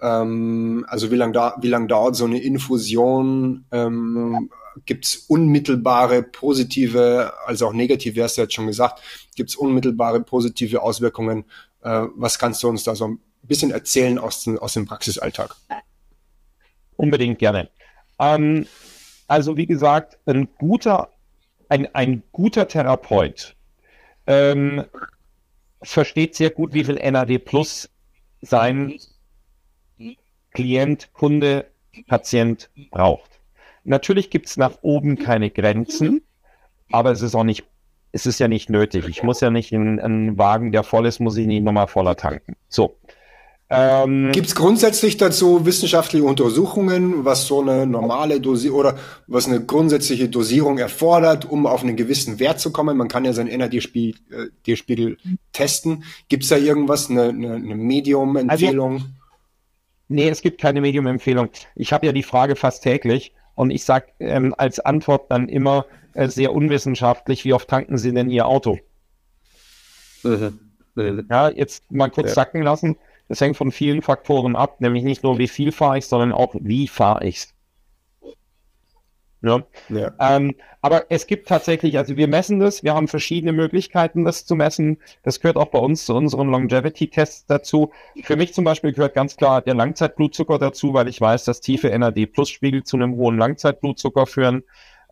Ähm, 0.03 0.85
also 0.89 1.11
wie 1.11 1.17
lange 1.17 1.33
da, 1.33 1.57
wie 1.61 1.69
lang 1.69 1.87
dauert 1.89 2.17
so 2.17 2.25
eine 2.25 2.43
Infusion? 2.43 3.65
Ähm, 3.71 4.51
Gibt 4.85 5.05
es 5.05 5.17
unmittelbare 5.29 6.23
positive, 6.23 7.33
also 7.47 7.69
auch 7.69 7.73
negative, 7.73 8.23
hast 8.23 8.37
du 8.37 8.43
jetzt 8.43 8.55
schon 8.55 8.67
gesagt, 8.67 9.03
gibt 9.37 9.51
es 9.51 9.57
unmittelbare 9.57 10.21
positive 10.21 10.83
Auswirkungen? 10.83 11.45
Äh, 11.83 12.07
was 12.17 12.39
kannst 12.39 12.63
du 12.63 12.69
uns 12.69 12.83
da 12.83 12.95
so 12.95 13.09
ein 13.09 13.21
bisschen 13.43 13.71
erzählen 13.71 14.19
aus, 14.19 14.49
aus 14.49 14.73
dem 14.73 14.87
Praxisalltag? 14.87 15.55
Unbedingt 16.97 17.39
gerne. 17.39 17.69
Ähm, 18.19 18.67
also 19.29 19.57
wie 19.57 19.67
gesagt, 19.67 20.19
ein 20.27 20.49
guter, 20.59 21.11
ein, 21.69 21.95
ein 21.95 22.23
guter 22.33 22.67
Therapeut 22.67 23.55
ähm, 24.27 24.85
versteht 25.83 26.35
sehr 26.35 26.51
gut, 26.51 26.75
wie 26.75 26.85
viel 26.85 26.95
NAD 26.95 27.45
Plus 27.45 27.89
sein 28.41 28.99
Klient, 30.53 31.11
Kunde, 31.13 31.67
Patient 32.09 32.71
braucht. 32.91 33.41
Natürlich 33.85 34.31
gibt 34.31 34.47
es 34.47 34.57
nach 34.57 34.79
oben 34.83 35.19
keine 35.19 35.51
Grenzen, 35.51 36.23
aber 36.91 37.11
es 37.11 37.23
ist 37.23 37.35
auch 37.35 37.45
nicht, 37.45 37.65
es 38.13 38.27
ist 38.27 38.39
ja 38.39 38.49
nicht 38.49 38.71
nötig. 38.71 39.09
Ich 39.09 39.23
muss 39.23 39.41
ja 39.41 39.51
nicht 39.51 39.73
in 39.73 39.99
einen 39.99 40.39
Wagen, 40.39 40.73
der 40.73 40.83
voll 40.83 41.07
ist, 41.07 41.21
muss 41.21 41.37
ich 41.37 41.47
nicht 41.47 41.65
nochmal 41.65 41.89
voller 41.89 42.17
tanken. 42.17 42.57
So. 42.69 42.97
Ähm, 43.75 44.33
Gibt 44.33 44.49
es 44.49 44.55
grundsätzlich 44.55 45.17
dazu 45.17 45.65
wissenschaftliche 45.65 46.27
Untersuchungen, 46.27 47.25
was 47.25 47.47
so 47.47 47.63
eine 47.63 47.87
normale 47.87 48.39
Dosierung 48.39 48.81
oder 48.81 48.99
was 49.27 49.49
eine 49.49 49.65
grundsätzliche 49.65 50.29
Dosierung 50.29 50.77
erfordert, 50.77 51.47
um 51.51 51.67
auf 51.67 51.83
einen 51.83 51.97
gewissen 51.97 52.39
Wert 52.39 52.61
zu 52.61 52.71
kommen? 52.71 52.99
Man 52.99 53.09
kann 53.09 53.25
ja 53.25 53.33
seinen 53.33 53.59
NAD-Spiegel 53.59 55.17
äh, 55.17 55.17
testen. 55.55 56.05
Gibt 56.29 56.43
es 56.43 56.51
da 56.51 56.59
irgendwas, 56.59 57.09
eine, 57.09 57.31
eine, 57.31 57.55
eine 57.55 57.75
Medium-Empfehlung? 57.75 58.93
Also, 58.93 59.07
Nee, 60.13 60.29
es 60.29 60.43
gibt 60.43 60.61
keine 60.61 60.81
Medium-Empfehlung. 60.81 61.49
Ich 61.75 61.93
habe 61.93 62.07
ja 62.07 62.13
die 62.13 62.23
Frage 62.23 62.57
fast 62.57 62.83
täglich 62.83 63.35
und 63.55 63.71
ich 63.71 63.85
sage 63.85 64.07
ähm, 64.21 64.55
als 64.57 64.81
Antwort 64.81 65.31
dann 65.31 65.49
immer 65.49 65.87
äh, 66.15 66.29
sehr 66.29 66.53
unwissenschaftlich, 66.53 67.45
wie 67.45 67.55
oft 67.55 67.69
tanken 67.69 67.97
Sie 67.99 68.13
denn 68.13 68.31
Ihr 68.31 68.47
Auto? 68.47 68.79
ja, 71.31 71.49
jetzt 71.49 71.91
mal 71.91 72.11
kurz 72.11 72.29
ja. 72.29 72.35
sacken 72.35 72.63
lassen. 72.63 72.97
Das 73.29 73.41
hängt 73.41 73.57
von 73.57 73.73
vielen 73.73 74.03
Faktoren 74.03 74.57
ab, 74.57 74.81
nämlich 74.81 75.05
nicht 75.05 75.23
nur 75.23 75.39
wie 75.39 75.49
viel 75.49 75.73
fahre 75.73 75.99
ich, 75.99 76.07
sondern 76.07 76.33
auch 76.33 76.55
wie 76.61 76.87
fahre 76.89 77.25
ich 77.25 77.37
es. 77.37 77.55
Ja. 79.43 79.63
ja. 79.89 80.13
Ähm, 80.21 80.55
aber 80.81 81.07
es 81.09 81.27
gibt 81.27 81.49
tatsächlich, 81.49 81.99
also 81.99 82.17
wir 82.17 82.29
messen 82.29 82.61
das, 82.61 82.83
wir 82.85 82.95
haben 82.95 83.09
verschiedene 83.09 83.53
Möglichkeiten, 83.53 84.25
das 84.25 84.47
zu 84.47 84.55
messen. 84.55 84.99
Das 85.25 85.41
gehört 85.41 85.57
auch 85.57 85.69
bei 85.69 85.79
uns 85.79 86.07
zu 86.07 86.15
unseren 86.15 86.49
Longevity-Tests 86.49 87.47
dazu. 87.47 87.91
Für 88.23 88.37
mich 88.37 88.55
zum 88.55 88.65
Beispiel 88.65 88.93
gehört 88.93 89.15
ganz 89.15 89.37
klar 89.37 89.61
der 89.61 89.75
Langzeitblutzucker 89.75 90.59
dazu, 90.59 90.95
weil 90.95 91.09
ich 91.09 91.21
weiß, 91.21 91.45
dass 91.45 91.61
tiefe 91.61 91.97
NAD-Plus-Spiegel 91.97 92.85
zu 92.85 92.97
einem 92.97 93.17
hohen 93.17 93.37
Langzeitblutzucker 93.37 94.27
führen. 94.27 94.63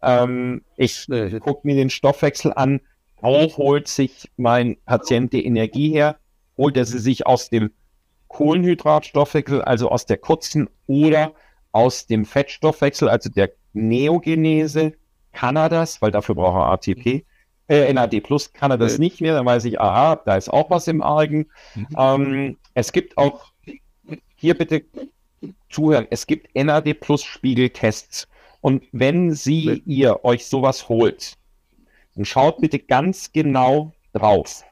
Ähm, 0.03 0.63
ich 0.77 1.07
gucke 1.41 1.67
mir 1.67 1.75
den 1.75 1.91
Stoffwechsel 1.91 2.53
an. 2.55 2.81
Wo 3.21 3.55
holt 3.57 3.87
sich 3.87 4.31
mein 4.37 4.77
Patient 4.87 5.33
die 5.33 5.45
Energie 5.45 5.93
her? 5.93 6.17
Holt 6.57 6.77
er 6.77 6.87
sie 6.87 6.99
sich 6.99 7.27
aus 7.27 7.51
dem 7.51 7.71
Kohlenhydratstoffwechsel, 8.29 9.63
also 9.63 9.91
aus 9.91 10.07
der 10.07 10.17
kurzen 10.17 10.71
oder 10.87 11.33
aus 11.73 12.07
dem 12.07 12.25
Fettstoffwechsel, 12.25 13.09
also 13.09 13.29
der 13.29 13.51
Neogenese 13.73 14.95
kann 15.33 15.57
er 15.57 15.69
das, 15.69 16.03
weil 16.03 16.11
dafür 16.11 16.35
braucht 16.35 16.57
er 16.57 16.73
ATP. 16.73 17.25
Äh, 17.69 17.93
NAD 17.93 18.21
Plus 18.23 18.53
kann 18.53 18.73
er 18.73 18.79
das 18.79 18.97
äh. 18.97 19.01
nicht 19.01 19.21
mehr, 19.21 19.35
dann 19.35 19.47
weiß 19.47 19.65
ich, 19.65 19.81
aha, 19.81 20.17
da 20.17 20.37
ist 20.37 20.49
auch 20.49 20.71
was 20.71 20.89
im 20.89 21.03
Argen. 21.03 21.47
Mhm. 21.75 21.87
Ähm, 21.97 22.59
es 22.75 22.93
gibt 22.93 23.17
auch, 23.17 23.53
hier 24.35 24.55
bitte 24.55 24.85
zuhören, 25.69 26.07
es 26.11 26.27
gibt 26.27 26.55
NAD 26.55 26.95
Plus 26.95 27.23
Spiegeltests. 27.23 28.27
Und 28.61 28.85
wenn 28.93 29.33
Sie, 29.33 29.83
ihr 29.87 30.25
euch 30.25 30.47
sowas 30.47 30.89
holt, 30.89 31.39
dann 32.15 32.25
schaut 32.25 32.61
bitte 32.61 32.79
ganz 32.79 33.33
genau 33.33 33.93
drauf. 34.13 34.65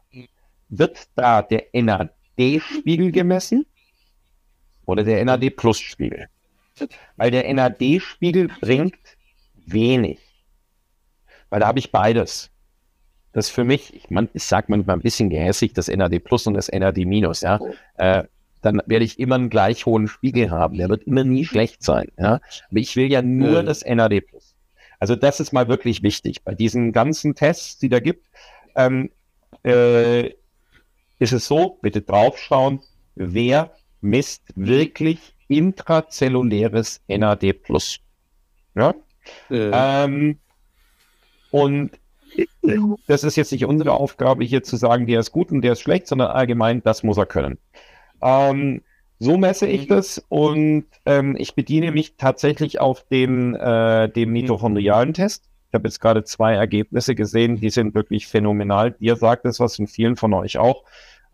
Wird 0.68 1.08
da 1.14 1.40
der 1.40 1.66
NAD-Spiegel 1.72 3.12
gemessen 3.12 3.64
oder 4.84 5.04
der 5.04 5.24
NAD-Plus-Spiegel? 5.24 6.28
Weil 7.16 7.30
der 7.30 7.52
NAD-Spiegel 7.52 8.48
bringt 8.60 8.96
wenig. 9.66 10.18
Weil 11.50 11.60
da 11.60 11.66
habe 11.66 11.78
ich 11.78 11.92
beides. 11.92 12.50
Das 13.32 13.46
ist 13.46 13.52
für 13.52 13.64
mich, 13.64 13.94
ich, 13.94 14.10
man, 14.10 14.28
ich 14.32 14.44
sage 14.44 14.66
manchmal 14.68 14.96
ein 14.96 15.02
bisschen 15.02 15.30
gehässig, 15.30 15.72
das 15.72 15.88
NAD 15.88 16.18
Plus 16.24 16.46
und 16.46 16.54
das 16.54 16.70
NAD 16.70 16.98
Minus, 16.98 17.42
ja. 17.42 17.60
Äh, 17.94 18.24
dann 18.62 18.82
werde 18.86 19.04
ich 19.04 19.20
immer 19.20 19.36
einen 19.36 19.50
gleich 19.50 19.86
hohen 19.86 20.08
Spiegel 20.08 20.50
haben. 20.50 20.76
Der 20.76 20.88
wird 20.88 21.04
immer 21.04 21.22
nie 21.22 21.44
schlecht 21.44 21.82
sein, 21.82 22.08
ja. 22.18 22.40
Aber 22.70 22.80
ich 22.80 22.96
will 22.96 23.10
ja 23.10 23.22
nur 23.22 23.62
mhm. 23.62 23.66
das 23.66 23.84
NAD 23.84 24.20
Plus. 24.26 24.54
Also 24.98 25.14
das 25.14 25.40
ist 25.40 25.52
mal 25.52 25.68
wirklich 25.68 26.02
wichtig. 26.02 26.42
Bei 26.42 26.54
diesen 26.54 26.92
ganzen 26.92 27.34
Tests, 27.34 27.78
die 27.78 27.88
da 27.88 28.00
gibt, 28.00 28.26
ähm, 28.74 29.10
äh, 29.64 30.30
ist 31.18 31.32
es 31.32 31.46
so, 31.46 31.78
bitte 31.82 32.02
draufschauen, 32.02 32.80
wer 33.14 33.72
misst 34.00 34.42
wirklich 34.56 35.34
intrazelluläres 35.48 37.02
NAD+. 37.08 37.54
Ja? 38.74 38.94
Äh. 39.50 39.70
Ähm, 39.72 40.38
und 41.50 41.90
das 43.06 43.24
ist 43.24 43.36
jetzt 43.36 43.52
nicht 43.52 43.64
unsere 43.64 43.92
Aufgabe, 43.92 44.44
hier 44.44 44.62
zu 44.62 44.76
sagen, 44.76 45.06
der 45.06 45.20
ist 45.20 45.32
gut 45.32 45.50
und 45.50 45.62
der 45.62 45.72
ist 45.72 45.80
schlecht, 45.80 46.06
sondern 46.06 46.28
allgemein, 46.28 46.82
das 46.82 47.02
muss 47.02 47.16
er 47.16 47.26
können. 47.26 47.58
Ähm, 48.22 48.82
so 49.18 49.36
messe 49.36 49.66
ich 49.66 49.88
mhm. 49.88 49.94
das 49.94 50.24
und 50.28 50.84
ähm, 51.06 51.36
ich 51.38 51.54
bediene 51.54 51.90
mich 51.90 52.16
tatsächlich 52.16 52.80
auf 52.80 53.04
dem, 53.08 53.54
äh, 53.54 54.08
dem 54.08 54.32
mitochondrialen 54.32 55.14
Test. 55.14 55.44
Ich 55.68 55.74
habe 55.74 55.88
jetzt 55.88 56.00
gerade 56.00 56.24
zwei 56.24 56.54
Ergebnisse 56.54 57.14
gesehen, 57.14 57.56
die 57.56 57.70
sind 57.70 57.94
wirklich 57.94 58.26
phänomenal. 58.26 58.94
Ihr 59.00 59.16
sagt 59.16 59.44
es 59.44 59.60
was 59.60 59.78
und 59.78 59.88
vielen 59.88 60.16
von 60.16 60.32
euch 60.32 60.58
auch. 60.58 60.84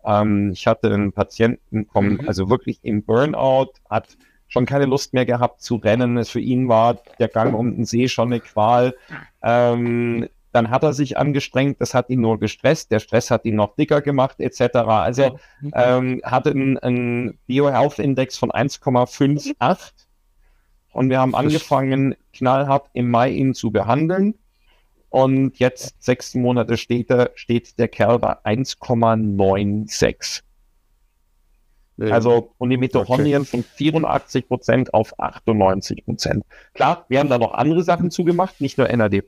Ähm, 0.05 0.51
ich 0.51 0.67
hatte 0.67 0.93
einen 0.93 1.11
Patienten, 1.11 1.87
kommen, 1.87 2.19
mhm. 2.21 2.27
also 2.27 2.49
wirklich 2.49 2.79
im 2.83 3.03
Burnout, 3.03 3.73
hat 3.89 4.17
schon 4.47 4.65
keine 4.65 4.85
Lust 4.85 5.13
mehr 5.13 5.25
gehabt 5.25 5.61
zu 5.61 5.75
rennen. 5.75 6.23
Für 6.25 6.39
ihn 6.39 6.69
war 6.69 6.99
der 7.19 7.27
Gang 7.27 7.53
um 7.55 7.75
den 7.75 7.85
See 7.85 8.07
schon 8.07 8.29
eine 8.31 8.39
Qual. 8.39 8.95
Ähm, 9.41 10.27
dann 10.51 10.69
hat 10.69 10.83
er 10.83 10.93
sich 10.93 11.17
angestrengt, 11.17 11.81
das 11.81 11.93
hat 11.93 12.09
ihn 12.09 12.21
nur 12.21 12.39
gestresst, 12.39 12.89
der 12.89 12.99
Stress 12.99 13.29
hat 13.29 13.43
ihn 13.43 13.55
noch 13.55 13.75
dicker 13.75 14.01
gemacht, 14.01 14.39
etc. 14.39 14.77
Also 14.87 15.37
ähm, 15.73 16.21
hatte 16.23 16.51
einen, 16.51 16.77
einen 16.77 17.37
Bio-Health-Index 17.45 18.37
von 18.37 18.51
1,58 18.51 19.91
und 20.93 21.09
wir 21.09 21.19
haben 21.19 21.35
angefangen, 21.35 22.15
knallhart 22.31 22.89
im 22.93 23.11
Mai 23.11 23.31
ihn 23.31 23.53
zu 23.53 23.69
behandeln. 23.69 24.35
Und 25.15 25.59
jetzt 25.59 26.03
sechs 26.03 26.35
Monate 26.35 26.75
später 26.75 27.31
steht 27.35 27.79
der 27.79 27.87
Kerl 27.87 28.19
bei 28.19 28.33
1,96. 28.43 30.41
Also 31.97 32.51
und 32.57 32.69
die 32.69 32.75
Mitochondrien 32.75 33.43
okay. 33.43 33.51
von 33.51 33.63
84 33.63 34.45
Prozent 34.49 34.93
auf 34.93 35.17
98 35.17 36.03
Prozent. 36.03 36.43
Klar, 36.73 37.05
wir 37.07 37.21
haben 37.21 37.29
da 37.29 37.37
noch 37.37 37.53
andere 37.53 37.81
Sachen 37.83 38.11
zugemacht, 38.11 38.59
nicht 38.59 38.77
nur 38.77 38.89
NAD+, 38.89 39.23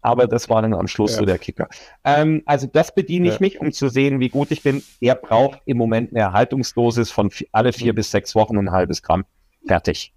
aber 0.00 0.26
das 0.26 0.50
war 0.50 0.62
dann 0.62 0.74
am 0.74 0.88
Schluss 0.88 1.12
ja. 1.12 1.18
so 1.18 1.24
der 1.24 1.38
Kicker. 1.38 1.68
Ähm, 2.02 2.42
also 2.44 2.66
das 2.66 2.92
bediene 2.92 3.28
ja. 3.28 3.34
ich 3.34 3.38
mich, 3.38 3.60
um 3.60 3.70
zu 3.70 3.88
sehen, 3.88 4.18
wie 4.18 4.30
gut 4.30 4.50
ich 4.50 4.64
bin. 4.64 4.82
Er 5.00 5.14
braucht 5.14 5.60
im 5.66 5.76
Moment 5.76 6.10
eine 6.10 6.22
Erhaltungsdosis 6.22 7.12
von 7.12 7.30
alle 7.52 7.72
vier 7.72 7.92
mhm. 7.92 7.96
bis 7.96 8.10
sechs 8.10 8.34
Wochen 8.34 8.58
ein 8.58 8.72
halbes 8.72 9.04
Gramm. 9.04 9.24
Fertig. 9.68 10.12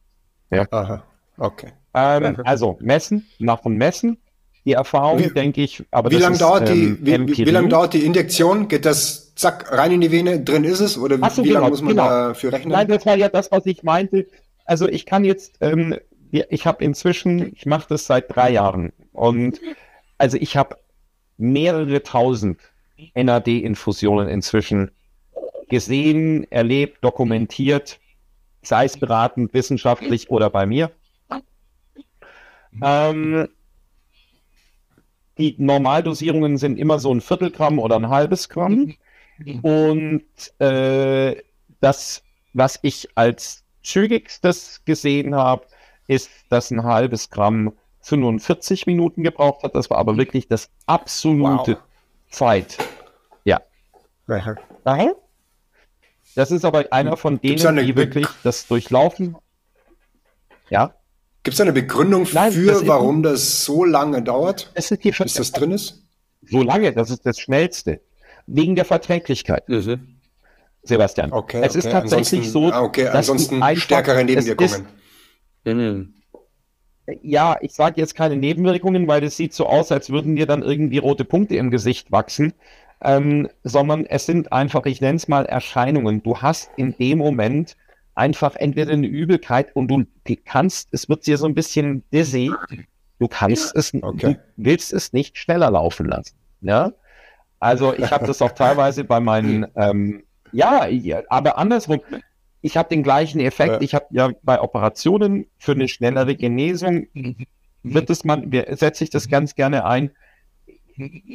Ja. 0.50 0.66
Aha. 0.72 1.04
Okay. 1.38 1.74
Ähm, 1.94 2.38
also 2.44 2.80
messen, 2.82 3.28
nach 3.38 3.64
und 3.66 3.78
messen. 3.78 4.18
Die 4.66 4.74
Erfahrung, 4.74 5.20
wie, 5.20 5.30
denke 5.30 5.62
ich, 5.62 5.84
aber 5.90 6.12
wie 6.12 6.18
lange 6.18 6.38
dauert 6.38 6.70
die, 6.70 6.84
ähm, 6.84 6.98
wie, 7.02 7.38
wie, 7.38 7.46
wie 7.46 7.52
lange 7.52 7.70
dauert 7.70 7.94
die 7.94 8.06
Injektion? 8.06 8.68
Geht 8.68 8.86
das 8.86 9.34
zack 9.36 9.72
rein 9.72 9.94
in 9.94 10.02
die 10.02 10.12
Vene, 10.12 10.42
drin 10.42 10.64
ist 10.64 10.80
es? 10.80 10.98
Oder 10.98 11.18
so, 11.30 11.44
wie 11.44 11.48
genau, 11.48 11.62
lange 11.62 11.72
muss 11.72 11.82
man 11.82 11.92
genau. 11.92 12.10
dafür 12.10 12.54
rechnen? 12.54 12.74
Nein, 12.74 12.88
das 12.88 13.06
war 13.06 13.16
ja 13.16 13.30
das, 13.30 13.52
was 13.52 13.66
ich 13.66 13.84
meinte. 13.84 14.28
Also 14.66 14.88
ich 14.88 15.06
kann 15.06 15.24
jetzt, 15.24 15.56
ähm, 15.62 15.98
ich 16.32 16.68
habe 16.68 16.84
inzwischen, 16.84 17.54
ich 17.56 17.66
mache 17.66 17.88
das 17.90 18.06
seit 18.06 18.36
drei 18.36 18.52
Jahren 18.52 18.92
und 19.14 19.60
also 20.18 20.38
ich 20.38 20.58
habe 20.58 20.76
mehrere 21.38 22.04
tausend 22.04 22.60
NAD-Infusionen 23.16 24.28
inzwischen 24.28 24.92
gesehen, 25.70 26.52
erlebt, 26.52 26.98
dokumentiert 27.02 28.00
sei 28.62 28.86
es 28.86 28.98
beratend, 28.98 29.54
wissenschaftlich 29.54 30.30
oder 30.30 30.50
bei 30.50 30.66
mir. 30.66 30.92
Ähm, 32.82 33.48
die 35.40 35.56
Normaldosierungen 35.58 36.58
sind 36.58 36.78
immer 36.78 37.00
so 37.00 37.14
ein 37.14 37.22
Viertelgramm 37.22 37.80
oder 37.80 37.96
ein 37.96 38.10
halbes 38.10 38.50
Gramm. 38.50 38.96
Und 39.62 40.26
äh, 40.60 41.42
das, 41.80 42.24
was 42.54 42.80
ich 42.82 43.10
als 43.16 43.64
zügigstes 43.82 44.84
gesehen 44.84 45.34
habe, 45.34 45.66
ist, 46.08 46.30
dass 46.50 46.72
ein 46.72 46.84
halbes 46.84 47.30
Gramm 47.30 47.74
45 48.02 48.86
Minuten 48.86 49.24
gebraucht 49.24 49.64
hat. 49.64 49.76
Das 49.76 49.90
war 49.90 49.98
aber 49.98 50.18
wirklich 50.18 50.48
das 50.48 50.70
absolute 50.86 51.74
wow. 51.74 51.84
Zeit. 52.30 52.78
Ja. 53.46 53.62
Daher? 54.84 55.16
Das 56.36 56.52
ist 56.52 56.66
aber 56.66 56.92
einer 56.92 57.16
von 57.16 57.40
denen, 57.40 57.78
die 57.78 57.96
wirklich 57.96 58.28
das 58.44 58.68
durchlaufen. 58.68 59.38
Ja. 60.70 60.94
Gibt 61.50 61.56
es 61.56 61.62
eine 61.62 61.74
Begründung 61.74 62.28
Nein, 62.32 62.52
für, 62.52 62.68
das 62.68 62.86
warum 62.86 63.24
das 63.24 63.66
so 63.66 63.84
lange 63.84 64.22
dauert, 64.22 64.72
das 64.76 64.92
ist 64.92 65.04
die 65.04 65.10
bis 65.10 65.34
das 65.34 65.52
drin 65.52 65.72
ist? 65.72 66.06
So 66.48 66.62
lange, 66.62 66.94
das 66.94 67.10
ist 67.10 67.26
das 67.26 67.40
Schnellste. 67.40 68.02
Wegen 68.46 68.76
der 68.76 68.86
Verträglichkeit. 68.86 69.68
Mhm. 69.68 70.20
Sebastian. 70.84 71.32
Okay, 71.32 71.62
es 71.64 71.72
okay. 71.72 71.80
ist 71.80 71.92
tatsächlich 71.92 72.42
ansonsten, 72.42 72.52
so, 72.52 72.72
ah, 72.72 72.84
okay, 72.84 73.06
dass 73.06 73.16
ansonsten 73.16 73.64
einfach, 73.64 73.84
stärkere 73.84 74.24
Nebenwirkungen. 74.24 74.88
Ist, 75.64 77.18
ja, 77.24 77.58
ich 77.62 77.74
sage 77.74 78.00
jetzt 78.00 78.14
keine 78.14 78.38
Nebenwirkungen, 78.38 79.08
weil 79.08 79.24
es 79.24 79.36
sieht 79.36 79.56
so 79.56 79.66
aus, 79.66 79.92
als 79.92 80.12
würden 80.12 80.36
dir 80.36 80.46
dann 80.46 80.62
irgendwie 80.62 81.00
rote 81.00 81.26
Punkte 81.26 81.56
im 81.56 81.72
Gesicht 81.72 82.12
wachsen 82.12 82.54
ähm, 83.02 83.50
sondern 83.64 84.06
es 84.06 84.26
sind 84.26 84.52
einfach, 84.52 84.86
ich 84.86 85.02
nenne 85.02 85.16
es 85.16 85.28
mal 85.28 85.46
Erscheinungen. 85.46 86.22
Du 86.24 86.38
hast 86.38 86.72
in 86.76 86.96
dem 86.98 87.20
Moment 87.20 87.78
einfach 88.20 88.56
entweder 88.58 88.92
eine 88.92 89.08
Übelkeit 89.08 89.76
und 89.76 89.88
du 89.88 90.06
kannst, 90.46 90.90
es 90.92 91.08
wird 91.08 91.26
dir 91.26 91.38
so 91.38 91.48
ein 91.48 91.56
bisschen 91.56 92.04
dizzy, 92.14 92.52
du 93.18 93.28
kannst 93.28 93.76
es, 93.76 93.94
okay. 93.94 94.34
du 94.34 94.40
willst 94.58 94.94
es 94.94 95.14
nicht 95.14 95.38
schneller 95.38 95.72
laufen 95.72 96.06
lassen. 96.08 96.36
Ja? 96.62 96.92
Also 97.60 97.94
ich 97.94 98.12
habe 98.12 98.28
das 98.28 98.42
auch 98.42 98.52
teilweise 98.52 99.06
bei 99.06 99.20
meinen, 99.20 99.68
ähm, 99.76 100.24
ja, 100.52 100.88
aber 101.30 101.58
andersrum, 101.58 102.02
ich 102.62 102.76
habe 102.76 102.90
den 102.90 103.04
gleichen 103.04 103.40
Effekt. 103.40 103.82
Ich 103.82 103.96
habe 103.96 104.06
ja 104.10 104.32
bei 104.44 104.60
Operationen 104.60 105.46
für 105.58 105.72
eine 105.72 105.88
schnellere 105.88 106.36
Genesung 106.36 107.08
wird 107.84 108.10
es 108.10 108.26
man, 108.26 108.52
setze 108.72 109.06
ich 109.06 109.10
das 109.10 109.30
ganz 109.30 109.56
gerne 109.56 109.86
ein, 109.86 110.12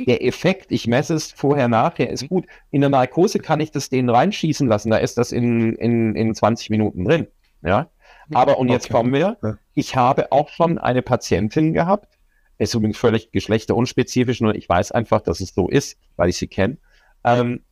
der 0.07 0.25
Effekt, 0.25 0.71
ich 0.73 0.87
messe 0.87 1.15
es 1.15 1.33
vorher, 1.33 1.69
nachher, 1.69 2.11
ist 2.11 2.29
gut. 2.29 2.47
In 2.71 2.81
der 2.81 2.91
Narkose 2.91 3.39
kann 3.39 3.61
ich 3.61 3.71
das 3.71 3.89
denen 3.89 4.09
reinschießen 4.09 4.69
lassen, 4.69 4.91
da 4.91 4.99
ist 4.99 5.19
das 5.19 5.33
in, 5.33 5.75
in, 5.77 6.15
in 6.15 6.35
20 6.35 6.71
Minuten 6.71 7.05
drin. 7.05 7.27
Ja. 7.63 7.89
Aber, 8.33 8.59
und 8.59 8.69
jetzt 8.69 8.87
okay. 8.87 8.95
kommen 8.95 9.13
wir, 9.13 9.37
ich 9.75 9.97
habe 9.97 10.33
auch 10.33 10.49
schon 10.49 10.79
eine 10.79 11.03
Patientin 11.03 11.73
gehabt, 11.73 12.19
ist 12.59 12.75
übrigens 12.75 12.99
völlig 12.99 13.33
geschlechterunspezifisch, 13.33 14.41
nur 14.41 14.55
ich 14.55 14.69
weiß 14.69 14.93
einfach, 14.93 15.21
dass 15.21 15.41
es 15.41 15.55
so 15.55 15.69
ist, 15.69 15.99
weil 16.17 16.29
ich 16.31 16.37
sie 16.37 16.47
kenne. 16.47 16.79
Ähm, 17.25 17.63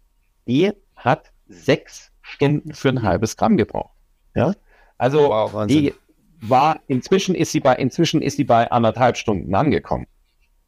die 0.46 0.72
hat 0.96 1.32
sechs 1.48 2.10
Stunden 2.20 2.74
für 2.74 2.88
ein 2.88 3.02
halbes 3.02 3.36
Gramm 3.36 3.56
gebraucht. 3.56 3.94
Ja. 4.34 4.54
Also, 4.98 5.28
wow, 5.28 5.66
die 5.66 5.94
war, 6.40 6.80
inzwischen 6.86 7.34
ist 7.34 7.52
sie 7.52 7.60
bei, 7.60 7.74
inzwischen 7.76 8.22
ist 8.22 8.36
sie 8.36 8.44
bei 8.44 8.70
anderthalb 8.70 9.16
Stunden 9.16 9.54
angekommen. 9.54 10.06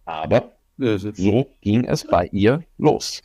Aber 0.04 0.52
so 0.78 1.46
ging 1.60 1.84
es 1.84 2.04
bei 2.04 2.28
ihr 2.32 2.64
los. 2.78 3.22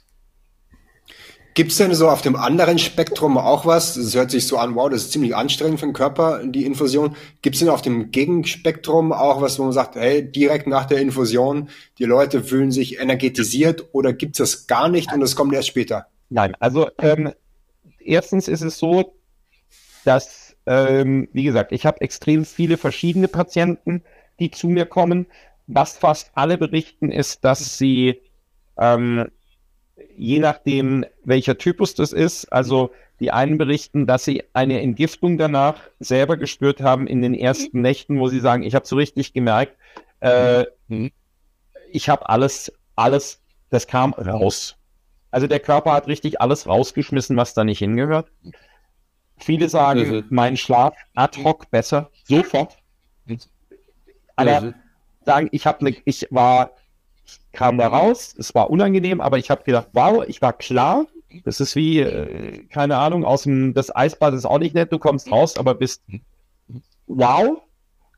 Gibt 1.55 1.71
es 1.71 1.77
denn 1.77 1.93
so 1.93 2.07
auf 2.07 2.21
dem 2.21 2.35
anderen 2.35 2.79
Spektrum 2.79 3.37
auch 3.37 3.65
was? 3.65 3.97
Es 3.97 4.15
hört 4.15 4.31
sich 4.31 4.47
so 4.47 4.57
an, 4.57 4.75
wow, 4.75 4.89
das 4.89 5.01
ist 5.01 5.11
ziemlich 5.11 5.35
anstrengend 5.35 5.79
für 5.79 5.87
den 5.87 5.93
Körper, 5.93 6.41
die 6.45 6.65
Infusion. 6.65 7.17
Gibt 7.41 7.55
es 7.55 7.59
denn 7.59 7.69
auf 7.69 7.81
dem 7.81 8.11
Gegenspektrum 8.11 9.11
auch 9.11 9.41
was, 9.41 9.59
wo 9.59 9.63
man 9.63 9.73
sagt, 9.73 9.95
hey, 9.95 10.31
direkt 10.31 10.67
nach 10.67 10.85
der 10.85 10.99
Infusion, 10.99 11.69
die 11.97 12.05
Leute 12.05 12.43
fühlen 12.43 12.71
sich 12.71 13.01
energetisiert 13.01 13.89
oder 13.91 14.13
gibt 14.13 14.39
es 14.39 14.51
das 14.51 14.67
gar 14.67 14.87
nicht 14.87 15.11
und 15.11 15.21
es 15.21 15.35
kommt 15.35 15.53
erst 15.53 15.67
später? 15.67 16.07
Nein, 16.29 16.55
also 16.59 16.87
ähm, 16.99 17.33
erstens 17.99 18.47
ist 18.47 18.61
es 18.61 18.77
so, 18.77 19.15
dass, 20.05 20.55
ähm, 20.65 21.27
wie 21.33 21.43
gesagt, 21.43 21.71
ich 21.71 21.85
habe 21.85 21.99
extrem 22.01 22.45
viele 22.45 22.77
verschiedene 22.77 23.27
Patienten, 23.27 24.03
die 24.39 24.51
zu 24.51 24.67
mir 24.67 24.85
kommen 24.85 25.25
was 25.69 25.97
fast 25.97 26.31
alle 26.33 26.57
berichten, 26.57 27.11
ist, 27.11 27.45
dass 27.45 27.77
sie 27.77 28.19
ähm, 28.77 29.29
je 30.17 30.39
nachdem, 30.39 31.05
welcher 31.23 31.57
Typus 31.57 31.95
das 31.95 32.11
ist, 32.11 32.51
also 32.51 32.91
die 33.19 33.31
einen 33.31 33.57
berichten, 33.57 34.07
dass 34.07 34.25
sie 34.25 34.43
eine 34.53 34.81
Entgiftung 34.81 35.37
danach 35.37 35.79
selber 35.99 36.37
gespürt 36.37 36.81
haben 36.81 37.05
in 37.05 37.21
den 37.21 37.33
ersten 37.33 37.81
Nächten, 37.81 38.19
wo 38.19 38.29
sie 38.29 38.39
sagen, 38.39 38.63
ich 38.63 38.75
habe 38.75 38.87
so 38.87 38.95
richtig 38.95 39.33
gemerkt, 39.33 39.77
äh, 40.21 40.65
mhm. 40.87 41.11
ich 41.91 42.09
habe 42.09 42.27
alles, 42.29 42.71
alles, 42.95 43.41
das 43.69 43.87
kam 43.87 44.13
raus. 44.13 44.77
Also 45.31 45.47
der 45.47 45.59
Körper 45.59 45.93
hat 45.93 46.07
richtig 46.07 46.41
alles 46.41 46.65
rausgeschmissen, 46.65 47.37
was 47.37 47.53
da 47.53 47.63
nicht 47.63 47.79
hingehört. 47.79 48.31
Viele 49.37 49.69
sagen, 49.69 50.09
mhm. 50.09 50.25
mein 50.29 50.57
Schlaf 50.57 50.95
ad 51.13 51.43
hoc 51.43 51.69
besser, 51.69 52.09
sofort. 52.23 52.77
Aber 54.35 54.73
sagen, 55.25 55.49
ich 55.51 55.65
habe 55.65 55.83
ne, 55.83 55.95
ich 56.05 56.27
war, 56.31 56.71
ich 57.25 57.39
kam 57.51 57.77
da 57.77 57.87
raus, 57.87 58.35
es 58.37 58.55
war 58.55 58.69
unangenehm, 58.69 59.21
aber 59.21 59.37
ich 59.37 59.49
habe 59.49 59.63
gedacht, 59.63 59.89
wow, 59.93 60.23
ich 60.27 60.41
war 60.41 60.53
klar. 60.53 61.05
Das 61.43 61.59
ist 61.59 61.75
wie, 61.75 61.99
äh, 61.99 62.63
keine 62.69 62.97
Ahnung, 62.97 63.23
aus 63.23 63.43
dem, 63.43 63.73
das 63.75 63.95
Eisbad 63.95 64.33
ist 64.33 64.45
auch 64.45 64.57
nicht 64.57 64.73
nett, 64.73 64.91
du 64.91 64.97
kommst 64.97 65.31
raus, 65.31 65.57
aber 65.57 65.75
bist 65.75 66.01
wow. 67.05 67.61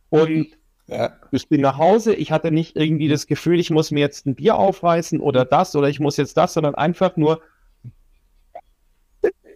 Und 0.10 0.48
ja. 0.88 1.14
ich 1.32 1.50
bin 1.50 1.62
nach 1.62 1.78
Hause, 1.78 2.14
ich 2.14 2.32
hatte 2.32 2.52
nicht 2.52 2.76
irgendwie 2.78 3.10
das 3.10 3.28
Gefühl, 3.28 3.60
ich 3.60 3.70
muss 3.70 3.92
mir 3.92 4.00
jetzt 4.00 4.26
ein 4.26 4.36
Bier 4.36 4.56
aufreißen 4.56 5.20
oder 5.20 5.44
das 5.44 5.76
oder 5.76 5.90
ich 5.90 6.00
muss 6.00 6.18
jetzt 6.18 6.38
das, 6.38 6.54
sondern 6.54 6.76
einfach 6.76 7.18
nur, 7.18 7.42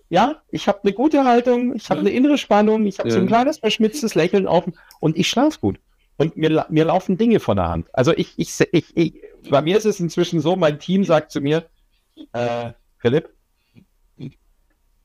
ja, 0.09 0.41
ich 0.49 0.67
habe 0.67 0.79
eine 0.83 0.93
gute 0.93 1.23
Haltung, 1.23 1.75
ich 1.75 1.89
habe 1.89 2.01
eine 2.01 2.11
innere 2.11 2.37
Spannung, 2.37 2.85
ich 2.85 2.99
habe 2.99 3.11
so 3.11 3.19
ein 3.19 3.27
kleines 3.27 3.59
verschmitztes 3.59 4.15
Lächeln 4.15 4.47
auf 4.47 4.65
und 4.99 5.17
ich 5.17 5.29
schlafe 5.29 5.59
gut 5.59 5.79
und 6.17 6.37
mir, 6.37 6.65
mir 6.69 6.85
laufen 6.85 7.17
Dinge 7.17 7.39
von 7.39 7.57
der 7.57 7.67
Hand. 7.67 7.87
Also 7.93 8.13
ich, 8.13 8.33
ich, 8.37 8.59
ich, 8.71 8.97
ich, 8.97 9.21
bei 9.49 9.61
mir 9.61 9.77
ist 9.77 9.85
es 9.85 9.99
inzwischen 9.99 10.39
so, 10.39 10.55
mein 10.55 10.79
Team 10.79 11.03
sagt 11.03 11.31
zu 11.31 11.41
mir, 11.41 11.65
äh, 12.33 12.71
Philipp, 12.97 13.29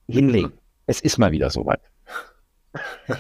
hinlegen. 0.09 0.53
Es 0.87 1.01
ist 1.01 1.19
mal 1.19 1.33
wieder 1.33 1.51
soweit. 1.51 1.81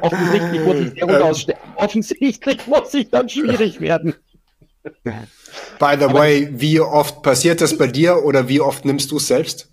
Offensichtlich 0.00 0.60
muss 0.62 0.76
ich 0.76 0.90
sehr 0.92 1.06
gut 1.06 1.22
ausstellen. 1.22 1.60
Offensichtlich 1.76 2.66
muss 2.66 2.94
ich 2.94 3.10
dann 3.10 3.28
schwierig 3.28 3.80
werden. 3.80 4.14
By 4.82 5.96
the 5.98 6.04
Aber 6.04 6.14
way, 6.14 6.48
wie 6.52 6.80
oft 6.80 7.22
passiert 7.22 7.60
das 7.60 7.76
bei 7.76 7.86
dir 7.88 8.24
oder 8.24 8.48
wie 8.48 8.60
oft 8.60 8.84
nimmst 8.84 9.10
du 9.10 9.16
es 9.16 9.26
selbst? 9.26 9.72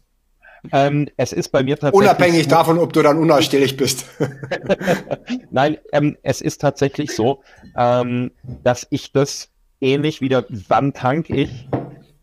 Ähm, 0.72 1.10
es 1.18 1.34
ist 1.34 1.50
bei 1.50 1.64
mir 1.64 1.78
tatsächlich. 1.78 2.10
Unabhängig 2.10 2.48
davon, 2.48 2.80
ob 2.80 2.94
du 2.94 3.02
dann 3.02 3.18
unausstehlich 3.18 3.76
bist. 3.76 4.06
Nein, 5.52 5.78
ähm, 5.92 6.18
es 6.24 6.42
ist 6.42 6.62
tatsächlich 6.62 7.12
so, 7.12 7.44
ähm, 7.76 8.32
dass 8.64 8.88
ich 8.90 9.12
das 9.12 9.50
ähnlich 9.82 10.22
wieder, 10.22 10.46
wann 10.50 10.94
tank 10.94 11.30
ich. 11.30 11.68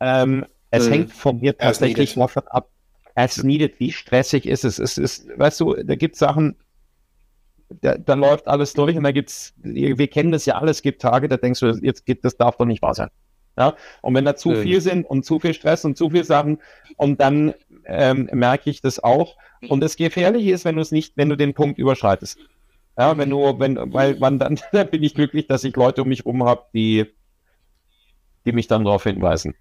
Ähm, 0.00 0.46
es 0.70 0.86
mhm. 0.86 0.92
hängt 0.92 1.12
von 1.12 1.40
mir 1.40 1.56
tatsächlich 1.56 2.14
davon 2.14 2.42
ab, 2.48 2.70
as 3.14 3.42
needed, 3.42 3.78
wie 3.78 3.92
stressig 3.92 4.46
ist 4.46 4.64
es. 4.64 4.78
Es 4.78 4.96
ist, 4.96 5.28
weißt 5.36 5.60
du, 5.60 5.74
da 5.74 5.94
gibt 5.94 6.14
es 6.14 6.20
Sachen, 6.20 6.56
da, 7.82 7.98
da, 7.98 8.14
läuft 8.14 8.48
alles 8.48 8.72
durch 8.72 8.96
und 8.96 9.04
da 9.04 9.12
gibt 9.12 9.30
es, 9.30 9.52
wir 9.62 10.08
kennen 10.08 10.32
das 10.32 10.46
ja 10.46 10.56
alles, 10.56 10.78
es 10.78 10.82
gibt 10.82 11.02
Tage, 11.02 11.28
da 11.28 11.36
denkst 11.36 11.60
du, 11.60 11.66
jetzt 11.82 12.06
geht, 12.06 12.24
das 12.24 12.36
darf 12.36 12.56
doch 12.56 12.66
nicht 12.66 12.82
wahr 12.82 12.94
sein. 12.94 13.10
Ja? 13.56 13.76
Und 14.00 14.14
wenn 14.14 14.24
da 14.24 14.36
zu 14.36 14.50
mhm. 14.50 14.62
viel 14.62 14.80
sind 14.80 15.04
und 15.04 15.24
zu 15.24 15.38
viel 15.38 15.54
Stress 15.54 15.84
und 15.84 15.96
zu 15.96 16.10
viel 16.10 16.24
Sachen 16.24 16.58
und 16.96 17.20
dann 17.20 17.54
ähm, 17.84 18.28
merke 18.32 18.70
ich 18.70 18.80
das 18.80 19.02
auch. 19.02 19.36
Und 19.68 19.80
das 19.80 19.96
Gefährliche 19.96 20.52
ist, 20.52 20.64
wenn 20.64 20.76
du 20.76 20.82
es 20.82 20.92
nicht, 20.92 21.16
wenn 21.16 21.28
du 21.28 21.36
den 21.36 21.54
Punkt 21.54 21.78
überschreitest. 21.78 22.38
Ja, 22.98 23.16
wenn 23.16 23.30
du, 23.30 23.58
wenn, 23.58 23.76
weil 23.92 24.18
man 24.18 24.38
dann, 24.38 24.58
dann 24.72 24.90
bin 24.90 25.02
ich 25.02 25.14
glücklich, 25.14 25.46
dass 25.46 25.64
ich 25.64 25.76
Leute 25.76 26.02
um 26.02 26.08
mich 26.08 26.20
herum 26.20 26.44
habe, 26.44 26.64
die, 26.74 27.06
die 28.44 28.52
mich 28.52 28.68
dann 28.68 28.84
darauf 28.84 29.04
hinweisen. 29.04 29.54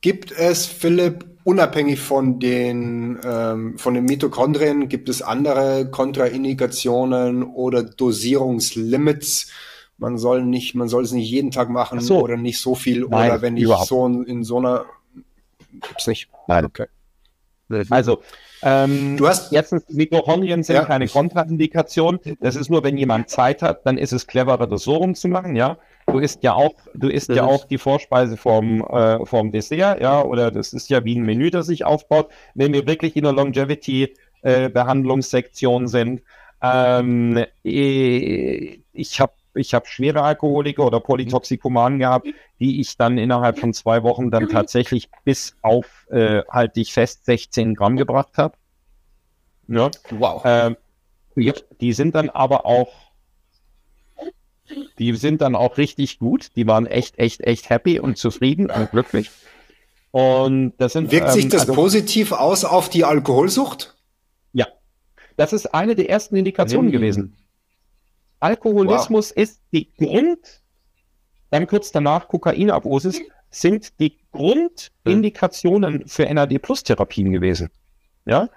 Gibt 0.00 0.32
es, 0.32 0.66
Philipp, 0.66 1.26
unabhängig 1.44 1.98
von 1.98 2.38
den, 2.38 3.18
ähm, 3.24 3.78
von 3.78 3.94
den 3.94 4.04
Mitochondrien, 4.04 4.88
gibt 4.88 5.08
es 5.08 5.22
andere 5.22 5.90
Kontraindikationen 5.90 7.42
oder 7.42 7.82
Dosierungslimits? 7.82 9.50
Man 9.98 10.16
soll 10.16 10.44
nicht, 10.44 10.74
man 10.74 10.88
soll 10.88 11.04
es 11.04 11.12
nicht 11.12 11.30
jeden 11.30 11.50
Tag 11.50 11.68
machen 11.68 12.00
so. 12.00 12.20
oder 12.20 12.36
nicht 12.36 12.60
so 12.60 12.74
viel 12.74 13.00
Nein, 13.00 13.30
oder 13.30 13.42
wenn 13.42 13.56
ich 13.56 13.66
so 13.66 14.06
in, 14.06 14.24
in 14.24 14.44
so 14.44 14.58
einer 14.58 14.86
gibt's 15.80 16.06
nicht. 16.06 16.28
Nein. 16.46 16.64
Okay. 16.64 16.86
Also, 17.90 18.22
ähm, 18.62 19.18
du 19.18 19.28
hast 19.28 19.52
jetzt 19.52 19.90
Mitochondrien 19.90 20.62
sind 20.62 20.76
ja. 20.76 20.86
keine 20.86 21.06
Kontraindikation. 21.06 22.18
Das 22.40 22.56
ist 22.56 22.70
nur, 22.70 22.82
wenn 22.82 22.96
jemand 22.96 23.28
Zeit 23.28 23.60
hat, 23.60 23.84
dann 23.84 23.98
ist 23.98 24.12
es 24.12 24.26
cleverer, 24.26 24.66
das 24.66 24.84
so 24.84 24.96
rumzumachen, 24.96 25.54
ja. 25.54 25.76
Du 26.06 26.18
isst 26.18 26.42
ja 26.42 26.54
auch, 26.54 26.72
du 26.94 27.08
isst 27.08 27.28
ja 27.28 27.44
auch 27.44 27.66
die 27.66 27.76
Vorspeise 27.76 28.38
vom, 28.38 28.80
äh, 28.80 29.26
vom 29.26 29.52
Dessert, 29.52 30.00
ja, 30.00 30.22
oder 30.22 30.50
das 30.50 30.72
ist 30.72 30.88
ja 30.88 31.04
wie 31.04 31.16
ein 31.16 31.24
Menü, 31.24 31.50
das 31.50 31.66
sich 31.66 31.84
aufbaut. 31.84 32.30
Wenn 32.54 32.72
wir 32.72 32.86
wirklich 32.86 33.16
in 33.16 33.24
der 33.24 33.34
Longevity-Behandlungssektion 33.34 35.84
äh, 35.84 35.88
sind, 35.88 36.22
ähm, 36.62 37.44
ich 37.62 39.20
habe 39.20 39.32
ich 39.54 39.74
habe 39.74 39.86
schwere 39.86 40.22
Alkoholiker 40.22 40.86
oder 40.86 41.00
Polytoxikomanen 41.00 41.98
gehabt, 41.98 42.28
die 42.60 42.80
ich 42.80 42.96
dann 42.96 43.18
innerhalb 43.18 43.58
von 43.58 43.72
zwei 43.72 44.02
Wochen 44.02 44.30
dann 44.30 44.48
tatsächlich 44.48 45.10
bis 45.24 45.56
auf, 45.62 46.06
äh, 46.10 46.42
halte 46.48 46.80
ich 46.80 46.92
fest, 46.92 47.24
16 47.24 47.74
Gramm 47.74 47.96
gebracht 47.96 48.38
habe. 48.38 48.56
Ja. 49.68 49.90
Wow. 50.10 50.42
Ähm, 50.44 50.76
ja, 51.36 51.52
die 51.80 51.92
sind 51.92 52.14
dann 52.14 52.30
aber 52.30 52.66
auch, 52.66 52.92
die 54.98 55.14
sind 55.14 55.40
dann 55.40 55.54
auch 55.54 55.78
richtig 55.78 56.18
gut. 56.18 56.56
Die 56.56 56.66
waren 56.66 56.86
echt, 56.86 57.18
echt, 57.18 57.42
echt 57.42 57.70
happy 57.70 58.00
und 58.00 58.18
zufrieden 58.18 58.70
und 58.70 58.90
glücklich. 58.90 59.30
Und 60.10 60.72
das 60.78 60.94
sind, 60.94 61.12
Wirkt 61.12 61.30
sich 61.32 61.44
ähm, 61.44 61.50
das 61.50 61.62
also, 61.62 61.74
positiv 61.74 62.32
aus 62.32 62.64
auf 62.64 62.88
die 62.88 63.04
Alkoholsucht? 63.04 63.94
Ja. 64.52 64.66
Das 65.36 65.52
ist 65.52 65.66
eine 65.74 65.94
der 65.94 66.08
ersten 66.10 66.36
Indikationen 66.36 66.90
gewesen. 66.90 67.36
Alkoholismus 68.40 69.30
wow. 69.30 69.36
ist 69.36 69.62
die 69.72 69.92
Grund, 69.94 70.62
dann 71.50 71.66
kurz 71.66 71.92
danach 71.92 72.28
Kokainabosis, 72.28 73.20
sind 73.50 73.98
die 73.98 74.18
Grundindikationen 74.32 76.06
für 76.06 76.32
NAD-Plus-Therapien 76.32 77.32
gewesen. 77.32 77.70
Ja, 78.26 78.48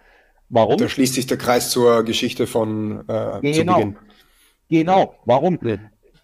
warum? 0.49 0.77
Da 0.77 0.89
schließt 0.89 1.13
sich 1.13 1.27
der 1.27 1.37
Kreis 1.37 1.69
zur 1.71 2.03
Geschichte 2.03 2.45
von 2.45 3.07
äh, 3.07 3.53
genau. 3.53 3.77
Beginn. 3.77 3.97
Genau, 4.69 5.15
warum? 5.25 5.59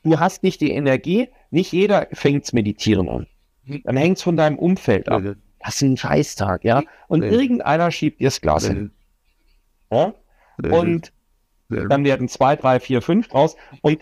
Du 0.03 0.19
hast 0.19 0.43
nicht 0.43 0.61
die 0.61 0.71
Energie, 0.71 1.29
nicht 1.49 1.71
jeder 1.71 2.07
fängt 2.13 2.51
Meditieren 2.53 3.09
an. 3.09 3.27
Dann 3.83 3.97
hängt 3.97 4.17
es 4.17 4.23
von 4.23 4.37
deinem 4.37 4.57
Umfeld 4.57 5.09
ab. 5.09 5.23
Das 5.59 5.75
ist 5.75 5.81
ein 5.81 5.97
Scheißtag, 5.97 6.63
ja. 6.63 6.83
Und 7.07 7.23
irgendeiner 7.23 7.91
schiebt 7.91 8.21
dir 8.21 8.27
das 8.27 8.39
Glas 8.39 8.67
hin. 8.67 8.91
Ja? 9.91 10.13
Und 10.63 11.11
dann 11.69 12.03
werden 12.03 12.27
zwei, 12.27 12.55
drei, 12.55 12.79
vier, 12.79 13.01
fünf 13.01 13.33
raus. 13.33 13.55
Und 13.81 13.99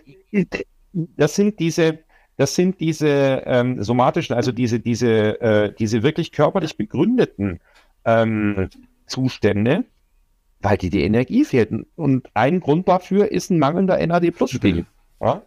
das 0.93 1.35
sind 1.35 1.59
diese, 1.59 1.99
das 2.37 2.55
sind 2.55 2.79
diese 2.79 3.43
ähm, 3.45 3.81
somatischen, 3.81 4.35
also 4.35 4.51
diese, 4.51 4.79
diese, 4.79 5.41
äh, 5.41 5.73
diese 5.77 6.03
wirklich 6.03 6.31
körperlich 6.31 6.77
begründeten 6.77 7.59
ähm, 8.05 8.69
Zustände, 9.07 9.85
weil 10.61 10.77
die 10.77 10.89
die 10.89 11.03
Energie 11.03 11.45
fehlt. 11.45 11.71
Und 11.95 12.29
ein 12.33 12.59
Grund 12.59 12.87
dafür 12.87 13.31
ist 13.31 13.49
ein 13.49 13.59
mangelnder 13.59 14.05
NAD-Plus-Spiegel. 14.05 14.85
Ja? 15.21 15.41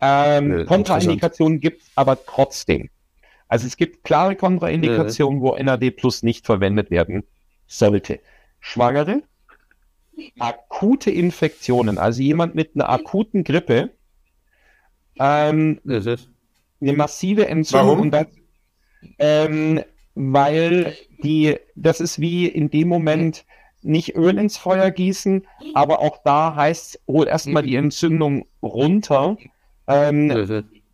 Ähm, 0.00 0.66
Kontraindikationen 0.66 1.60
gibt 1.60 1.82
es 1.82 1.90
aber 1.94 2.18
trotzdem. 2.24 2.90
Also 3.48 3.66
es 3.66 3.76
gibt 3.76 4.02
klare 4.02 4.34
Kontraindikationen, 4.34 5.42
wo 5.42 5.56
NAD 5.56 5.90
Plus 5.96 6.22
nicht 6.22 6.46
verwendet 6.46 6.90
werden 6.90 7.22
sollte. 7.66 8.18
Schwangere, 8.60 9.22
akute 10.38 11.10
Infektionen, 11.10 11.98
also 11.98 12.22
jemand 12.22 12.54
mit 12.54 12.74
einer 12.74 12.88
akuten 12.88 13.44
Grippe, 13.44 13.90
ähm, 15.18 15.80
eine 15.84 16.92
massive 16.92 17.46
Entzündung. 17.46 18.12
Warum? 18.12 18.26
ähm, 19.18 19.82
weil 20.14 20.94
die, 21.22 21.56
das 21.74 22.00
ist 22.00 22.20
wie 22.20 22.46
in 22.46 22.70
dem 22.70 22.88
Moment 22.88 23.44
nicht 23.82 24.14
Öl 24.14 24.38
ins 24.38 24.56
Feuer 24.56 24.90
gießen, 24.90 25.46
aber 25.74 26.00
auch 26.00 26.18
da 26.24 26.54
heißt, 26.54 27.02
hol 27.06 27.26
erstmal 27.26 27.62
die 27.64 27.76
Entzündung 27.76 28.46
runter. 28.62 29.36
Ähm, 29.88 30.28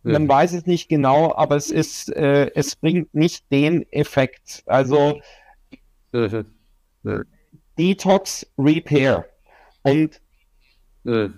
man 0.03 0.27
weiß 0.27 0.53
es 0.53 0.65
nicht 0.65 0.89
genau, 0.89 1.35
aber 1.35 1.55
es 1.55 1.69
ist, 1.69 2.09
äh, 2.15 2.49
es 2.55 2.75
bringt 2.75 3.13
nicht 3.13 3.51
den 3.51 3.85
Effekt. 3.91 4.63
Also 4.65 5.21
Detox 7.79 8.45
Repair. 8.57 9.25
Und 9.83 10.21
äh, 11.05 11.29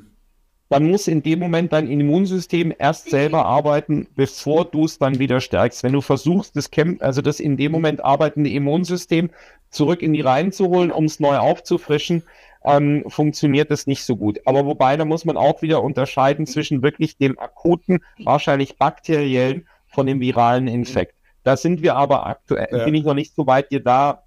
dann 0.70 0.90
muss 0.90 1.08
in 1.08 1.22
dem 1.22 1.40
Moment 1.40 1.74
dein 1.74 1.88
Immunsystem 1.88 2.74
erst 2.80 3.10
selber 3.10 3.46
arbeiten, 3.46 4.08
bevor 4.16 4.66
du 4.66 4.86
es 4.86 4.98
dann 4.98 5.20
wieder 5.20 5.42
stärkst. 5.42 5.84
Wenn 5.84 5.92
du 5.94 6.02
versuchst, 6.02 6.56
das 6.56 6.72
Camp, 6.72 7.04
also 7.04 7.22
das 7.22 7.40
in 7.40 7.58
dem 7.58 7.74
Moment 7.74 8.04
arbeitende 8.04 8.50
Immunsystem 8.50 9.30
zurück 9.70 10.02
in 10.02 10.14
die 10.14 10.22
Reihen 10.22 10.52
zu 10.52 10.70
holen, 10.70 10.92
um 10.92 11.06
es 11.06 11.20
neu 11.20 11.38
aufzufrischen, 11.38 12.24
ähm, 12.64 13.04
funktioniert 13.08 13.70
das 13.70 13.86
nicht 13.86 14.06
so 14.06 14.16
gut. 14.16 14.40
Aber 14.46 14.66
wobei, 14.66 14.96
da 14.96 15.04
muss 15.04 15.26
man 15.26 15.36
auch 15.36 15.62
wieder 15.62 15.84
unterscheiden 15.84 16.48
zwischen 16.48 16.82
wirklich 16.82 17.18
dem 17.18 17.38
akuten, 17.38 18.00
wahrscheinlich 18.24 18.78
bakteriellen 18.78 19.68
von 19.88 20.06
dem 20.06 20.22
viralen 20.22 20.68
Infekt. 20.68 21.16
Da 21.44 21.58
sind 21.58 21.82
wir 21.82 21.96
aber 21.96 22.28
aktuell, 22.28 22.70
ja. 22.72 22.86
bin 22.86 22.96
ich 22.96 23.04
noch 23.04 23.14
nicht 23.14 23.36
so 23.36 23.46
weit, 23.46 23.72
dir 23.72 23.84
da 23.84 24.24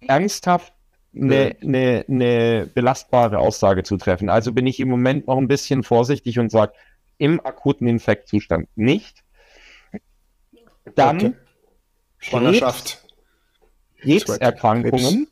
ernsthaft 0.00 0.72
eine, 1.14 1.56
eine, 1.62 2.04
eine 2.08 2.70
belastbare 2.72 3.38
Aussage 3.38 3.82
zu 3.82 3.96
treffen. 3.96 4.28
Also 4.28 4.52
bin 4.52 4.66
ich 4.66 4.80
im 4.80 4.88
Moment 4.88 5.26
noch 5.26 5.38
ein 5.38 5.48
bisschen 5.48 5.82
vorsichtig 5.82 6.38
und 6.38 6.50
sage, 6.50 6.72
im 7.18 7.44
akuten 7.44 7.86
Infektzustand 7.86 8.68
nicht. 8.76 9.22
Dann 10.94 11.16
okay. 11.16 11.32
Schwangerschaft. 12.18 13.04
Krebserkrankungen. 14.00 15.28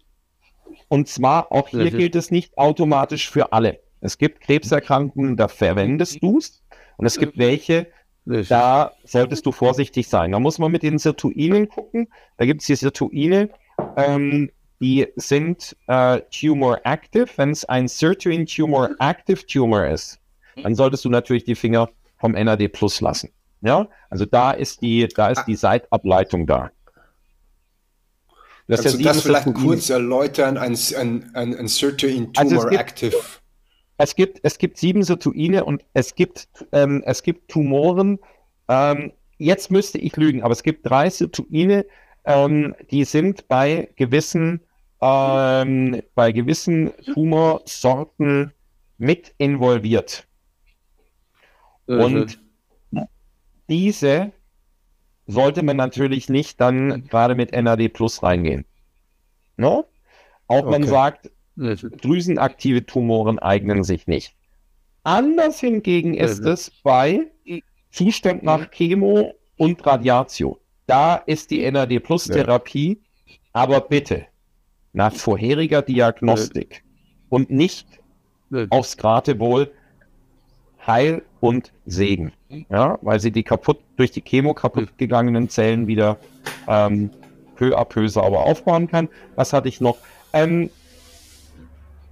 Und 0.89 1.09
zwar 1.09 1.53
auch 1.53 1.69
hier 1.69 1.91
gilt 1.91 2.15
es 2.15 2.31
nicht 2.31 2.59
automatisch 2.59 3.31
für 3.31 3.53
alle. 3.53 3.81
Es 4.01 4.19
gibt 4.19 4.41
Krebserkrankungen, 4.41 5.37
da 5.37 5.49
verwendest 5.49 6.23
du 6.23 6.39
es. 6.39 6.63
Und 6.97 7.07
es 7.07 7.19
gibt 7.19 7.39
welche, 7.39 7.87
da 8.25 8.93
solltest 9.05 9.47
du 9.47 9.53
vorsichtig 9.53 10.09
sein. 10.09 10.33
Da 10.33 10.39
muss 10.39 10.59
man 10.59 10.71
mit 10.71 10.83
den 10.83 10.99
Sirtuinen 10.99 11.69
gucken. 11.69 12.09
Da 12.37 12.45
gibt 12.45 12.61
es 12.61 12.67
die 12.67 12.77
Sirtuine, 12.77 13.51
ähm, 13.97 14.51
die 14.81 15.07
sind 15.17 15.77
äh, 15.87 16.21
Tumor 16.31 16.81
Active. 16.85 17.27
Wenn 17.37 17.51
es 17.51 17.65
ein 17.67 17.87
Sirtuin 17.87 18.47
Tumor 18.47 18.91
Active 18.99 19.47
Tumor 19.47 19.87
ist, 19.87 20.19
dann 20.63 20.75
solltest 20.75 21.05
du 21.05 21.11
natürlich 21.11 21.45
die 21.45 21.55
Finger 21.55 21.91
vom 22.19 22.33
NAD 22.33 22.69
Plus 22.73 23.01
lassen. 23.01 23.31
Ja, 23.63 23.89
also 24.09 24.25
da 24.25 24.53
ist 24.53 24.81
die, 24.81 25.07
da 25.09 25.29
ist 25.29 25.45
die 25.45 25.55
Seitableitung 25.57 26.47
da. 26.47 26.71
Das 28.67 28.83
Kannst 28.83 29.01
du 29.01 29.03
das 29.03 29.23
vielleicht 29.23 29.53
kurz 29.55 29.91
erläutern, 29.91 30.57
ein, 30.57 30.79
ein, 30.97 31.31
ein, 31.35 31.55
ein 31.57 31.69
Sirtuin 31.69 32.31
also 32.37 32.51
Tumor 32.51 32.65
also 32.65 32.69
gibt, 32.69 32.81
Active? 32.81 33.17
Es 33.99 34.15
gibt, 34.15 34.41
es 34.43 34.57
gibt 34.57 34.79
sieben 34.79 35.03
Sirtuine 35.03 35.65
und 35.65 35.85
es 35.93 36.15
gibt, 36.15 36.49
ähm, 36.73 37.03
es 37.05 37.23
gibt 37.23 37.51
Tumoren, 37.51 38.19
ähm, 38.69 39.13
jetzt 39.37 39.71
müsste 39.71 39.99
ich 39.99 40.17
lügen, 40.17 40.43
aber 40.43 40.53
es 40.53 40.63
gibt 40.63 40.89
drei 40.89 41.11
Sirtuine, 41.11 41.85
ähm, 42.25 42.75
die 42.91 43.05
sind 43.05 43.49
bei 43.49 43.91
gewissen 43.97 44.61
ähm, 45.01 46.03
bei 46.15 46.33
gewissen 46.33 46.93
Tumorsorten 47.13 48.53
mit 48.99 49.35
involviert. 49.39 50.27
Und 51.87 52.41
diese 53.69 54.33
sollte 55.27 55.63
man 55.63 55.77
natürlich 55.77 56.29
nicht 56.29 56.61
dann 56.61 57.07
gerade 57.09 57.35
mit 57.35 57.53
NAD 57.53 57.89
Plus 57.93 58.23
reingehen. 58.23 58.65
No? 59.57 59.87
Auch 60.47 60.63
okay. 60.63 60.71
man 60.71 60.85
sagt, 60.85 61.31
drüsenaktive 61.57 62.87
Tumoren 62.87 63.39
eignen 63.39 63.85
sich 63.85 64.07
nicht. 64.07 64.35
Anders 65.03 65.61
hingegen 65.61 66.15
ist 66.15 66.41
es 66.41 66.71
bei 66.83 67.31
Zustand 67.91 68.43
nach 68.43 68.71
Chemo 68.71 69.35
und 69.57 69.85
Radiation. 69.87 70.57
Da 70.87 71.17
ist 71.17 71.51
die 71.51 71.69
NAD 71.71 72.01
Plus 72.01 72.25
Therapie, 72.25 73.03
aber 73.53 73.81
bitte 73.81 74.27
nach 74.93 75.13
vorheriger 75.13 75.83
Diagnostik 75.83 76.83
und 77.29 77.51
nicht 77.51 77.87
aufs 78.71 78.97
Gratewohl 78.97 79.71
Heil 80.87 81.23
und 81.41 81.73
Segen. 81.87 82.33
Ja, 82.69 82.99
weil 83.03 83.21
sie 83.21 83.31
die 83.31 83.43
kaputt, 83.43 83.79
durch 83.97 84.11
die 84.11 84.23
Chemo 84.23 84.55
kaputt 84.55 84.99
gegangenen 84.99 85.49
Zellen 85.49 85.87
wieder 85.87 86.19
ähm, 86.67 87.11
peu 87.57 87.77
à 87.79 87.85
peu 87.85 88.09
sauber 88.09 88.41
aufbauen 88.41 88.89
kann. 88.89 89.09
Was 89.37 89.53
hatte 89.53 89.69
ich 89.69 89.81
noch? 89.81 89.99
Ähm, 90.33 90.71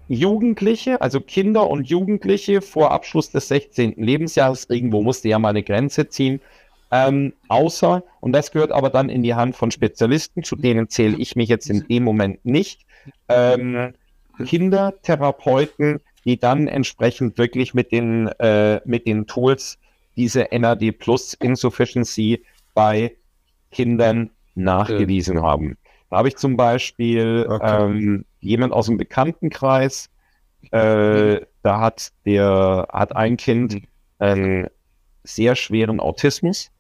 Jugendliche, 0.09 1.01
also 1.03 1.21
Kinder 1.21 1.69
und 1.69 1.89
Jugendliche 1.89 2.63
vor 2.63 2.93
Abschluss 2.93 3.31
des 3.31 3.49
16. 3.49 3.95
Lebensjahres, 3.97 4.67
irgendwo 4.71 5.03
musste 5.03 5.29
ja 5.29 5.39
mal 5.39 5.51
eine 5.51 5.63
Grenze 5.63 6.09
ziehen, 6.09 6.41
ähm, 6.91 7.35
außer, 7.49 8.03
und 8.21 8.33
das 8.33 8.51
gehört 8.51 8.73
aber 8.73 8.91
dann 8.91 9.09
in 9.09 9.23
die 9.23 9.35
Hand 9.35 9.57
von 9.57 9.71
Spezialisten, 9.71 10.43
zu 10.43 10.57
denen 10.57 10.89
zähle 10.89 11.17
ich 11.17 11.37
mich 11.37 11.49
jetzt 11.49 11.69
in 11.69 11.87
dem 11.87 12.05
Moment 12.05 12.45
nicht, 12.45 12.87
ähm, 13.29 13.95
Kindertherapeuten, 14.45 16.01
die 16.25 16.39
dann 16.39 16.69
entsprechend 16.69 17.39
wirklich 17.39 17.75
mit 17.75 17.93
den, 17.93 18.29
äh, 18.39 18.81
mit 18.85 19.07
den 19.07 19.27
Tools 19.27 19.79
diese 20.17 20.49
NAD 20.51 20.93
Plus 20.93 21.35
Insufficiency 21.35 22.43
bei 22.75 23.17
Kindern 23.71 24.31
nachgewiesen 24.55 25.37
ja. 25.37 25.43
haben. 25.43 25.77
Da 26.11 26.19
habe 26.19 26.29
ich 26.29 26.37
zum 26.37 26.57
Beispiel 26.57 27.47
okay. 27.49 27.85
ähm, 27.85 28.25
jemand 28.41 28.73
aus 28.73 28.87
dem 28.87 28.97
Bekanntenkreis, 28.97 30.11
äh, 30.71 31.41
da 31.63 31.81
hat 31.81 32.13
der 32.25 32.89
hat 32.93 33.15
ein 33.15 33.37
Kind 33.37 33.83
einen 34.19 34.69
sehr 35.29 35.57
schweren 35.57 36.01
Autismus 36.01 36.71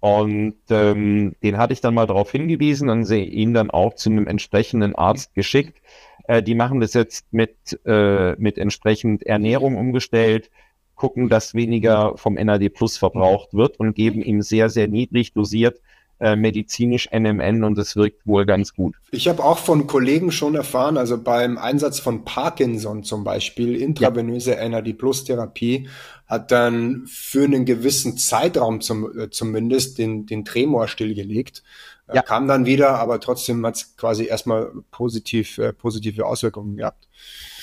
und 0.00 0.56
ähm, 0.70 1.34
den 1.42 1.58
hatte 1.58 1.72
ich 1.72 1.80
dann 1.80 1.94
mal 1.94 2.06
darauf 2.06 2.30
hingewiesen 2.30 2.88
und 2.88 3.10
ihn 3.10 3.52
dann 3.52 3.70
auch 3.70 3.94
zu 3.94 4.10
einem 4.10 4.26
entsprechenden 4.26 4.94
Arzt 4.94 5.34
geschickt. 5.34 5.80
Äh, 6.28 6.42
die 6.42 6.54
machen 6.54 6.80
das 6.80 6.94
jetzt 6.94 7.32
mit, 7.32 7.80
äh, 7.84 8.34
mit 8.36 8.58
entsprechend 8.58 9.24
Ernährung 9.24 9.76
umgestellt, 9.76 10.50
gucken, 10.94 11.28
dass 11.28 11.54
weniger 11.54 12.16
vom 12.16 12.34
NAD 12.34 12.68
Plus 12.70 12.96
verbraucht 12.96 13.54
wird 13.54 13.80
und 13.80 13.94
geben 13.94 14.22
ihm 14.22 14.42
sehr, 14.42 14.68
sehr 14.68 14.88
niedrig 14.88 15.32
dosiert 15.32 15.80
äh, 16.20 16.36
medizinisch 16.36 17.08
NMN 17.12 17.64
und 17.64 17.78
es 17.78 17.94
wirkt 17.94 18.26
wohl 18.26 18.44
ganz 18.44 18.74
gut. 18.74 18.96
Ich 19.10 19.28
habe 19.28 19.44
auch 19.44 19.58
von 19.58 19.86
Kollegen 19.86 20.32
schon 20.32 20.54
erfahren, 20.54 20.96
also 20.96 21.16
beim 21.16 21.58
Einsatz 21.58 22.00
von 22.00 22.24
Parkinson 22.24 23.04
zum 23.04 23.24
Beispiel, 23.24 23.76
intravenöse 23.76 24.54
ja. 24.54 24.68
NAD-Plus-Therapie 24.68 25.88
hat 26.26 26.50
dann 26.50 27.04
für 27.06 27.44
einen 27.44 27.64
gewissen 27.64 28.18
Zeitraum 28.18 28.80
zum, 28.80 29.18
äh, 29.18 29.30
zumindest 29.30 29.98
den, 29.98 30.26
den 30.26 30.44
Tremor 30.44 30.88
stillgelegt. 30.88 31.62
Äh, 32.08 32.16
ja. 32.16 32.22
Kam 32.22 32.48
dann 32.48 32.66
wieder, 32.66 32.98
aber 32.98 33.20
trotzdem 33.20 33.64
hat 33.64 33.76
es 33.76 33.96
quasi 33.96 34.26
erstmal 34.26 34.72
positiv, 34.90 35.58
äh, 35.58 35.72
positive 35.72 36.26
Auswirkungen 36.26 36.76
gehabt. 36.76 37.08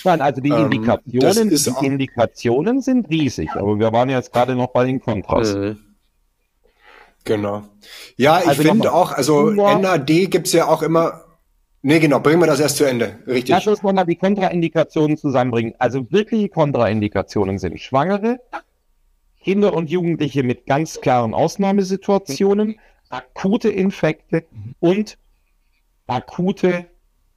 Nein, 0.03 0.21
also 0.21 0.41
die 0.41 0.49
ähm, 0.49 0.71
Indikationen, 0.71 1.51
ähm, 1.51 1.75
die 1.81 1.85
Indikationen 1.85 2.81
sind 2.81 3.09
riesig, 3.09 3.51
aber 3.51 3.77
wir 3.79 3.91
waren 3.91 4.09
jetzt 4.09 4.31
gerade 4.31 4.55
noch 4.55 4.67
bei 4.67 4.85
den 4.85 4.99
Kontras. 4.99 5.55
Genau. 7.26 7.63
Ja, 8.17 8.39
ich 8.39 8.47
also 8.47 8.61
finde 8.61 8.93
auch, 8.93 9.11
also 9.11 9.49
NAD 9.49 10.07
gibt's 10.30 10.53
ja 10.53 10.67
auch 10.67 10.84
immer. 10.84 11.26
Nee, 11.82 11.99
genau, 11.99 12.19
bringen 12.19 12.39
wir 12.39 12.47
das 12.47 12.59
erst 12.59 12.78
zu 12.78 12.86
Ende. 12.86 13.19
Richtig. 13.28 13.49
Lass 13.49 13.67
uns 13.67 13.84
mal 13.84 14.05
die 14.05 14.15
Kontraindikationen 14.15 15.17
zusammenbringen. 15.17 15.73
Also 15.78 16.09
wirkliche 16.11 16.49
Kontraindikationen 16.49 17.59
sind 17.59 17.80
Schwangere, 17.80 18.39
Kinder 19.43 19.73
und 19.73 19.89
Jugendliche 19.89 20.43
mit 20.43 20.65
ganz 20.65 21.01
klaren 21.01 21.34
Ausnahmesituationen, 21.34 22.80
akute 23.09 23.69
Infekte 23.69 24.45
und 24.80 25.17
akute 26.07 26.86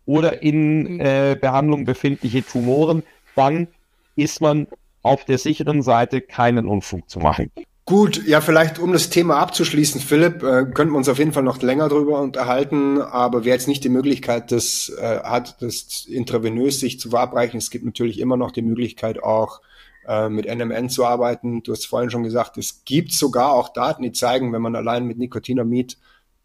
oder 0.06 0.42
in 0.42 1.00
äh, 1.00 1.36
Behandlung 1.38 1.84
befindliche 1.84 2.44
Tumoren. 2.44 3.02
Dann 3.36 3.68
ist 4.16 4.40
man 4.40 4.66
auf 5.02 5.24
der 5.24 5.38
sicheren 5.38 5.82
Seite, 5.82 6.20
keinen 6.20 6.66
Unfug 6.66 7.08
zu 7.08 7.20
machen. 7.20 7.50
Gut, 7.88 8.26
ja, 8.26 8.42
vielleicht 8.42 8.78
um 8.78 8.92
das 8.92 9.08
Thema 9.08 9.38
abzuschließen, 9.38 10.02
Philipp, 10.02 10.42
äh, 10.42 10.66
könnten 10.66 10.92
wir 10.92 10.98
uns 10.98 11.08
auf 11.08 11.18
jeden 11.18 11.32
Fall 11.32 11.42
noch 11.42 11.62
länger 11.62 11.88
darüber 11.88 12.20
unterhalten, 12.20 13.00
aber 13.00 13.46
wer 13.46 13.54
jetzt 13.54 13.66
nicht 13.66 13.82
die 13.82 13.88
Möglichkeit 13.88 14.52
das, 14.52 14.90
äh, 14.90 15.20
hat, 15.20 15.62
das 15.62 16.04
intravenös 16.04 16.80
sich 16.80 17.00
zu 17.00 17.08
verabreichen, 17.08 17.56
es 17.56 17.70
gibt 17.70 17.86
natürlich 17.86 18.18
immer 18.18 18.36
noch 18.36 18.50
die 18.50 18.60
Möglichkeit 18.60 19.22
auch 19.22 19.62
äh, 20.06 20.28
mit 20.28 20.44
NMN 20.44 20.90
zu 20.90 21.06
arbeiten. 21.06 21.62
Du 21.62 21.72
hast 21.72 21.86
vorhin 21.86 22.10
schon 22.10 22.24
gesagt, 22.24 22.58
es 22.58 22.84
gibt 22.84 23.12
sogar 23.12 23.54
auch 23.54 23.70
Daten, 23.70 24.02
die 24.02 24.12
zeigen, 24.12 24.52
wenn 24.52 24.60
man 24.60 24.76
allein 24.76 25.06
mit 25.06 25.16
Nikotinamid 25.16 25.96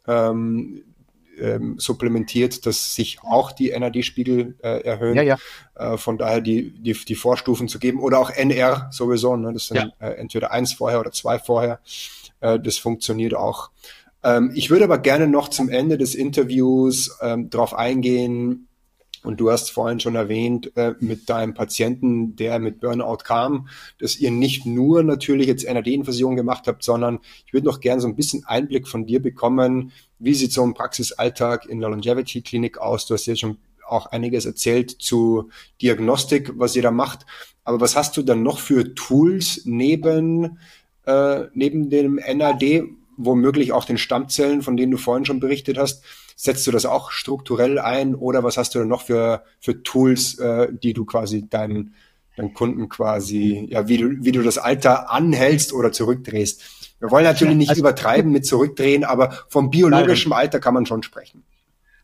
ähm, 0.07 0.81
ähm, 1.39 1.75
supplementiert, 1.79 2.65
dass 2.65 2.95
sich 2.95 3.19
auch 3.23 3.51
die 3.51 3.77
NAD-Spiegel 3.77 4.55
äh, 4.61 4.83
erhöhen. 4.83 5.15
Ja, 5.15 5.21
ja. 5.21 5.37
Äh, 5.75 5.97
von 5.97 6.17
daher 6.17 6.41
die, 6.41 6.71
die, 6.71 6.93
die 6.93 7.15
Vorstufen 7.15 7.67
zu 7.67 7.79
geben 7.79 7.99
oder 7.99 8.19
auch 8.19 8.29
NR 8.29 8.89
sowieso, 8.91 9.35
ne? 9.35 9.53
das 9.53 9.67
sind 9.67 9.77
ja. 9.77 9.91
äh, 9.99 10.13
entweder 10.13 10.51
eins 10.51 10.73
vorher 10.73 10.99
oder 10.99 11.11
zwei 11.11 11.39
vorher. 11.39 11.79
Äh, 12.39 12.59
das 12.59 12.77
funktioniert 12.77 13.33
auch. 13.33 13.71
Ähm, 14.23 14.51
ich 14.53 14.69
würde 14.69 14.85
aber 14.85 14.97
gerne 14.97 15.27
noch 15.27 15.49
zum 15.49 15.69
Ende 15.69 15.97
des 15.97 16.15
Interviews 16.15 17.17
ähm, 17.21 17.49
darauf 17.49 17.73
eingehen, 17.73 18.67
und 19.23 19.39
du 19.39 19.49
hast 19.49 19.71
vorhin 19.71 19.99
schon 19.99 20.15
erwähnt, 20.15 20.75
äh, 20.75 20.95
mit 20.99 21.29
deinem 21.29 21.53
Patienten, 21.53 22.35
der 22.35 22.59
mit 22.59 22.81
Burnout 22.81 23.19
kam, 23.23 23.67
dass 23.97 24.19
ihr 24.19 24.31
nicht 24.31 24.65
nur 24.65 25.01
natürlich 25.03 25.47
jetzt 25.47 25.65
NAD-Infusion 25.65 26.35
gemacht 26.35 26.67
habt, 26.67 26.83
sondern 26.83 27.19
ich 27.45 27.53
würde 27.53 27.67
noch 27.67 27.79
gerne 27.79 28.01
so 28.01 28.07
ein 28.07 28.15
bisschen 28.15 28.43
Einblick 28.45 28.87
von 28.87 29.05
dir 29.05 29.21
bekommen. 29.21 29.93
Wie 30.23 30.33
sieht 30.33 30.53
so 30.53 30.63
ein 30.63 30.73
Praxisalltag 30.73 31.65
in 31.65 31.81
der 31.81 31.89
Longevity-Klinik 31.89 32.77
aus? 32.77 33.05
Du 33.05 33.13
hast 33.13 33.25
ja 33.25 33.35
schon 33.35 33.57
auch 33.85 34.05
einiges 34.05 34.45
erzählt 34.45 34.89
zu 35.01 35.49
Diagnostik, 35.81 36.53
was 36.55 36.77
ihr 36.77 36.81
da 36.81 36.91
macht. 36.91 37.25
Aber 37.65 37.81
was 37.81 37.97
hast 37.97 38.15
du 38.15 38.21
dann 38.21 38.41
noch 38.41 38.59
für 38.59 38.95
Tools 38.95 39.63
neben, 39.65 40.59
äh, 41.05 41.41
neben 41.53 41.89
dem 41.89 42.21
NAD, 42.25 42.85
womöglich 43.17 43.73
auch 43.73 43.83
den 43.83 43.97
Stammzellen, 43.97 44.61
von 44.61 44.77
denen 44.77 44.93
du 44.93 44.97
vorhin 44.97 45.25
schon 45.25 45.41
berichtet 45.41 45.77
hast? 45.77 46.05
Setzt 46.37 46.65
du 46.67 46.71
das 46.71 46.85
auch 46.85 47.11
strukturell 47.11 47.77
ein 47.77 48.15
oder 48.15 48.45
was 48.45 48.55
hast 48.55 48.75
du 48.75 48.79
denn 48.79 48.87
noch 48.87 49.01
für, 49.01 49.43
für 49.59 49.83
Tools, 49.83 50.39
äh, 50.39 50.69
die 50.71 50.93
du 50.93 51.03
quasi 51.03 51.49
deinen, 51.49 51.95
deinen 52.37 52.53
Kunden 52.53 52.89
quasi, 52.89 53.67
ja, 53.69 53.87
wie 53.87 53.97
du, 53.97 54.09
wie 54.19 54.31
du 54.31 54.41
das 54.41 54.57
Alter 54.57 55.11
anhältst 55.11 55.73
oder 55.73 55.91
zurückdrehst? 55.91 56.61
Wir 56.99 57.11
wollen 57.11 57.25
natürlich 57.25 57.55
nicht 57.55 57.69
also, 57.69 57.81
übertreiben 57.81 58.31
mit 58.31 58.45
zurückdrehen, 58.45 59.03
aber 59.03 59.33
vom 59.49 59.69
biologischen 59.69 60.29
nein, 60.29 60.39
Alter 60.39 60.59
kann 60.59 60.73
man 60.73 60.85
schon 60.85 61.03
sprechen. 61.03 61.43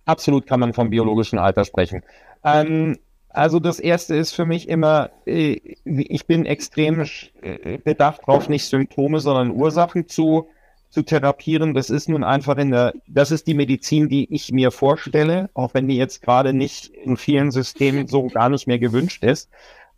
Absolut 0.05 0.45
kann 0.45 0.59
man 0.59 0.73
vom 0.73 0.89
biologischen 0.89 1.39
Alter 1.39 1.65
sprechen. 1.65 2.03
Ähm, 2.43 2.97
also 3.29 3.59
das 3.59 3.79
erste 3.79 4.15
ist 4.15 4.31
für 4.33 4.45
mich 4.45 4.67
immer, 4.67 5.11
äh, 5.25 5.59
ich 5.85 6.25
bin 6.25 6.45
extrem 6.45 7.05
äh, 7.41 7.77
bedacht 7.77 8.21
darauf, 8.25 8.49
nicht 8.49 8.65
Symptome, 8.65 9.19
sondern 9.19 9.51
Ursachen 9.51 10.07
zu 10.07 10.47
zu 10.89 11.03
therapieren. 11.03 11.73
Das 11.73 11.89
ist 11.89 12.09
nun 12.09 12.23
einfach 12.23 12.57
in 12.57 12.71
der, 12.71 12.93
das 13.07 13.31
ist 13.31 13.47
die 13.47 13.53
Medizin, 13.53 14.09
die 14.09 14.33
ich 14.33 14.51
mir 14.51 14.71
vorstelle, 14.71 15.49
auch 15.53 15.73
wenn 15.73 15.87
die 15.87 15.97
jetzt 15.97 16.21
gerade 16.21 16.53
nicht 16.53 16.87
in 16.87 17.15
vielen 17.15 17.51
Systemen 17.51 18.07
so 18.07 18.27
gar 18.27 18.49
nicht 18.49 18.67
mehr 18.67 18.79
gewünscht 18.79 19.23
ist. 19.23 19.49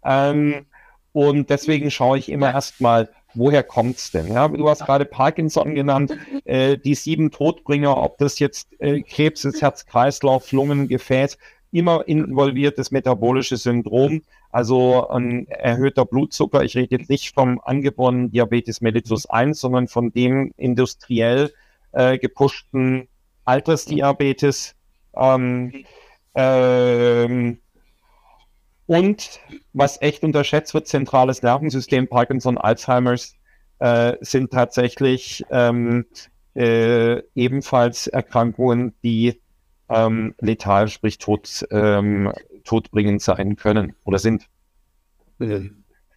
Ähm, 0.04 0.66
und 1.14 1.50
deswegen 1.50 1.92
schaue 1.92 2.18
ich 2.18 2.30
immer 2.30 2.54
erstmal, 2.54 3.10
woher 3.34 3.64
kommt's 3.64 4.12
denn? 4.12 4.32
Ja, 4.32 4.48
du 4.48 4.68
hast 4.70 4.86
gerade 4.86 5.06
Parkinson 5.06 5.76
genannt, 5.76 6.18
äh, 6.46 6.78
die 6.78 6.96
sieben 6.96 7.32
Todbringer, 7.32 7.98
ob 7.98 8.18
das 8.18 8.40
jetzt 8.40 8.70
äh, 8.80 9.02
Krebs 9.02 9.46
ist, 9.46 9.62
Herz-Kreislauf, 9.62 10.52
Lungen, 10.52 10.88
Gefäß, 10.88 11.38
immer 11.72 12.08
involviertes 12.08 12.92
metabolische 12.92 13.58
Syndrom. 13.58 14.22
Also 14.52 15.08
ein 15.08 15.48
erhöhter 15.48 16.06
Blutzucker, 16.06 16.64
ich 16.64 16.76
rede 16.76 16.98
jetzt 16.98 17.10
nicht 17.10 17.34
vom 17.34 17.62
angeborenen 17.64 18.32
Diabetes 18.32 18.82
mellitus 18.82 19.26
1, 19.26 19.60
sondern 19.60 19.88
von 19.88 20.12
dem 20.12 20.54
industriell 20.58 21.54
äh, 21.94 22.18
gepushten 22.18 23.08
Altersdiabetes. 23.46 24.76
Ähm, 25.16 25.86
ähm, 26.36 27.60
und 28.92 29.40
was 29.72 30.02
echt 30.02 30.22
unterschätzt 30.22 30.74
wird, 30.74 30.86
zentrales 30.86 31.42
Nervensystem, 31.42 32.10
Parkinson, 32.10 32.58
Alzheimer's, 32.58 33.38
äh, 33.80 34.18
sind 34.20 34.52
tatsächlich 34.52 35.46
ähm, 35.50 36.08
äh, 36.56 37.22
ebenfalls 37.34 38.08
Erkrankungen, 38.08 38.94
die 39.02 39.40
ähm, 39.88 40.36
letal, 40.42 40.90
sprich 40.90 41.20
tot, 41.20 41.66
ähm, 41.72 42.34
todbringend 42.66 43.22
sein 43.22 43.56
können 43.56 43.96
oder 44.04 44.20
sind. 44.20 44.50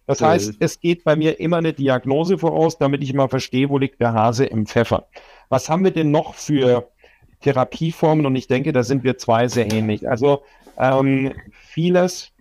Das 0.05 0.21
heißt, 0.21 0.57
es 0.59 0.81
geht 0.81 1.05
bei 1.05 1.15
mir 1.15 1.39
immer 1.39 1.57
eine 1.57 1.71
Diagnose 1.71 2.37
voraus, 2.37 2.77
damit 2.77 3.01
ich 3.03 3.13
mal 3.13 3.29
verstehe, 3.29 3.69
wo 3.69 3.77
liegt 3.77 4.01
der 4.01 4.11
Hase 4.11 4.47
im 4.47 4.65
Pfeffer. 4.65 5.07
Was 5.47 5.69
haben 5.69 5.85
wir 5.85 5.91
denn 5.91 6.11
noch 6.11 6.33
für 6.35 6.89
Therapieformen? 7.39 8.25
Und 8.25 8.35
ich 8.35 8.47
denke, 8.47 8.73
da 8.73 8.83
sind 8.83 9.05
wir 9.05 9.17
zwei 9.17 9.47
sehr 9.47 9.71
ähnlich. 9.71 10.09
Also 10.09 10.43
ähm, 10.77 11.31
vieles 11.53 12.34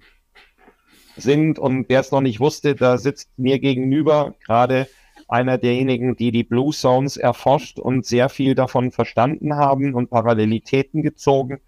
sind, 1.17 1.59
und 1.59 1.89
wer 1.89 2.01
es 2.01 2.11
noch 2.11 2.21
nicht 2.21 2.41
wusste, 2.41 2.75
da 2.75 2.99
sitzt 2.99 3.31
mir 3.39 3.59
gegenüber 3.59 4.35
gerade 4.45 4.89
einer 5.29 5.59
derjenigen, 5.59 6.17
die 6.17 6.31
die 6.31 6.45
Blue 6.45 6.73
Zones 6.73 7.17
erforscht 7.17 7.79
und 7.79 8.05
sehr 8.05 8.29
viel 8.29 8.55
davon 8.55 8.91
verstanden 8.91 9.57
haben 9.57 9.95
und 9.95 10.11
Parallelitäten 10.11 11.03
gezogen. 11.03 11.61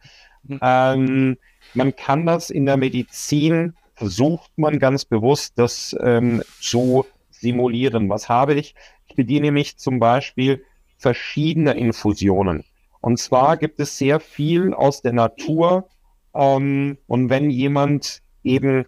Mhm. 0.45 0.59
Ähm, 0.63 1.37
man 1.75 1.97
kann 1.97 2.27
das 2.27 2.51
in 2.51 2.67
der 2.67 2.77
Medizin, 2.77 3.75
versucht 3.95 4.51
man 4.57 4.79
ganz 4.79 5.05
bewusst, 5.05 5.55
das 5.57 5.97
ähm, 6.01 6.43
zu 6.61 7.07
simulieren. 7.31 8.09
Was 8.09 8.29
habe 8.29 8.55
ich? 8.55 8.75
Ich 9.09 9.17
bediene 9.17 9.53
mich 9.53 9.79
zum 9.79 9.99
Beispiel 9.99 10.65
verschiedener 10.99 11.75
Infusionen. 11.75 12.65
Und 13.01 13.19
zwar 13.19 13.57
gibt 13.57 13.81
es 13.81 13.99
sehr 13.99 14.21
viel 14.21 14.75
aus 14.75 15.03
der 15.03 15.13
Natur. 15.13 15.89
Ähm, 16.35 16.99
und 17.07 17.31
wenn 17.31 17.51
jemand 17.51 18.23
eben 18.43 18.87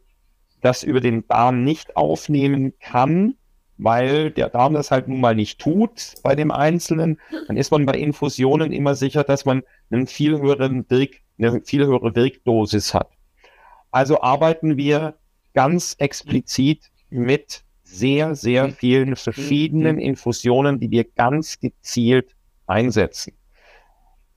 das 0.60 0.82
über 0.82 1.00
den 1.00 1.26
Darm 1.28 1.64
nicht 1.64 1.96
aufnehmen 1.96 2.72
kann, 2.80 3.34
weil 3.76 4.30
der 4.30 4.48
Darm 4.48 4.74
das 4.74 4.90
halt 4.90 5.08
nun 5.08 5.20
mal 5.20 5.34
nicht 5.34 5.60
tut 5.60 6.14
bei 6.22 6.34
dem 6.34 6.50
Einzelnen, 6.50 7.20
dann 7.46 7.56
ist 7.56 7.70
man 7.70 7.86
bei 7.86 7.94
Infusionen 7.94 8.72
immer 8.72 8.94
sicher, 8.94 9.24
dass 9.24 9.44
man 9.44 9.62
einen 9.90 10.06
viel 10.06 10.38
höheren 10.40 10.84
Wirk, 10.90 11.20
eine 11.38 11.60
viel 11.62 11.86
höhere 11.86 12.14
Wirkdosis 12.14 12.92
hat. 12.92 13.10
Also 13.90 14.20
arbeiten 14.20 14.76
wir 14.76 15.14
ganz 15.54 15.94
explizit 15.98 16.90
mit 17.08 17.62
sehr, 17.84 18.34
sehr 18.34 18.70
vielen 18.70 19.16
verschiedenen 19.16 19.98
Infusionen, 19.98 20.78
die 20.78 20.90
wir 20.90 21.04
ganz 21.04 21.58
gezielt 21.58 22.36
einsetzen. 22.66 23.37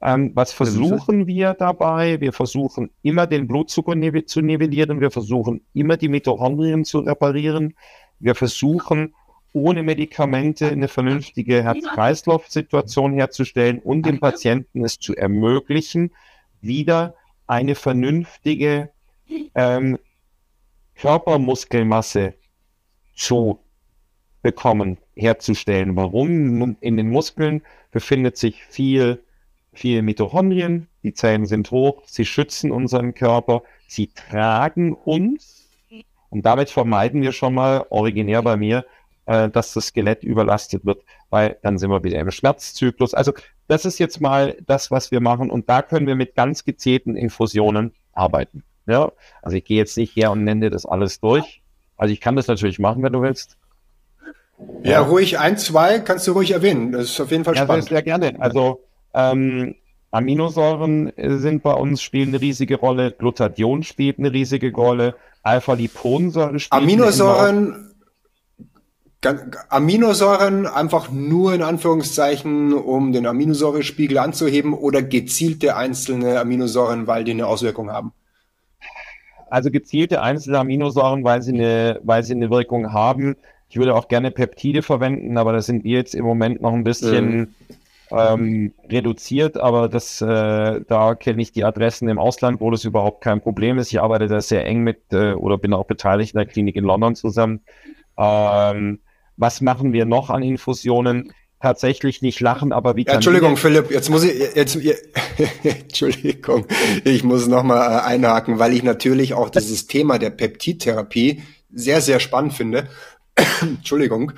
Ähm, 0.01 0.31
was 0.33 0.51
versuchen 0.51 1.27
wir 1.27 1.53
dabei? 1.53 2.19
Wir 2.19 2.33
versuchen 2.33 2.89
immer 3.03 3.27
den 3.27 3.47
Blutzucker 3.47 3.93
zu 4.25 4.41
nivellieren. 4.41 4.99
Wir 4.99 5.11
versuchen 5.11 5.61
immer 5.73 5.97
die 5.97 6.09
Mitochondrien 6.09 6.85
zu 6.85 6.99
reparieren. 6.99 7.75
Wir 8.19 8.35
versuchen 8.35 9.13
ohne 9.53 9.83
Medikamente 9.83 10.69
eine 10.69 10.87
vernünftige 10.87 11.63
Herz-Kreislauf-Situation 11.63 13.13
herzustellen 13.13 13.79
und 13.79 14.05
dem 14.05 14.19
Patienten 14.19 14.83
es 14.85 14.97
zu 14.97 15.15
ermöglichen, 15.15 16.11
wieder 16.61 17.15
eine 17.47 17.75
vernünftige 17.75 18.89
ähm, 19.55 19.99
Körpermuskelmasse 20.95 22.33
zu 23.13 23.59
bekommen, 24.41 24.97
herzustellen. 25.15 25.95
Warum? 25.95 26.77
In 26.79 26.97
den 26.97 27.09
Muskeln 27.09 27.61
befindet 27.91 28.37
sich 28.37 28.63
viel 28.63 29.21
viele 29.73 30.01
Mitochondrien, 30.01 30.87
die 31.03 31.13
Zellen 31.13 31.45
sind 31.45 31.71
hoch, 31.71 32.03
sie 32.05 32.25
schützen 32.25 32.71
unseren 32.71 33.13
Körper, 33.13 33.63
sie 33.87 34.07
tragen 34.07 34.93
uns 34.93 35.69
und 36.29 36.45
damit 36.45 36.69
vermeiden 36.69 37.21
wir 37.21 37.31
schon 37.31 37.53
mal, 37.53 37.85
originär 37.89 38.41
bei 38.41 38.57
mir, 38.57 38.85
äh, 39.25 39.49
dass 39.49 39.73
das 39.73 39.87
Skelett 39.87 40.23
überlastet 40.23 40.85
wird, 40.85 41.03
weil 41.29 41.57
dann 41.61 41.77
sind 41.77 41.89
wir 41.89 42.03
wieder 42.03 42.19
im 42.19 42.31
Schmerzzyklus. 42.31 43.13
Also 43.13 43.33
das 43.67 43.85
ist 43.85 43.99
jetzt 43.99 44.21
mal 44.21 44.57
das, 44.65 44.91
was 44.91 45.11
wir 45.11 45.21
machen 45.21 45.49
und 45.49 45.69
da 45.69 45.81
können 45.81 46.07
wir 46.07 46.15
mit 46.15 46.35
ganz 46.35 46.63
gezielten 46.65 47.15
Infusionen 47.15 47.93
arbeiten. 48.13 48.63
Ja? 48.85 49.11
Also 49.41 49.57
ich 49.57 49.65
gehe 49.65 49.77
jetzt 49.77 49.97
nicht 49.97 50.15
her 50.15 50.31
und 50.31 50.43
nenne 50.43 50.69
das 50.69 50.85
alles 50.85 51.19
durch. 51.19 51.61
Also 51.97 52.13
ich 52.13 52.21
kann 52.21 52.35
das 52.35 52.47
natürlich 52.47 52.79
machen, 52.79 53.03
wenn 53.03 53.13
du 53.13 53.21
willst. 53.21 53.57
Ja, 54.83 55.01
ruhig 55.01 55.39
ein, 55.39 55.57
zwei 55.57 55.99
kannst 55.99 56.27
du 56.27 56.33
ruhig 56.33 56.51
erwähnen. 56.51 56.91
Das 56.91 57.03
ist 57.03 57.19
auf 57.19 57.31
jeden 57.31 57.43
Fall 57.43 57.55
spannend. 57.55 57.85
Ja, 57.85 57.89
sehr 57.89 58.03
gerne. 58.03 58.35
Also 58.39 58.81
ähm, 59.13 59.75
Aminosäuren 60.11 61.17
äh, 61.17 61.37
sind 61.37 61.63
bei 61.63 61.73
uns, 61.73 62.01
spielen 62.01 62.29
eine 62.29 62.41
riesige 62.41 62.75
Rolle, 62.77 63.11
Glutathion 63.11 63.83
spielt 63.83 64.19
eine 64.19 64.31
riesige 64.31 64.71
Rolle, 64.73 65.15
Alpha-Liponsäure 65.43 66.59
spielt 66.59 66.81
Aminosäuren, 66.81 67.93
Aminosäuren 69.69 70.67
einfach 70.67 71.11
nur 71.11 71.53
in 71.53 71.61
Anführungszeichen, 71.61 72.73
um 72.73 73.13
den 73.13 73.25
Aminosäurespiegel 73.25 74.17
anzuheben 74.17 74.73
oder 74.73 75.01
gezielte 75.01 75.75
einzelne 75.75 76.39
Aminosäuren, 76.39 77.07
weil 77.07 77.23
die 77.23 77.31
eine 77.31 77.47
Auswirkung 77.47 77.91
haben? 77.91 78.11
Also 79.49 79.69
gezielte 79.69 80.21
einzelne 80.21 80.59
Aminosäuren, 80.59 81.23
weil 81.23 81.41
sie 81.41 81.53
eine, 81.53 81.99
weil 82.03 82.23
sie 82.23 82.33
eine 82.33 82.49
Wirkung 82.49 82.93
haben. 82.93 83.35
Ich 83.69 83.77
würde 83.77 83.95
auch 83.95 84.07
gerne 84.07 84.31
Peptide 84.31 84.81
verwenden, 84.81 85.37
aber 85.37 85.53
da 85.53 85.61
sind 85.61 85.83
wir 85.83 85.97
jetzt 85.97 86.15
im 86.15 86.25
Moment 86.25 86.61
noch 86.61 86.73
ein 86.73 86.83
bisschen 86.83 87.37
mhm 87.37 87.47
ähm, 88.11 88.73
reduziert, 88.89 89.57
aber 89.57 89.89
das, 89.89 90.21
äh, 90.21 90.81
da 90.87 91.15
kenne 91.15 91.41
ich 91.41 91.51
die 91.51 91.63
Adressen 91.63 92.09
im 92.09 92.19
Ausland, 92.19 92.61
wo 92.61 92.71
das 92.71 92.83
überhaupt 92.83 93.21
kein 93.21 93.41
Problem 93.41 93.77
ist. 93.77 93.91
Ich 93.91 94.01
arbeite 94.01 94.27
da 94.27 94.41
sehr 94.41 94.65
eng 94.65 94.81
mit 94.81 95.01
äh, 95.11 95.33
oder 95.33 95.57
bin 95.57 95.73
auch 95.73 95.85
beteiligt 95.85 96.33
in 96.33 96.39
der 96.39 96.47
Klinik 96.47 96.75
in 96.75 96.83
London 96.83 97.15
zusammen. 97.15 97.61
Ähm, 98.17 98.99
was 99.37 99.61
machen 99.61 99.93
wir 99.93 100.05
noch 100.05 100.29
an 100.29 100.43
Infusionen? 100.43 101.33
Tatsächlich 101.61 102.23
nicht 102.23 102.39
lachen, 102.39 102.73
aber 102.73 102.95
wie 102.95 103.05
ja, 103.05 103.13
Entschuldigung, 103.13 103.55
Philipp, 103.55 103.91
jetzt 103.91 104.09
muss 104.09 104.23
ich 104.23 104.55
jetzt 104.55 104.75
Entschuldigung, 105.63 106.65
ich 107.03 107.23
muss 107.23 107.47
nochmal 107.47 107.99
äh, 107.99 108.01
einhaken, 108.01 108.57
weil 108.57 108.73
ich 108.73 108.81
natürlich 108.81 109.35
auch 109.35 109.51
dieses 109.51 109.85
Thema 109.85 110.17
der 110.17 110.31
Peptidtherapie 110.31 111.43
sehr 111.71 112.01
sehr 112.01 112.19
spannend 112.19 112.53
finde. 112.53 112.87
Entschuldigung. 113.61 114.33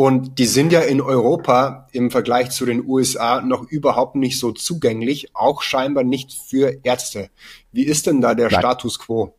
Und 0.00 0.38
die 0.38 0.46
sind 0.46 0.72
ja 0.72 0.80
in 0.80 1.02
Europa 1.02 1.86
im 1.92 2.10
Vergleich 2.10 2.52
zu 2.52 2.64
den 2.64 2.88
USA 2.88 3.42
noch 3.42 3.64
überhaupt 3.64 4.16
nicht 4.16 4.38
so 4.38 4.50
zugänglich, 4.50 5.36
auch 5.36 5.60
scheinbar 5.60 6.04
nicht 6.04 6.32
für 6.32 6.78
Ärzte. 6.84 7.28
Wie 7.70 7.82
ist 7.82 8.06
denn 8.06 8.22
da 8.22 8.34
der 8.34 8.50
Nein. 8.50 8.60
Status 8.60 8.98
quo? 8.98 9.34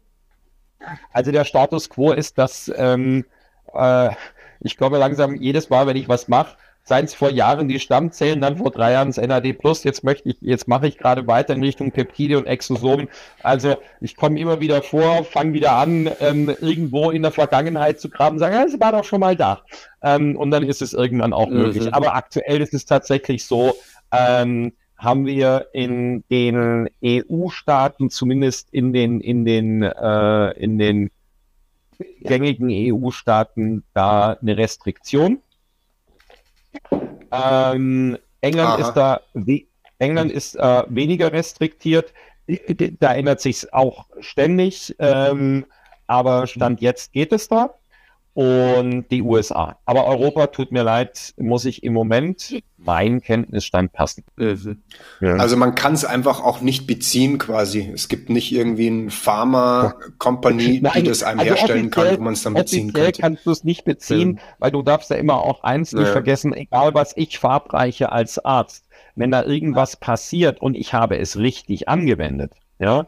Also 1.11 1.31
der 1.31 1.45
Status 1.45 1.89
quo 1.89 2.11
ist, 2.11 2.37
dass 2.37 2.71
ähm, 2.75 3.25
äh, 3.73 4.11
ich 4.59 4.77
glaube 4.77 4.99
langsam 4.99 5.33
jedes 5.33 5.71
Mal, 5.71 5.87
wenn 5.87 5.97
ich 5.97 6.07
was 6.07 6.27
mache, 6.27 6.55
seien 6.83 7.05
es 7.05 7.13
vor 7.13 7.29
Jahren 7.29 7.67
die 7.67 7.79
Stammzellen, 7.79 8.41
dann 8.41 8.57
vor 8.57 8.71
drei 8.71 8.93
Jahren 8.93 9.09
das 9.09 9.17
NAD+, 9.17 9.55
jetzt 9.83 10.03
möchte 10.03 10.29
ich, 10.29 10.37
jetzt 10.41 10.67
mache 10.67 10.87
ich 10.87 10.97
gerade 10.97 11.27
weiter 11.27 11.53
in 11.53 11.63
Richtung 11.63 11.91
Peptide 11.91 12.37
und 12.37 12.47
Exosomen. 12.47 13.07
Also 13.43 13.75
ich 13.99 14.15
komme 14.15 14.39
immer 14.39 14.59
wieder 14.59 14.81
vor, 14.81 15.23
fange 15.23 15.53
wieder 15.53 15.73
an, 15.73 16.09
ähm, 16.19 16.55
irgendwo 16.59 17.11
in 17.11 17.21
der 17.21 17.31
Vergangenheit 17.31 17.99
zu 17.99 18.09
graben, 18.09 18.39
sagen, 18.39 18.55
ja, 18.55 18.63
es 18.63 18.79
war 18.79 18.91
doch 18.91 19.03
schon 19.03 19.19
mal 19.19 19.35
da. 19.35 19.61
Ähm, 20.01 20.35
und 20.35 20.51
dann 20.51 20.63
ist 20.63 20.81
es 20.81 20.93
irgendwann 20.93 21.33
auch 21.33 21.49
möglich. 21.49 21.85
Mhm. 21.85 21.93
Aber 21.93 22.15
aktuell 22.15 22.61
ist 22.61 22.73
es 22.73 22.85
tatsächlich 22.85 23.45
so, 23.45 23.73
ähm, 24.11 24.73
haben 24.97 25.25
wir 25.25 25.67
in 25.73 26.23
den 26.29 26.87
EU-Staaten, 27.03 28.11
zumindest 28.11 28.69
in 28.71 28.93
den, 28.93 29.19
in 29.19 29.45
den, 29.45 29.81
äh, 29.81 30.51
in 30.51 30.77
den 30.77 31.09
gängigen 32.21 32.69
EU-Staaten, 32.69 33.83
da 33.93 34.33
eine 34.33 34.57
Restriktion. 34.57 35.39
Ähm, 37.31 38.17
England 38.41 38.69
Aha. 38.69 38.87
ist 38.87 38.93
da 38.93 39.21
England 39.99 40.31
ist 40.31 40.55
äh, 40.55 40.83
weniger 40.89 41.31
restriktiert. 41.31 42.13
Da 42.99 43.13
ändert 43.13 43.39
sich 43.39 43.71
auch 43.73 44.07
ständig, 44.19 44.95
ähm, 44.99 45.65
aber 46.07 46.47
Stand 46.47 46.81
jetzt 46.81 47.13
geht 47.13 47.31
es 47.31 47.47
da 47.47 47.75
und 48.33 49.09
die 49.11 49.21
USA. 49.21 49.77
Aber 49.85 50.05
Europa, 50.05 50.47
tut 50.47 50.71
mir 50.71 50.83
leid, 50.83 51.33
muss 51.37 51.65
ich 51.65 51.83
im 51.83 51.93
Moment 51.93 52.61
mein 52.77 53.21
Kenntnisstand 53.21 53.91
passen. 53.91 54.23
Also 55.21 55.57
man 55.57 55.75
kann 55.75 55.93
es 55.93 56.05
einfach 56.05 56.41
auch 56.41 56.61
nicht 56.61 56.87
beziehen 56.87 57.37
quasi. 57.37 57.91
Es 57.93 58.07
gibt 58.07 58.29
nicht 58.29 58.51
irgendwie 58.51 58.87
ein 58.87 59.09
Pharma-Company, 59.09 60.81
die 60.95 61.03
das 61.03 61.23
einem 61.23 61.39
also 61.41 61.53
herstellen 61.53 61.89
kann, 61.91 62.17
wo 62.17 62.23
man 62.23 62.33
es 62.33 62.43
dann 62.43 62.53
beziehen 62.53 62.93
kann. 62.93 63.11
kannst 63.11 63.45
du 63.45 63.51
es 63.51 63.63
nicht 63.63 63.83
beziehen, 63.83 64.37
ja. 64.37 64.43
weil 64.59 64.71
du 64.71 64.81
darfst 64.81 65.09
ja 65.09 65.17
immer 65.17 65.43
auch 65.43 65.63
eins 65.63 65.91
nicht 65.93 66.07
ja. 66.07 66.11
vergessen, 66.11 66.53
egal 66.53 66.93
was 66.93 67.13
ich 67.17 67.37
verabreiche 67.37 68.11
als 68.11 68.43
Arzt, 68.43 68.85
wenn 69.15 69.31
da 69.31 69.43
irgendwas 69.43 69.97
passiert 69.97 70.61
und 70.61 70.75
ich 70.75 70.93
habe 70.93 71.19
es 71.19 71.37
richtig 71.37 71.89
angewendet, 71.89 72.53
ja, 72.79 73.07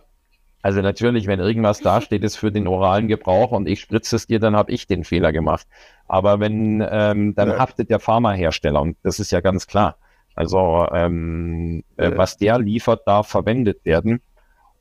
also 0.64 0.82
natürlich, 0.82 1.28
wenn 1.28 1.42
irgendwas 1.42 1.82
da 1.82 2.00
steht, 2.00 2.24
ist 2.24 2.38
für 2.38 2.50
den 2.50 2.68
oralen 2.68 3.10
Gebrauch 3.10 3.52
und 3.52 3.68
ich 3.68 3.82
spritze 3.82 4.16
es 4.16 4.28
dir, 4.28 4.40
dann 4.40 4.56
habe 4.56 4.72
ich 4.72 4.88
den 4.88 5.04
Fehler 5.04 5.34
gemacht. 5.34 5.68
Aber 6.08 6.40
wenn, 6.40 6.82
ähm, 6.90 7.36
dann 7.36 7.50
ja. 7.50 7.60
haftet 7.60 7.90
der 7.90 8.00
Pharmahersteller 8.00 8.82
und 8.82 8.96
das 9.04 9.20
ist 9.20 9.32
ja 9.32 9.42
ganz 9.42 9.68
klar. 9.68 9.98
Also 10.36 10.88
ähm, 10.94 11.84
äh, 11.98 12.12
was 12.16 12.38
der 12.38 12.60
liefert, 12.60 13.06
darf 13.06 13.28
verwendet 13.28 13.84
werden. 13.84 14.22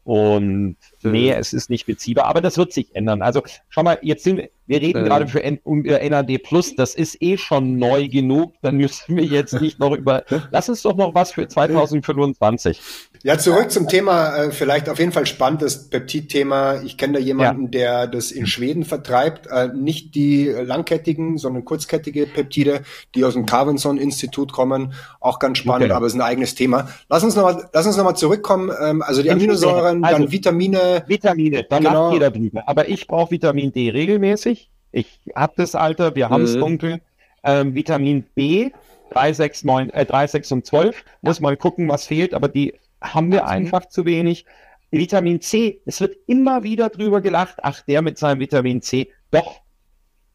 Und 0.05 0.77
nee, 1.03 1.33
es 1.33 1.53
ist 1.53 1.69
nicht 1.69 1.87
beziehbar, 1.87 2.27
aber 2.27 2.41
das 2.41 2.59
wird 2.59 2.73
sich 2.73 2.95
ändern. 2.95 3.21
Also 3.21 3.43
schau 3.69 3.83
mal, 3.83 3.99
jetzt 4.03 4.23
sind 4.23 4.51
wir, 4.67 4.81
reden 4.81 5.05
äh. 5.05 5.09
gerade 5.09 5.27
für 5.27 5.43
N 5.43 5.59
um 5.65 5.83
NAD 5.83 6.39
Plus, 6.43 6.75
das 6.77 6.95
ist 6.95 7.21
eh 7.21 7.37
schon 7.37 7.79
neu 7.79 8.09
genug, 8.09 8.55
dann 8.63 8.77
müssen 8.77 9.17
wir 9.17 9.25
jetzt 9.25 9.61
nicht 9.61 9.79
noch 9.79 9.95
über. 9.95 10.25
Lass 10.51 10.69
uns 10.69 10.83
doch 10.83 10.97
noch 10.97 11.15
was 11.15 11.33
für 11.33 11.49
2025. 11.49 12.81
Ja, 13.25 13.39
zurück 13.39 13.71
zum 13.71 13.89
Thema, 13.89 14.37
äh, 14.37 14.51
vielleicht 14.51 14.89
auf 14.89 14.99
jeden 14.99 15.13
Fall 15.13 15.27
spannend, 15.27 15.63
das 15.63 15.89
Peptid-Thema. 15.89 16.83
Ich 16.83 16.97
kenne 16.97 17.15
da 17.15 17.19
jemanden, 17.21 17.65
ja. 17.65 17.69
der 17.69 18.07
das 18.09 18.33
in 18.33 18.47
Schweden 18.47 18.85
vertreibt. 18.85 19.47
Äh, 19.47 19.69
nicht 19.69 20.15
die 20.15 20.47
langkettigen, 20.47 21.39
sondern 21.39 21.65
kurzkettige 21.65 22.27
Peptide, 22.27 22.83
die 23.15 23.25
aus 23.25 23.35
dem 23.35 23.47
Carvenson-Institut 23.47 24.53
kommen. 24.53 24.95
Auch 25.21 25.39
ganz 25.39 25.59
spannend, 25.59 25.87
okay. 25.87 25.93
aber 25.93 26.07
ist 26.07 26.15
ein 26.15 26.21
eigenes 26.21 26.57
Thema. 26.57 26.89
Lass 27.09 27.23
uns 27.23 27.37
nochmal, 27.37 27.69
lass 27.73 27.87
uns 27.87 27.97
nochmal 27.97 28.17
zurückkommen. 28.17 28.73
Ähm, 28.81 29.03
also 29.03 29.23
die 29.23 29.31
Aminosäuren, 29.31 30.05
also, 30.05 30.19
dann 30.19 30.33
Vitamine. 30.33 31.05
Vitamine, 31.07 31.65
dann 31.65 31.85
genau. 31.85 32.13
jeder 32.13 32.31
drüber. 32.31 32.65
Aber 32.67 32.89
ich 32.89 33.07
brauche 33.07 33.31
Vitamin 33.31 33.73
D 33.73 33.91
regelmäßig. 33.91 34.62
Ich 34.93 35.21
habe 35.35 35.55
das 35.57 35.75
Alter, 35.75 36.15
wir 36.15 36.31
haben 36.31 36.45
es 36.45 36.55
mhm. 36.55 36.61
dunkel. 36.61 37.01
Ähm, 37.43 37.75
Vitamin 37.75 38.25
B, 38.35 38.71
3, 39.11 39.33
6, 39.33 39.65
9, 39.65 39.91
äh, 39.91 40.07
3, 40.07 40.27
6 40.29 40.53
und 40.53 40.67
12, 40.67 41.05
muss 41.23 41.41
man 41.41 41.59
gucken, 41.59 41.89
was 41.89 42.07
fehlt, 42.07 42.35
aber 42.35 42.49
die 42.49 42.75
haben 43.01 43.33
wir 43.33 43.47
einfach 43.47 43.87
zu 43.87 44.05
wenig. 44.05 44.47
Vitamin 44.91 45.41
C, 45.41 45.81
es 45.87 46.01
wird 46.01 46.17
immer 46.27 46.63
wieder 46.63 46.91
drüber 46.91 47.21
gelacht, 47.21 47.57
ach, 47.63 47.81
der 47.81 48.03
mit 48.03 48.19
seinem 48.19 48.41
Vitamin 48.41 48.83
C. 48.83 49.09
Doch, 49.31 49.63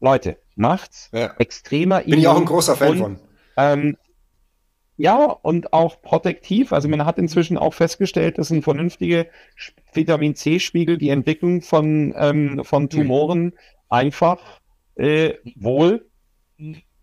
Leute, 0.00 0.36
macht's 0.56 1.10
ja. 1.12 1.32
extremer. 1.38 2.00
Bin 2.00 2.18
ich 2.18 2.28
auch 2.28 2.36
ein 2.36 2.44
großer 2.44 2.76
Fan 2.76 2.90
und, 2.90 2.98
von. 2.98 3.20
Ähm, 3.56 3.96
ja, 4.96 5.24
und 5.26 5.72
auch 5.72 6.02
protektiv. 6.02 6.72
Also 6.72 6.88
man 6.88 7.04
hat 7.04 7.18
inzwischen 7.18 7.56
auch 7.56 7.72
festgestellt, 7.72 8.38
dass 8.38 8.50
ein 8.50 8.62
vernünftiger 8.62 9.26
Vitamin 9.92 10.34
C-Spiegel 10.34 10.98
die 10.98 11.10
Entwicklung 11.10 11.62
von, 11.62 12.12
ähm, 12.16 12.64
von 12.64 12.90
Tumoren 12.90 13.52
einfach 13.88 14.38
äh, 14.96 15.34
wohl 15.56 16.06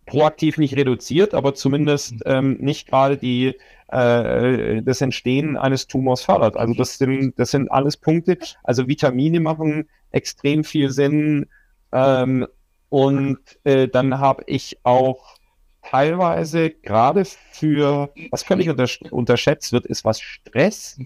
proaktiv 0.06 0.58
nicht 0.58 0.76
reduziert, 0.76 1.34
aber 1.34 1.56
zumindest 1.56 2.16
ähm, 2.26 2.58
nicht 2.60 2.88
gerade 2.88 3.18
die 3.18 3.56
äh, 3.88 4.82
das 4.82 5.02
Entstehen 5.02 5.58
eines 5.58 5.88
Tumors 5.88 6.22
fördert. 6.22 6.58
Also 6.58 6.74
das 6.74 6.98
sind, 6.98 7.38
das 7.40 7.52
sind 7.52 7.72
alles 7.72 7.98
Punkte. 7.98 8.38
Also 8.64 8.88
Vitamine 8.88 9.40
machen 9.40 9.90
extrem 10.12 10.64
viel 10.64 10.90
Sinn. 10.92 11.48
Ähm, 11.92 12.48
und 12.90 13.40
äh, 13.64 13.88
dann 13.88 14.20
habe 14.20 14.44
ich 14.48 14.80
auch 14.84 15.38
teilweise 15.82 16.72
gerade 16.72 17.26
für, 17.26 18.12
was 18.32 18.44
völlig 18.44 18.70
untersch 18.70 19.02
unterschätzt 19.12 19.72
wird, 19.72 19.86
ist, 19.86 20.06
was 20.06 20.20
Stress 20.20 21.00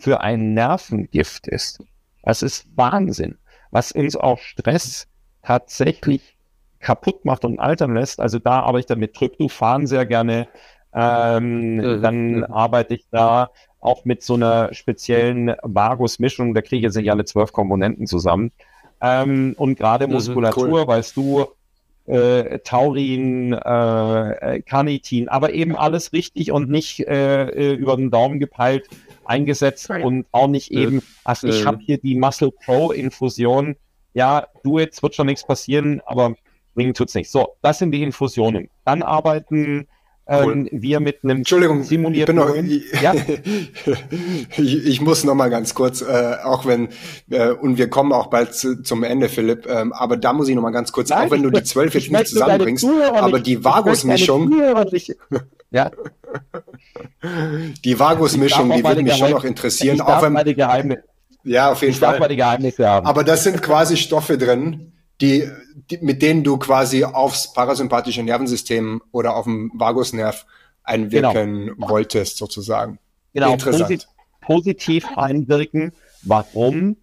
für 0.00 0.20
ein 0.20 0.54
Nervengift 0.54 1.46
ist. 1.46 1.82
Das 2.22 2.42
ist 2.42 2.66
Wahnsinn, 2.74 3.38
was 3.70 3.92
uns 3.92 4.16
auch 4.16 4.38
Stress 4.38 5.06
tatsächlich 5.46 6.36
kaputt 6.80 7.24
macht 7.24 7.44
und 7.44 7.58
altern 7.58 7.94
lässt. 7.94 8.20
Also 8.20 8.38
da 8.38 8.60
arbeite 8.60 8.80
ich 8.80 8.86
dann 8.86 8.98
mit 8.98 9.14
Tryptophan 9.14 9.86
sehr 9.86 10.06
gerne. 10.06 10.48
Ähm, 10.92 11.76
mhm. 11.76 12.02
Dann 12.02 12.44
arbeite 12.44 12.94
ich 12.94 13.06
da 13.10 13.50
auch 13.80 14.04
mit 14.04 14.22
so 14.22 14.34
einer 14.34 14.74
speziellen 14.74 15.54
Vagus-Mischung. 15.62 16.54
Da 16.54 16.62
kriege 16.62 16.78
ich 16.78 16.82
jetzt 16.82 16.96
nicht 16.96 17.10
alle 17.10 17.24
zwölf 17.24 17.52
Komponenten 17.52 18.06
zusammen. 18.06 18.50
Ähm, 19.00 19.54
und 19.56 19.76
gerade 19.78 20.08
Muskulatur, 20.08 20.80
cool. 20.80 20.86
weißt 20.88 21.16
du, 21.16 21.46
äh, 22.06 22.58
Taurin, 22.60 23.52
äh, 23.52 24.62
Carnitin, 24.62 25.28
aber 25.28 25.52
eben 25.52 25.76
alles 25.76 26.12
richtig 26.12 26.52
und 26.52 26.70
nicht 26.70 27.00
äh, 27.00 27.46
äh 27.48 27.74
über 27.74 27.96
den 27.96 28.10
Daumen 28.10 28.38
gepeilt 28.38 28.88
eingesetzt 29.24 29.90
und 29.90 30.24
auch 30.30 30.46
nicht 30.46 30.70
eben, 30.70 31.02
also 31.24 31.48
ich 31.48 31.66
habe 31.66 31.78
hier 31.80 31.98
die 31.98 32.14
Muscle 32.14 32.52
Pro 32.52 32.92
Infusion. 32.92 33.76
Ja, 34.16 34.46
du 34.64 34.78
jetzt 34.78 35.02
wird 35.02 35.14
schon 35.14 35.26
nichts 35.26 35.46
passieren, 35.46 36.00
aber 36.06 36.36
bringen 36.74 36.94
tut's 36.94 37.14
nicht. 37.14 37.30
So, 37.30 37.48
das 37.60 37.80
sind 37.80 37.92
die 37.92 38.02
Infusionen. 38.02 38.70
Dann 38.86 39.02
arbeiten 39.02 39.88
ähm, 40.26 40.70
wir 40.72 41.00
mit 41.00 41.22
einem 41.22 41.36
Entschuldigung, 41.36 41.82
simulierten 41.82 42.38
ich, 42.66 42.94
noch, 42.94 43.02
ja? 43.02 43.14
ich, 44.56 44.86
ich, 44.86 45.00
muss 45.02 45.22
noch 45.24 45.34
mal 45.34 45.50
ganz 45.50 45.74
kurz, 45.74 46.00
äh, 46.00 46.36
auch 46.42 46.64
wenn 46.64 46.88
äh, 47.28 47.50
und 47.50 47.76
wir 47.76 47.90
kommen 47.90 48.14
auch 48.14 48.28
bald 48.28 48.54
zu, 48.54 48.82
zum 48.82 49.04
Ende, 49.04 49.28
Philipp. 49.28 49.66
Ähm, 49.68 49.92
aber 49.92 50.16
da 50.16 50.32
muss 50.32 50.48
ich 50.48 50.54
noch 50.54 50.62
mal 50.62 50.70
ganz 50.70 50.92
kurz, 50.92 51.10
Nein, 51.10 51.26
auch 51.26 51.30
wenn 51.30 51.42
du 51.42 51.50
die 51.50 51.62
zwölf 51.62 51.92
jetzt 51.92 52.10
nicht 52.10 52.28
zusammenbringst, 52.28 52.86
aber 53.12 53.38
die 53.38 53.62
Vagus-Mischung, 53.62 54.50
ja, 55.70 55.90
die 57.84 57.98
Vagus-Mischung, 57.98 58.70
die 58.70 58.82
würde 58.82 59.02
mich 59.02 59.16
schon 59.16 59.30
noch 59.30 59.44
interessieren, 59.44 60.00
auch 60.00 60.22
wenn 60.22 60.32
ja, 61.46 61.72
auf 61.72 61.80
jeden 61.80 61.92
ich 61.92 62.00
Fall. 62.00 62.14
Aber 63.04 63.24
das 63.24 63.44
sind 63.44 63.62
quasi 63.62 63.96
Stoffe 63.96 64.36
drin, 64.36 64.92
die, 65.20 65.48
die, 65.90 65.98
mit 65.98 66.20
denen 66.20 66.44
du 66.44 66.58
quasi 66.58 67.04
aufs 67.04 67.52
parasympathische 67.52 68.22
Nervensystem 68.22 69.00
oder 69.12 69.36
auf 69.36 69.44
den 69.44 69.70
Vagusnerv 69.74 70.44
einwirken 70.82 71.66
genau. 71.66 71.88
wolltest, 71.88 72.36
sozusagen. 72.36 72.98
Genau, 73.32 73.52
Interessant. 73.52 74.08
positiv 74.40 75.06
einwirken. 75.16 75.92
Warum? 76.22 76.96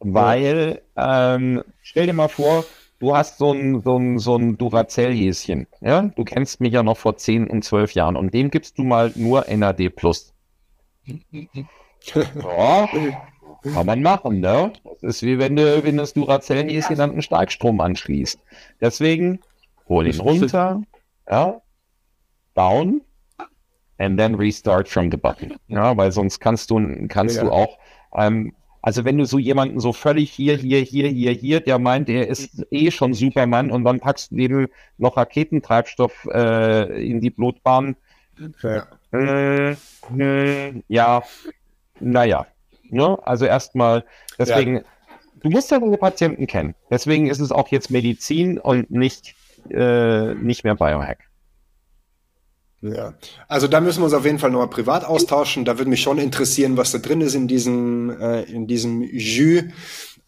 Weil, 0.00 0.82
ähm, 0.96 1.64
stell 1.82 2.06
dir 2.06 2.12
mal 2.12 2.28
vor, 2.28 2.64
du 3.00 3.16
hast 3.16 3.38
so 3.38 3.52
ein, 3.52 3.82
so 3.82 3.96
ein, 3.96 4.18
so 4.18 4.36
ein 4.36 4.56
Duracell-Häschen. 4.56 5.66
Ja? 5.80 6.02
Du 6.02 6.24
kennst 6.24 6.60
mich 6.60 6.72
ja 6.72 6.82
noch 6.82 6.96
vor 6.96 7.16
10 7.16 7.48
und 7.48 7.64
12 7.64 7.92
Jahren 7.92 8.16
und 8.16 8.32
dem 8.32 8.50
gibst 8.50 8.78
du 8.78 8.84
mal 8.84 9.12
nur 9.16 9.46
NAD+. 9.48 9.80
ja, 12.14 12.88
kann 13.62 13.86
man 13.86 14.02
machen, 14.02 14.40
ne? 14.40 14.72
Das 15.00 15.16
ist 15.16 15.22
wie 15.22 15.38
wenn 15.38 15.56
du, 15.56 15.84
wenn 15.84 15.96
das 15.96 16.14
Duracell-Häschen 16.14 16.96
dann 16.96 17.12
einen 17.12 17.22
Starkstrom 17.22 17.80
anschließt. 17.80 18.38
Deswegen 18.80 19.40
hol 19.88 20.06
ihn 20.06 20.20
runter, 20.20 20.82
ja, 21.28 21.60
down, 22.54 23.02
and 23.98 24.18
then 24.18 24.34
restart 24.34 24.88
from 24.88 25.10
the 25.10 25.16
button. 25.16 25.54
Ja, 25.68 25.96
weil 25.96 26.12
sonst 26.12 26.40
kannst 26.40 26.70
du, 26.70 27.06
kannst 27.08 27.36
ja. 27.36 27.44
du 27.44 27.50
auch, 27.50 27.78
ähm, 28.14 28.54
also 28.80 29.04
wenn 29.04 29.18
du 29.18 29.24
so 29.24 29.38
jemanden 29.38 29.80
so 29.80 29.92
völlig 29.92 30.30
hier, 30.30 30.56
hier, 30.56 30.80
hier, 30.80 31.08
hier, 31.08 31.32
hier, 31.32 31.60
der 31.60 31.78
meint, 31.78 32.08
der 32.08 32.28
ist 32.28 32.64
eh 32.70 32.90
schon 32.90 33.12
Superman 33.12 33.70
und 33.70 33.84
dann 33.84 34.00
packst 34.00 34.30
du 34.30 34.36
eben 34.36 34.68
noch 34.98 35.16
Raketentreibstoff 35.16 36.26
äh, 36.32 37.08
in 37.08 37.20
die 37.20 37.30
Blutbahn. 37.30 37.96
Ja. 38.62 38.86
Äh, 39.12 39.76
äh, 40.16 40.82
ja, 40.86 41.22
naja. 41.98 42.46
Ne? 42.92 43.18
Also 43.22 43.44
erstmal, 43.44 44.04
deswegen, 44.38 44.76
ja. 44.76 44.82
du 45.42 45.50
musst 45.50 45.70
ja 45.70 45.78
deine 45.78 45.96
Patienten 45.96 46.46
kennen. 46.46 46.74
Deswegen 46.90 47.28
ist 47.28 47.40
es 47.40 47.52
auch 47.52 47.68
jetzt 47.68 47.90
Medizin 47.90 48.58
und 48.58 48.90
nicht, 48.90 49.34
äh, 49.70 50.34
nicht 50.34 50.64
mehr 50.64 50.74
Biohack. 50.74 51.28
Ja, 52.80 53.14
also 53.48 53.66
da 53.66 53.80
müssen 53.80 54.00
wir 54.00 54.04
uns 54.04 54.14
auf 54.14 54.24
jeden 54.24 54.38
Fall 54.38 54.50
nochmal 54.50 54.70
privat 54.70 55.04
austauschen. 55.04 55.64
Da 55.64 55.78
würde 55.78 55.90
mich 55.90 56.00
schon 56.00 56.18
interessieren, 56.18 56.76
was 56.76 56.92
da 56.92 56.98
drin 56.98 57.20
ist 57.20 57.34
in 57.34 57.48
diesem, 57.48 58.10
äh, 58.20 58.42
in 58.42 58.68
diesem 58.68 59.02
Jus. 59.02 59.64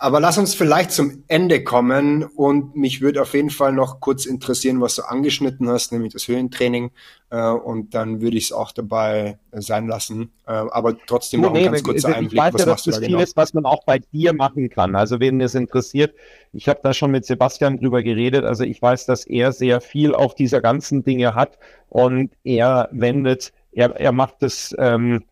Aber 0.02 0.18
lass 0.18 0.38
uns 0.38 0.54
vielleicht 0.54 0.92
zum 0.92 1.24
Ende 1.28 1.62
kommen 1.62 2.24
und 2.24 2.74
mich 2.74 3.02
würde 3.02 3.20
auf 3.20 3.34
jeden 3.34 3.50
Fall 3.50 3.74
noch 3.74 4.00
kurz 4.00 4.24
interessieren, 4.24 4.80
was 4.80 4.94
du 4.94 5.02
angeschnitten 5.02 5.68
hast, 5.68 5.92
nämlich 5.92 6.14
das 6.14 6.26
Höhentraining. 6.26 6.90
Äh, 7.28 7.50
und 7.50 7.94
dann 7.94 8.22
würde 8.22 8.38
ich 8.38 8.44
es 8.44 8.52
auch 8.52 8.72
dabei 8.72 9.38
sein 9.52 9.88
lassen. 9.88 10.32
Äh, 10.46 10.52
aber 10.52 10.96
trotzdem 11.06 11.42
noch 11.42 11.52
ein 11.52 11.64
ganz 11.66 11.82
kurzer 11.82 12.16
Einblick. 12.16 12.32
Ich 12.32 12.38
weiß 12.38 12.54
was 12.54 12.60
ja, 12.60 12.66
dass 12.66 12.84
das 12.84 12.94
da 12.94 13.06
vieles, 13.06 13.34
genau? 13.34 13.42
was 13.42 13.52
man 13.52 13.66
auch 13.66 13.84
bei 13.84 13.98
dir 13.98 14.32
machen 14.32 14.70
kann. 14.70 14.96
Also 14.96 15.20
wen 15.20 15.38
es 15.42 15.54
interessiert, 15.54 16.14
ich 16.54 16.66
habe 16.66 16.80
da 16.82 16.94
schon 16.94 17.10
mit 17.10 17.26
Sebastian 17.26 17.78
drüber 17.78 18.02
geredet. 18.02 18.46
Also 18.46 18.64
ich 18.64 18.80
weiß, 18.80 19.04
dass 19.04 19.26
er 19.26 19.52
sehr 19.52 19.82
viel 19.82 20.14
auf 20.14 20.34
dieser 20.34 20.62
ganzen 20.62 21.04
Dinge 21.04 21.34
hat 21.34 21.58
und 21.90 22.30
er 22.42 22.88
wendet, 22.90 23.52
er, 23.70 24.00
er 24.00 24.12
macht 24.12 24.36
das 24.40 24.74
ähm, 24.78 25.24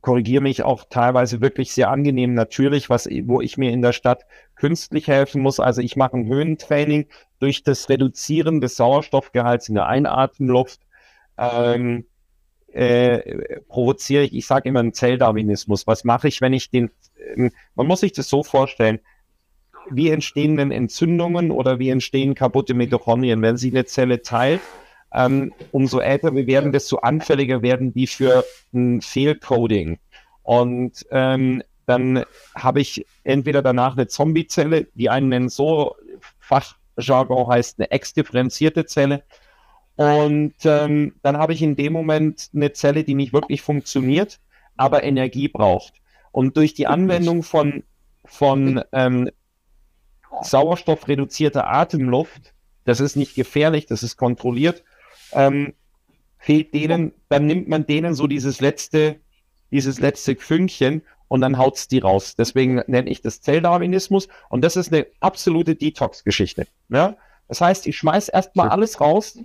korrigiere 0.00 0.42
mich 0.42 0.62
auch 0.62 0.84
teilweise 0.88 1.40
wirklich 1.40 1.72
sehr 1.72 1.90
angenehm 1.90 2.34
natürlich, 2.34 2.90
was, 2.90 3.06
wo 3.24 3.40
ich 3.40 3.58
mir 3.58 3.70
in 3.70 3.82
der 3.82 3.92
Stadt 3.92 4.24
künstlich 4.54 5.08
helfen 5.08 5.42
muss. 5.42 5.60
Also 5.60 5.82
ich 5.82 5.96
mache 5.96 6.16
ein 6.16 6.26
Höhentraining 6.26 7.06
durch 7.38 7.62
das 7.62 7.88
Reduzieren 7.88 8.60
des 8.60 8.76
Sauerstoffgehalts 8.76 9.68
in 9.68 9.74
der 9.74 9.86
Einatemluft. 9.86 10.80
Ähm, 11.38 12.04
äh, 12.72 13.60
provoziere 13.68 14.24
ich, 14.24 14.34
ich 14.34 14.46
sage 14.46 14.68
immer 14.68 14.80
einen 14.80 14.92
Zelldarwinismus. 14.92 15.86
Was 15.86 16.04
mache 16.04 16.28
ich, 16.28 16.40
wenn 16.40 16.52
ich 16.52 16.70
den, 16.70 16.90
äh, 17.16 17.50
man 17.74 17.86
muss 17.86 18.00
sich 18.00 18.12
das 18.12 18.28
so 18.28 18.42
vorstellen, 18.42 19.00
wie 19.90 20.10
entstehen 20.10 20.56
denn 20.56 20.70
Entzündungen 20.70 21.50
oder 21.50 21.78
wie 21.78 21.90
entstehen 21.90 22.34
kaputte 22.34 22.74
Mitochondrien, 22.74 23.42
wenn 23.42 23.56
sie 23.56 23.70
eine 23.70 23.86
Zelle 23.86 24.22
teilt? 24.22 24.60
Ähm, 25.12 25.52
umso 25.72 25.98
älter 25.98 26.34
wir 26.34 26.46
werden, 26.46 26.72
desto 26.72 26.98
anfälliger 26.98 27.62
werden 27.62 27.92
die 27.92 28.06
für 28.06 28.44
ein 28.72 29.00
Fehlcoding. 29.00 29.98
Und 30.42 31.06
ähm, 31.10 31.62
dann 31.86 32.24
habe 32.54 32.80
ich 32.80 33.04
entweder 33.24 33.62
danach 33.62 33.96
eine 33.96 34.06
Zombie-Zelle, 34.06 34.86
die 34.94 35.10
einen 35.10 35.28
nennen 35.28 35.48
so, 35.48 35.96
Fachjargon 36.38 37.48
heißt 37.48 37.78
eine 37.78 37.90
exdifferenzierte 37.90 38.86
Zelle. 38.86 39.22
Und 39.96 40.54
ähm, 40.64 41.14
dann 41.22 41.36
habe 41.36 41.52
ich 41.52 41.62
in 41.62 41.76
dem 41.76 41.92
Moment 41.92 42.50
eine 42.54 42.72
Zelle, 42.72 43.04
die 43.04 43.14
nicht 43.14 43.32
wirklich 43.32 43.60
funktioniert, 43.62 44.40
aber 44.76 45.02
Energie 45.02 45.48
braucht. 45.48 45.94
Und 46.32 46.56
durch 46.56 46.74
die 46.74 46.86
Anwendung 46.86 47.42
von, 47.42 47.82
von 48.24 48.82
ähm, 48.92 49.30
sauerstoffreduzierter 50.42 51.68
Atemluft, 51.68 52.54
das 52.84 53.00
ist 53.00 53.16
nicht 53.16 53.34
gefährlich, 53.34 53.86
das 53.86 54.02
ist 54.02 54.16
kontrolliert, 54.16 54.84
ähm, 55.32 55.74
fehlt 56.38 56.74
denen, 56.74 57.12
dann 57.28 57.46
nimmt 57.46 57.68
man 57.68 57.86
denen 57.86 58.14
so 58.14 58.26
dieses 58.26 58.60
letzte, 58.60 59.16
dieses 59.70 60.00
letzte 60.00 60.36
Fünkchen 60.36 61.02
und 61.28 61.42
dann 61.42 61.58
haut's 61.58 61.86
die 61.86 61.98
raus. 61.98 62.34
Deswegen 62.36 62.82
nenne 62.86 63.08
ich 63.08 63.22
das 63.22 63.40
Zelldarwinismus 63.40 64.28
und 64.48 64.62
das 64.64 64.76
ist 64.76 64.92
eine 64.92 65.06
absolute 65.20 65.76
Detox-Geschichte. 65.76 66.66
Ja? 66.88 67.16
Das 67.48 67.60
heißt, 67.60 67.86
ich 67.86 67.96
schmeiß 67.96 68.28
erstmal 68.28 68.68
alles 68.68 69.00
raus, 69.00 69.38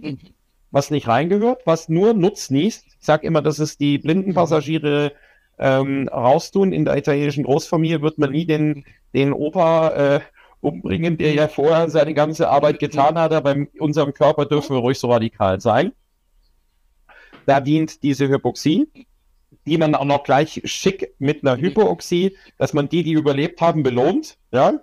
was 0.72 0.92
nicht 0.92 1.08
reingehört, 1.08 1.62
was 1.66 1.90
nur 1.90 2.14
nutznießt. 2.14 2.86
Ich 2.88 3.06
sage 3.06 3.28
immer, 3.28 3.42
das 3.42 3.60
ist 3.60 3.80
die 3.80 3.98
blinden 3.98 4.34
Passagiere 4.34 5.12
ähm, 5.58 6.10
raustun. 6.12 6.74
In 6.74 6.86
der 6.86 6.98
italienischen 6.98 7.44
Großfamilie 7.44 8.02
wird 8.02 8.18
man 8.18 8.32
nie 8.32 8.46
den, 8.46 8.86
den 9.14 9.34
Opa 9.34 9.90
äh, 9.90 10.20
umbringen, 10.62 11.18
der 11.18 11.34
ja 11.34 11.48
vorher 11.48 11.90
seine 11.90 12.14
ganze 12.14 12.50
Arbeit 12.50 12.80
getan 12.80 13.18
hat, 13.18 13.34
aber 13.34 13.52
in 13.54 13.68
unserem 13.80 14.14
Körper 14.14 14.46
dürfen 14.46 14.76
wir 14.76 14.80
ruhig 14.80 15.00
so 15.00 15.12
radikal 15.12 15.62
sein. 15.62 15.94
Da 17.46 17.60
dient 17.60 18.02
diese 18.04 18.28
Hypoxie, 18.28 18.88
die 19.66 19.78
man 19.78 19.96
auch 19.96 20.06
noch 20.06 20.24
gleich 20.24 20.62
schick 20.66 21.14
mit 21.20 21.44
einer 21.44 21.60
Hypoxie, 21.60 22.36
dass 22.58 22.74
man 22.74 22.90
die, 22.90 23.04
die 23.04 23.14
überlebt 23.14 23.62
haben, 23.62 23.84
belohnt. 23.84 24.38
Ja? 24.52 24.74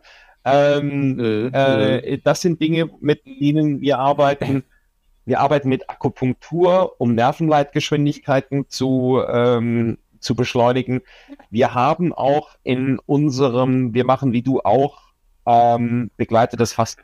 Ähm, 0.45 1.19
äh, 1.19 1.97
äh, 1.97 2.19
das 2.23 2.41
sind 2.41 2.61
Dinge, 2.61 2.91
mit 3.01 3.25
denen 3.27 3.81
wir 3.81 3.99
arbeiten. 3.99 4.65
Wir 5.25 5.41
arbeiten 5.41 5.69
mit 5.69 5.89
Akupunktur, 5.89 7.01
um 7.01 7.15
Nervenleitgeschwindigkeiten 7.15 8.69
zu, 8.69 9.23
ähm, 9.29 9.99
zu 10.19 10.35
beschleunigen. 10.35 11.03
Wir 11.51 11.75
haben 11.75 12.13
auch 12.13 12.57
in 12.65 12.99
unserem, 12.99 13.95
wir 13.95 14.05
machen 14.05 14.33
wie 14.33 14.43
du 14.43 14.61
auch, 14.61 15.12
ähm, 15.47 16.11
begleitetes 16.17 16.73
Fasten. 16.73 17.03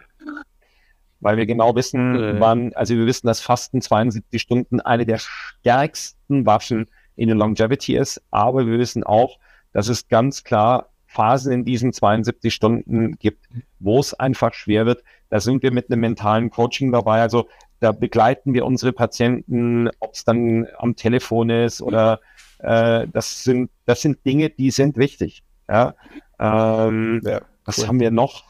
Weil 1.21 1.37
wir 1.37 1.47
genau 1.47 1.75
wissen, 1.75 2.17
äh. 2.17 2.41
wann, 2.41 2.73
also 2.75 2.95
wir 2.95 3.07
wissen, 3.07 3.27
dass 3.27 3.41
Fasten 3.41 3.83
72 3.83 4.41
Stunden 4.41 4.81
eine 4.81 5.05
der 5.05 5.19
stärksten 5.19 6.47
Waffen 6.47 6.87
in 7.17 7.29
der 7.29 7.37
Longevity 7.37 7.97
ist, 7.97 8.23
aber 8.31 8.67
wir 8.67 8.79
wissen 8.79 9.03
auch, 9.03 9.39
dass 9.73 9.89
es 9.89 10.09
ganz 10.09 10.45
klar 10.45 10.91
Phasen 11.07 11.53
in 11.53 11.65
diesen 11.65 11.93
72 11.93 12.55
Stunden 12.55 13.19
gibt, 13.19 13.49
wo 13.81 13.99
es 13.99 14.15
einfach 14.15 14.53
schwer 14.55 14.87
wird. 14.87 15.03
Da 15.31 15.41
sind 15.41 15.63
wir 15.63 15.73
mit 15.73 15.91
einem 15.91 16.03
mentalen 16.03 16.51
Coaching 16.51 16.93
dabei. 16.93 17.23
Also 17.23 17.49
da 17.81 17.93
begleiten 17.93 18.55
wir 18.55 18.67
unsere 18.67 18.93
Patienten, 18.93 19.89
ob 20.01 20.15
es 20.15 20.25
dann 20.25 20.67
am 20.79 20.97
Telefon 20.97 21.51
ist 21.51 21.81
oder 21.81 22.21
äh, 22.59 23.07
das 23.13 23.43
sind 23.43 23.71
das 23.87 24.03
sind 24.03 24.25
Dinge, 24.25 24.51
die 24.51 24.71
sind 24.71 24.97
wichtig. 24.97 25.43
Ja, 25.69 25.95
ähm, 26.39 27.23
ja 27.25 27.41
was 27.69 27.87
haben 27.87 28.01
wir 28.01 28.11
noch? 28.11 28.45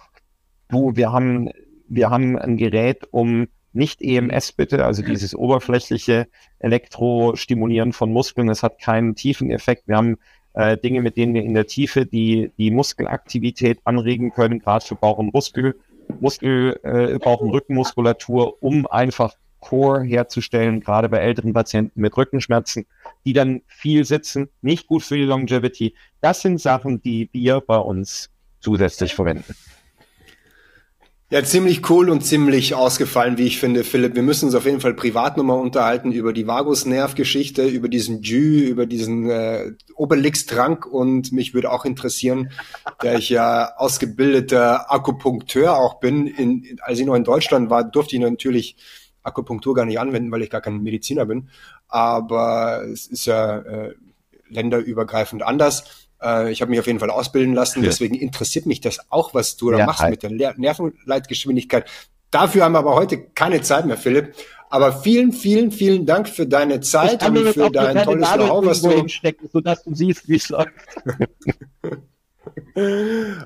Du, 0.68 0.96
wir 0.96 1.12
haben 1.12 1.50
wir 1.88 2.10
haben 2.10 2.38
ein 2.38 2.56
Gerät, 2.56 3.08
um 3.10 3.48
nicht 3.72 4.02
EMS 4.02 4.52
bitte, 4.52 4.84
also 4.84 5.02
dieses 5.02 5.34
oberflächliche 5.34 6.26
Elektrostimulieren 6.58 7.92
von 7.92 8.12
Muskeln. 8.12 8.48
Es 8.48 8.62
hat 8.62 8.80
keinen 8.80 9.14
tiefen 9.14 9.50
Effekt. 9.50 9.88
Wir 9.88 9.96
haben 9.96 10.16
äh, 10.54 10.76
Dinge, 10.76 11.02
mit 11.02 11.16
denen 11.16 11.34
wir 11.34 11.42
in 11.42 11.54
der 11.54 11.66
Tiefe 11.66 12.06
die, 12.06 12.50
die 12.58 12.70
Muskelaktivität 12.70 13.80
anregen 13.84 14.32
können, 14.32 14.58
gerade 14.58 14.84
für 14.84 14.96
Bauch 14.96 15.18
und 15.18 15.32
Muskel, 15.32 15.76
Muskel, 16.20 16.80
äh, 16.82 17.18
Bauch- 17.18 17.40
und 17.40 17.50
Rückenmuskulatur, 17.50 18.62
um 18.62 18.86
einfach 18.86 19.34
Core 19.60 20.02
herzustellen, 20.04 20.80
gerade 20.80 21.08
bei 21.08 21.18
älteren 21.18 21.52
Patienten 21.52 22.00
mit 22.00 22.16
Rückenschmerzen, 22.16 22.86
die 23.24 23.32
dann 23.32 23.62
viel 23.66 24.04
sitzen, 24.04 24.48
nicht 24.62 24.86
gut 24.86 25.02
für 25.02 25.16
die 25.16 25.24
Longevity. 25.24 25.94
Das 26.20 26.40
sind 26.40 26.60
Sachen, 26.60 27.02
die 27.02 27.28
wir 27.32 27.60
bei 27.60 27.76
uns 27.76 28.30
zusätzlich 28.61 29.14
verwenden. 29.14 29.54
Ja, 31.30 31.44
ziemlich 31.44 31.90
cool 31.90 32.09
und 32.09 32.22
ziemlich 32.24 32.74
ausgefallen, 32.74 33.36
wie 33.36 33.44
ich 33.44 33.59
finde, 33.59 33.84
Philipp. 33.84 34.14
Wir 34.14 34.22
müssen 34.22 34.46
uns 34.46 34.54
auf 34.54 34.64
jeden 34.64 34.80
Fall 34.80 34.94
privat 34.94 35.36
nochmal 35.36 35.61
unterhalten 35.61 36.11
über 36.11 36.32
die 36.32 36.46
Vagusnerv-Geschichte, 36.46 37.66
über 37.66 37.90
diesen 37.90 38.22
Jü, 38.22 38.66
über 38.66 38.86
diesen 38.86 39.28
äh, 39.28 39.72
Obelix-Trank 39.94 40.86
und 40.86 41.30
mich 41.30 41.52
würde 41.52 41.70
auch 41.70 41.84
interessieren, 41.84 42.50
da 43.00 43.16
ich 43.16 43.28
ja 43.28 43.76
ausgebildeter 43.76 44.90
Akupunkteur 44.90 45.76
auch 45.76 46.00
bin. 46.00 46.28
In, 46.28 46.78
als 46.80 46.98
ich 46.98 47.04
noch 47.04 47.14
in 47.14 47.24
Deutschland 47.24 47.68
war, 47.68 47.84
durfte 47.84 48.16
ich 48.16 48.22
natürlich 48.22 48.76
Akupunktur 49.22 49.74
gar 49.74 49.84
nicht 49.84 50.00
anwenden, 50.00 50.32
weil 50.32 50.40
ich 50.40 50.48
gar 50.48 50.62
kein 50.62 50.82
Mediziner 50.82 51.26
bin. 51.26 51.50
Aber 51.88 52.84
es 52.90 53.06
ist 53.06 53.26
ja 53.26 53.59
äh, 53.59 53.94
länderübergreifend 54.48 55.42
anders. 55.42 56.07
Äh, 56.22 56.50
ich 56.52 56.60
habe 56.60 56.70
mich 56.70 56.80
auf 56.80 56.86
jeden 56.86 56.98
Fall 56.98 57.10
ausbilden 57.10 57.54
lassen, 57.54 57.82
ja. 57.82 57.88
deswegen 57.88 58.14
interessiert 58.14 58.66
mich 58.66 58.80
das 58.80 58.98
auch, 59.10 59.34
was 59.34 59.56
du 59.56 59.70
da 59.70 59.78
ja, 59.78 59.86
machst 59.86 60.00
halt. 60.00 60.22
mit 60.22 60.22
der 60.22 60.54
Nervenleitgeschwindigkeit. 60.56 61.88
Dafür 62.30 62.64
haben 62.64 62.72
wir 62.72 62.80
aber 62.80 62.94
heute 62.94 63.18
keine 63.18 63.62
Zeit 63.62 63.86
mehr, 63.86 63.96
Philipp. 63.96 64.34
Aber 64.70 64.92
vielen, 64.92 65.32
vielen, 65.32 65.70
vielen 65.70 66.04
Dank 66.04 66.28
für 66.28 66.46
deine 66.46 66.80
Zeit 66.80 67.26
und 67.26 67.38
für 67.48 67.70
dein 67.70 68.04
tolles 68.04 68.32
Know-how, 68.32 68.66
was 68.66 68.82
du 68.82 68.90
hinstecken, 68.90 69.48
sodass 69.50 69.82
du 69.82 69.94
siehst, 69.94 70.28
wie 70.28 70.36
es 70.36 70.50
läuft. 70.50 70.72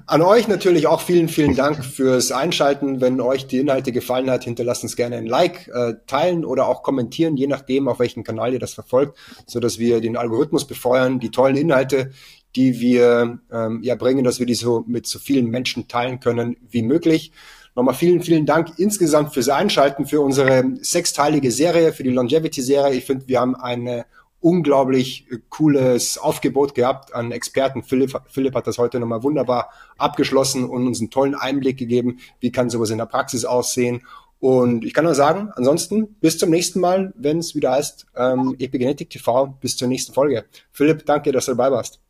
An 0.07 0.23
euch 0.23 0.49
natürlich 0.49 0.87
auch 0.87 1.01
vielen, 1.01 1.29
vielen 1.29 1.55
Dank 1.57 1.85
fürs 1.85 2.33
Einschalten. 2.33 3.01
Wenn 3.01 3.21
euch 3.21 3.47
die 3.47 3.59
Inhalte 3.59 3.93
gefallen 3.93 4.31
hat, 4.31 4.45
hinterlasst 4.45 4.83
uns 4.83 4.97
gerne 4.97 5.17
ein 5.17 5.27
Like, 5.27 5.69
äh, 5.69 5.95
teilen 6.07 6.45
oder 6.45 6.67
auch 6.67 6.83
kommentieren, 6.83 7.37
je 7.37 7.47
nachdem, 7.47 7.89
auf 7.89 7.99
welchem 7.99 8.25
Kanal 8.25 8.53
ihr 8.53 8.59
das 8.59 8.75
verfolgt, 8.75 9.17
so 9.47 9.61
dass 9.61 9.79
wir 9.79 10.01
den 10.01 10.17
Algorithmus 10.17 10.67
befeuern, 10.67 11.19
die 11.21 11.31
tollen 11.31 11.57
Inhalte 11.57 12.11
die 12.57 12.81
wir 12.81 13.39
ähm, 13.51 13.81
ja 13.83 13.95
bringen, 13.95 14.25
dass 14.25 14.39
wir 14.39 14.47
die 14.47 14.55
so 14.55 14.85
mit 14.87 15.07
so 15.07 15.19
vielen 15.19 15.47
Menschen 15.47 15.89
teilen 15.89 16.21
können 16.21 16.57
wie 16.71 16.83
möglich. 16.83 17.33
Nochmal 17.75 17.95
vielen, 17.95 18.23
vielen 18.23 18.45
Dank 18.45 18.79
insgesamt 18.79 19.33
fürs 19.33 19.49
Einschalten, 19.49 20.07
für 20.07 20.21
unsere 20.21 20.65
sechsteilige 20.83 21.51
Serie, 21.51 21.93
für 21.93 22.03
die 22.03 22.11
Longevity-Serie. 22.11 22.95
Ich 22.95 23.07
finde, 23.07 23.27
wir 23.29 23.41
haben 23.41 23.57
ein 23.57 24.05
unglaublich 24.43 25.27
cooles 25.49 26.19
Aufgebot 26.19 26.75
gehabt 26.75 27.15
an 27.15 27.33
Experten. 27.33 27.83
Philipp, 27.83 28.21
Philipp 28.27 28.55
hat 28.55 28.67
das 28.67 28.77
heute 28.77 29.01
nochmal 29.01 29.23
wunderbar 29.23 29.71
abgeschlossen 29.97 30.65
und 30.69 30.87
uns 30.87 31.01
einen 31.01 31.11
tollen 31.11 31.35
Einblick 31.35 31.79
gegeben, 31.79 32.19
wie 32.41 32.53
kann 32.53 32.69
sowas 32.69 32.91
in 32.91 32.99
der 32.99 33.07
Praxis 33.07 33.45
aussehen. 33.45 34.03
Und 34.41 34.85
ich 34.85 34.93
kann 34.93 35.05
nur 35.05 35.15
sagen, 35.15 35.51
ansonsten 35.55 36.17
bis 36.21 36.37
zum 36.37 36.51
nächsten 36.51 36.81
Mal, 36.81 37.15
wenn 37.17 37.39
es 37.39 37.55
wieder 37.55 37.71
heißt 37.71 38.07
ähm, 38.17 38.57
Epigenetik 38.59 39.09
TV. 39.09 39.47
Bis 39.61 39.77
zur 39.77 39.87
nächsten 39.87 40.13
Folge. 40.13 40.45
Philipp, 40.73 41.07
danke, 41.07 41.31
dass 41.31 41.47
du 41.47 41.53
dabei 41.53 41.71
warst. 41.71 42.02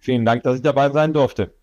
Vielen 0.00 0.24
Dank, 0.24 0.42
dass 0.42 0.56
ich 0.56 0.62
dabei 0.62 0.90
sein 0.90 1.12
durfte. 1.12 1.54